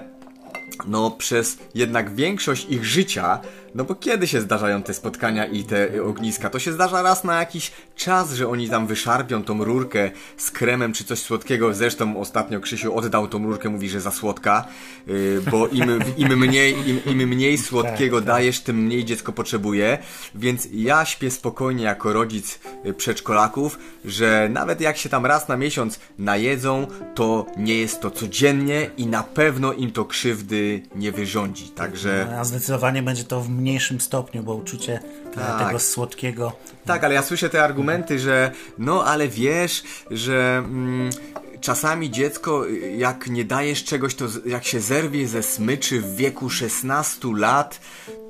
no 0.87 1.11
przez 1.11 1.57
jednak 1.75 2.15
większość 2.15 2.67
ich 2.69 2.85
życia, 2.85 3.39
no 3.75 3.83
bo 3.83 3.95
kiedy 3.95 4.27
się 4.27 4.41
zdarzają 4.41 4.83
te 4.83 4.93
spotkania 4.93 5.45
i 5.45 5.63
te 5.63 6.03
ogniska? 6.03 6.49
To 6.49 6.59
się 6.59 6.73
zdarza 6.73 7.01
raz 7.01 7.23
na 7.23 7.39
jakiś 7.39 7.71
czas, 7.95 8.33
że 8.33 8.47
oni 8.47 8.69
tam 8.69 8.87
wyszarpią 8.87 9.43
tą 9.43 9.63
rurkę 9.63 10.11
z 10.37 10.51
kremem 10.51 10.93
czy 10.93 11.03
coś 11.03 11.19
słodkiego. 11.19 11.73
Zresztą 11.73 12.19
ostatnio 12.19 12.59
Krzysiu 12.59 12.97
oddał 12.97 13.27
tą 13.27 13.43
rurkę, 13.43 13.69
mówi, 13.69 13.89
że 13.89 14.01
za 14.01 14.11
słodka, 14.11 14.67
yy, 15.07 15.41
bo 15.51 15.67
im, 15.67 15.99
im, 16.17 16.39
mniej, 16.39 16.89
im, 16.89 17.01
im 17.05 17.29
mniej 17.29 17.57
słodkiego 17.57 18.21
dajesz, 18.21 18.59
tym 18.59 18.77
mniej 18.77 19.05
dziecko 19.05 19.31
potrzebuje. 19.31 19.97
Więc 20.35 20.67
ja 20.73 21.05
śpię 21.05 21.31
spokojnie 21.31 21.83
jako 21.83 22.13
rodzic 22.13 22.59
y, 22.85 22.93
przedszkolaków, 22.93 23.79
że 24.05 24.49
nawet 24.51 24.81
jak 24.81 24.97
się 24.97 25.09
tam 25.09 25.25
raz 25.25 25.47
na 25.47 25.57
miesiąc 25.57 25.99
najedzą, 26.17 26.87
to 27.15 27.45
nie 27.57 27.75
jest 27.75 28.01
to 28.01 28.11
codziennie 28.11 28.89
i 28.97 29.07
na 29.07 29.23
pewno 29.23 29.73
im 29.73 29.91
to 29.91 30.05
krzywdy 30.05 30.83
nie 30.95 31.11
wyrządzi. 31.11 31.69
Także 31.69 32.35
A 32.39 32.43
zdecydowanie 32.43 33.03
będzie 33.03 33.23
to 33.23 33.41
w 33.41 33.49
mniejszym 33.61 34.01
stopniu, 34.01 34.43
bo 34.43 34.55
uczucie 34.55 34.99
e, 35.31 35.35
Tak. 35.35 35.67
tego 35.67 35.79
słodkiego 35.79 36.51
tak, 36.85 37.03
ale 37.03 37.13
ja 37.13 37.23
słyszę 37.23 37.49
te 37.49 37.63
argumenty, 37.63 38.19
że 38.19 38.51
no 38.77 39.05
ale 39.05 39.27
wiesz, 39.27 39.83
że 40.11 40.57
mm, 40.65 41.09
czasami 41.61 42.11
dziecko 42.11 42.65
jak 42.97 43.27
nie 43.27 43.45
dajesz 43.45 43.83
czegoś, 43.83 44.15
to 44.15 44.25
jak 44.45 44.65
się 44.65 44.79
zerwie 44.79 45.27
ze 45.27 45.43
smyczy 45.43 46.01
w 46.01 46.15
wieku 46.15 46.49
16 46.49 47.27
lat, 47.35 47.79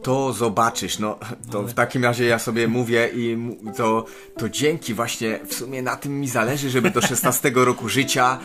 to 0.03 0.33
zobaczysz. 0.33 0.99
No 0.99 1.19
to 1.51 1.63
w 1.63 1.73
takim 1.73 2.03
razie 2.03 2.25
ja 2.25 2.39
sobie 2.39 2.67
mówię 2.67 3.09
i 3.15 3.37
to, 3.77 4.05
to 4.37 4.49
dzięki 4.49 4.93
właśnie 4.93 5.39
w 5.47 5.53
sumie 5.53 5.81
na 5.81 5.95
tym 5.95 6.19
mi 6.19 6.27
zależy, 6.27 6.69
żeby 6.69 6.91
do 6.91 7.01
16 7.01 7.51
roku 7.55 7.89
życia 7.89 8.39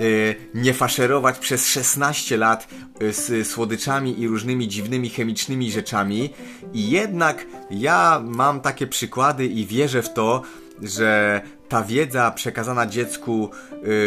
y, 0.00 0.34
nie 0.54 0.74
faszerować 0.74 1.38
przez 1.38 1.66
16 1.66 2.36
lat 2.36 2.68
y, 3.02 3.12
z 3.12 3.48
słodyczami 3.48 4.20
i 4.20 4.28
różnymi 4.28 4.68
dziwnymi 4.68 5.10
chemicznymi 5.10 5.72
rzeczami. 5.72 6.30
I 6.72 6.90
jednak 6.90 7.46
ja 7.70 8.22
mam 8.24 8.60
takie 8.60 8.86
przykłady 8.86 9.46
i 9.46 9.66
wierzę 9.66 10.02
w 10.02 10.12
to, 10.12 10.42
że 10.82 11.40
ta 11.68 11.82
wiedza 11.82 12.30
przekazana 12.30 12.86
dziecku 12.86 13.50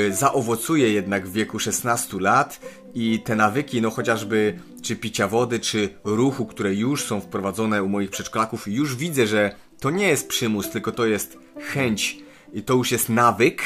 y, 0.08 0.14
zaowocuje 0.14 0.94
jednak 0.94 1.28
w 1.28 1.32
wieku 1.32 1.60
16 1.60 2.20
lat 2.20 2.60
i 2.94 3.20
te 3.20 3.36
nawyki, 3.36 3.82
no 3.82 3.90
chociażby 3.90 4.60
czy 4.82 4.96
picia 4.96 5.28
wody, 5.28 5.60
czy 5.60 5.90
ruchu, 6.04 6.46
które 6.46 6.74
już 6.74 7.06
są 7.06 7.22
wprowadzone 7.22 7.84
u 7.84 7.90
moich 7.90 8.10
przedszkolaków, 8.10 8.68
już 8.68 8.96
widzę, 8.96 9.28
że 9.28 9.56
to 9.80 9.90
nie 9.90 10.08
jest 10.08 10.28
przymus, 10.28 10.70
tylko 10.70 10.92
to 10.92 11.06
jest 11.06 11.38
chęć 11.74 12.20
i 12.54 12.64
to 12.64 12.74
już 12.74 12.92
jest 12.92 13.10
nawyk, 13.10 13.62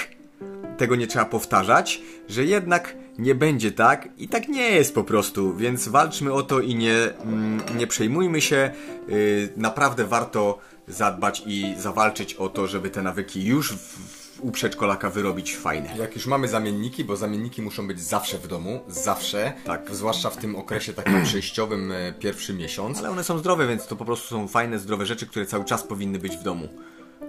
tego 0.78 0.96
nie 0.96 1.08
trzeba 1.08 1.26
powtarzać, 1.26 2.02
że 2.30 2.46
jednak 2.46 2.96
nie 3.18 3.36
będzie 3.36 3.72
tak 3.72 4.10
i 4.18 4.28
tak 4.28 4.48
nie 4.48 4.72
jest 4.72 4.96
po 4.96 5.04
prostu, 5.04 5.56
więc 5.56 5.88
walczmy 5.88 6.34
o 6.34 6.44
to 6.44 6.60
i 6.60 6.76
nie, 6.76 6.96
mm, 6.96 7.62
nie 7.78 7.88
przejmujmy 7.88 8.42
się. 8.42 8.72
Yy, 9.08 9.50
naprawdę 9.58 10.06
warto 10.06 10.60
zadbać 10.88 11.44
i 11.46 11.76
zawalczyć 11.78 12.34
o 12.34 12.50
to, 12.50 12.68
żeby 12.68 12.90
te 12.90 13.02
nawyki 13.02 13.46
już 13.46 13.74
w, 13.74 14.40
u 14.42 14.52
przedszkolaka 14.52 15.10
wyrobić 15.10 15.58
fajne. 15.58 15.98
Jak 15.98 16.16
już 16.16 16.26
mamy 16.28 16.48
zamienniki, 16.48 17.04
bo 17.04 17.18
zamienniki 17.18 17.62
muszą 17.62 17.88
być 17.88 18.02
zawsze 18.02 18.38
w 18.38 18.48
domu, 18.48 18.80
zawsze, 18.88 19.54
Tak. 19.66 19.96
zwłaszcza 19.96 20.30
w 20.30 20.38
tym 20.38 20.56
okresie 20.56 20.94
takim 20.94 21.24
przejściowym, 21.26 21.92
e, 21.92 22.14
pierwszy 22.14 22.54
miesiąc. 22.54 23.00
Ale 23.00 23.10
one 23.10 23.24
są 23.24 23.38
zdrowe, 23.38 23.68
więc 23.68 23.88
to 23.88 23.96
po 23.96 24.06
prostu 24.06 24.28
są 24.28 24.48
fajne, 24.48 24.80
zdrowe 24.80 25.06
rzeczy, 25.06 25.28
które 25.28 25.46
cały 25.46 25.66
czas 25.66 25.84
powinny 25.84 26.20
być 26.20 26.38
w 26.38 26.44
domu. 26.44 26.68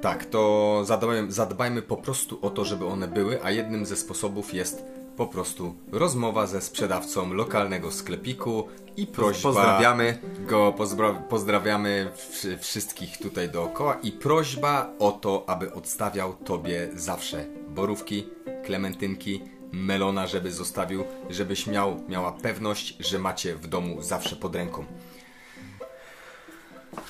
Tak, 0.00 0.24
to 0.24 0.82
zadbajmy, 0.84 1.32
zadbajmy 1.32 1.82
po 1.82 1.96
prostu 1.96 2.38
o 2.42 2.50
to, 2.50 2.64
żeby 2.64 2.86
one 2.86 3.08
były, 3.08 3.44
a 3.44 3.50
jednym 3.50 3.86
ze 3.86 3.96
sposobów 3.96 4.54
jest 4.54 4.84
po 5.16 5.26
prostu 5.26 5.74
rozmowa 5.92 6.46
ze 6.46 6.60
sprzedawcą 6.60 7.32
lokalnego 7.32 7.92
sklepiku 7.92 8.68
i 8.96 9.06
prośba. 9.06 9.42
Pozdrawiamy. 9.48 10.18
Go 10.46 10.72
pozdra 10.72 11.12
pozdrawiamy 11.12 12.10
wszy- 12.30 12.58
wszystkich 12.58 13.18
tutaj 13.18 13.48
dookoła 13.50 13.94
i 14.02 14.12
prośba 14.12 14.90
o 14.98 15.12
to, 15.12 15.44
aby 15.46 15.72
odstawiał 15.72 16.34
tobie 16.34 16.88
zawsze 16.94 17.44
borówki, 17.68 18.26
klementynki, 18.64 19.42
melona, 19.72 20.26
żeby 20.26 20.52
zostawił, 20.52 21.04
żebyś 21.30 21.66
miał, 21.66 22.00
miała 22.08 22.32
pewność, 22.32 22.96
że 23.00 23.18
macie 23.18 23.54
w 23.54 23.66
domu 23.66 24.02
zawsze 24.02 24.36
pod 24.36 24.54
ręką. 24.56 24.84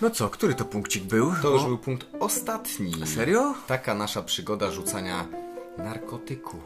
No 0.00 0.11
co, 0.11 0.28
który 0.28 0.55
to 0.55 0.64
punkcik 0.64 1.05
był? 1.05 1.32
To 1.42 1.50
już 1.50 1.64
był 1.64 1.78
punkt 1.78 2.07
ostatni. 2.20 2.92
Serio? 3.07 3.55
Taka 3.66 3.94
nasza 3.94 4.22
przygoda 4.22 4.70
rzucania 4.70 5.26
narkotyku. 5.78 6.57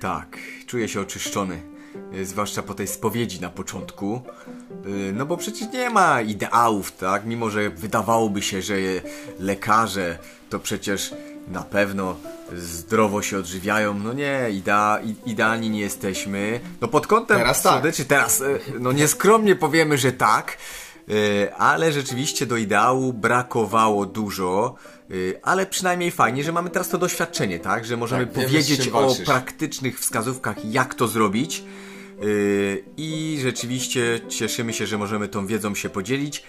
Tak, 0.00 0.38
czuję 0.66 0.88
się 0.88 1.00
oczyszczony. 1.00 1.60
y, 2.14 2.24
Zwłaszcza 2.26 2.62
po 2.62 2.74
tej 2.74 2.86
spowiedzi 2.86 3.40
na 3.40 3.50
początku. 3.50 4.22
Y, 4.86 5.12
No 5.12 5.26
bo 5.26 5.36
przecież 5.36 5.68
nie 5.72 5.90
ma 5.90 6.20
ideałów, 6.20 6.92
tak? 6.92 7.26
Mimo, 7.26 7.50
że 7.50 7.70
wydawałoby 7.70 8.42
się, 8.42 8.62
że 8.62 8.74
lekarze 9.38 10.18
to 10.50 10.58
przecież 10.58 11.14
na 11.48 11.62
pewno 11.62 12.16
zdrowo 12.56 13.22
się 13.22 13.38
odżywiają. 13.38 13.94
No 13.94 14.12
nie, 14.12 14.50
idea, 14.50 15.00
idealni 15.26 15.70
nie 15.70 15.80
jesteśmy. 15.80 16.60
No 16.80 16.88
pod 16.88 17.06
kątem 17.06 17.38
Teraz 17.38 17.62
tak. 17.62 17.72
słodyczy, 17.72 18.04
teraz, 18.04 18.40
e, 18.40 18.58
no 18.80 18.92
nieskromnie 18.92 19.56
powiemy, 19.56 19.98
że 19.98 20.12
tak, 20.12 20.58
ale 21.58 21.92
rzeczywiście 21.92 22.46
do 22.46 22.56
ideału 22.56 23.12
brakowało 23.12 24.06
dużo. 24.06 24.74
E, 25.10 25.14
Ale 25.42 25.66
przynajmniej 25.66 26.10
fajnie, 26.10 26.44
że 26.44 26.52
mamy 26.52 26.70
teraz 26.70 26.88
to 26.88 26.98
doświadczenie, 26.98 27.58
tak? 27.58 27.84
Że 27.84 27.96
możemy 27.96 28.26
Tak, 28.26 28.34
powiedzieć 28.44 28.88
o 28.88 28.90
walczysz. 28.90 29.26
praktycznych 29.26 30.00
wskazówkach, 30.00 30.64
jak 30.64 30.94
to 30.94 31.08
zrobić. 31.08 31.64
Yy, 32.20 32.84
I 32.96 33.38
rzeczywiście 33.42 34.20
cieszymy 34.28 34.72
się, 34.72 34.86
że 34.86 34.98
możemy 34.98 35.28
tą 35.28 35.46
wiedzą 35.46 35.74
się 35.74 35.88
podzielić 35.88 36.42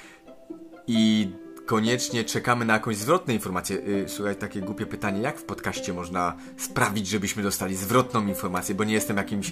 i 0.87 1.29
koniecznie 1.65 2.23
czekamy 2.23 2.65
na 2.65 2.73
jakąś 2.73 2.97
zwrotną 2.97 3.33
informację. 3.33 3.75
Yy, 3.77 4.05
Słuchaj, 4.09 4.35
takie 4.35 4.61
głupie 4.61 4.85
pytanie, 4.85 5.21
jak 5.21 5.39
w 5.39 5.43
podcaście 5.43 5.93
można 5.93 6.35
sprawić, 6.57 7.07
żebyśmy 7.07 7.43
dostali 7.43 7.75
zwrotną 7.75 8.27
informację, 8.27 8.75
bo 8.75 8.83
nie 8.83 8.93
jestem 8.93 9.17
jakimś... 9.17 9.51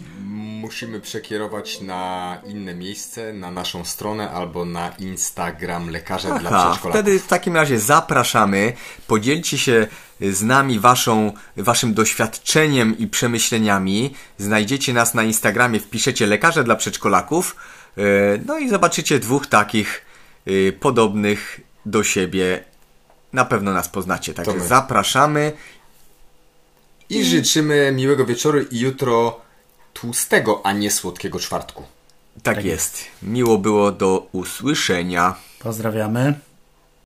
Musimy 0.62 1.00
przekierować 1.00 1.82
na 1.82 2.38
inne 2.46 2.76
miejsce, 2.76 3.34
na 3.34 3.52
naszą 3.52 3.86
stronę 3.86 4.32
albo 4.32 4.66
na 4.66 4.90
Instagram 4.90 5.90
lekarza 5.90 6.40
dla 6.40 6.50
Aha, 6.50 6.66
przedszkolaków. 6.70 7.02
wtedy 7.02 7.20
w 7.20 7.28
takim 7.28 7.56
razie 7.56 7.80
zapraszamy, 7.80 8.74
podzielcie 9.08 9.58
się 9.58 9.88
z 10.22 10.42
nami 10.42 10.80
waszą, 10.80 11.34
waszym 11.58 11.94
doświadczeniem 11.94 12.98
i 12.98 13.08
przemyśleniami. 13.08 14.14
Znajdziecie 14.38 14.94
nas 14.94 15.14
na 15.14 15.24
Instagramie, 15.24 15.80
wpiszecie 15.80 16.28
lekarze 16.28 16.64
dla 16.64 16.76
przedszkolaków, 16.76 17.56
yy, 17.98 18.04
no 18.46 18.60
i 18.60 18.70
zobaczycie 18.70 19.20
dwóch 19.20 19.48
takich 19.48 20.06
yy, 20.46 20.74
podobnych 20.74 21.60
do 21.86 22.04
siebie. 22.04 22.64
Na 23.34 23.46
pewno 23.46 23.74
nas 23.74 23.90
poznacie, 23.90 24.34
także 24.34 24.54
my. 24.54 24.68
zapraszamy. 24.68 25.52
I 27.10 27.26
życzymy 27.26 27.92
miłego 27.96 28.26
wieczoru 28.26 28.60
i 28.72 28.80
jutro 28.80 29.47
tłustego, 30.02 30.62
a 30.64 30.74
nie 30.74 30.92
słodkiego 30.92 31.40
czwartku. 31.40 31.84
Tak, 32.44 32.66
jest. 32.66 33.06
Miło 33.24 33.58
było 33.58 33.92
do 33.92 34.28
usłyszenia. 34.32 35.36
Pozdrawiamy. 35.60 36.34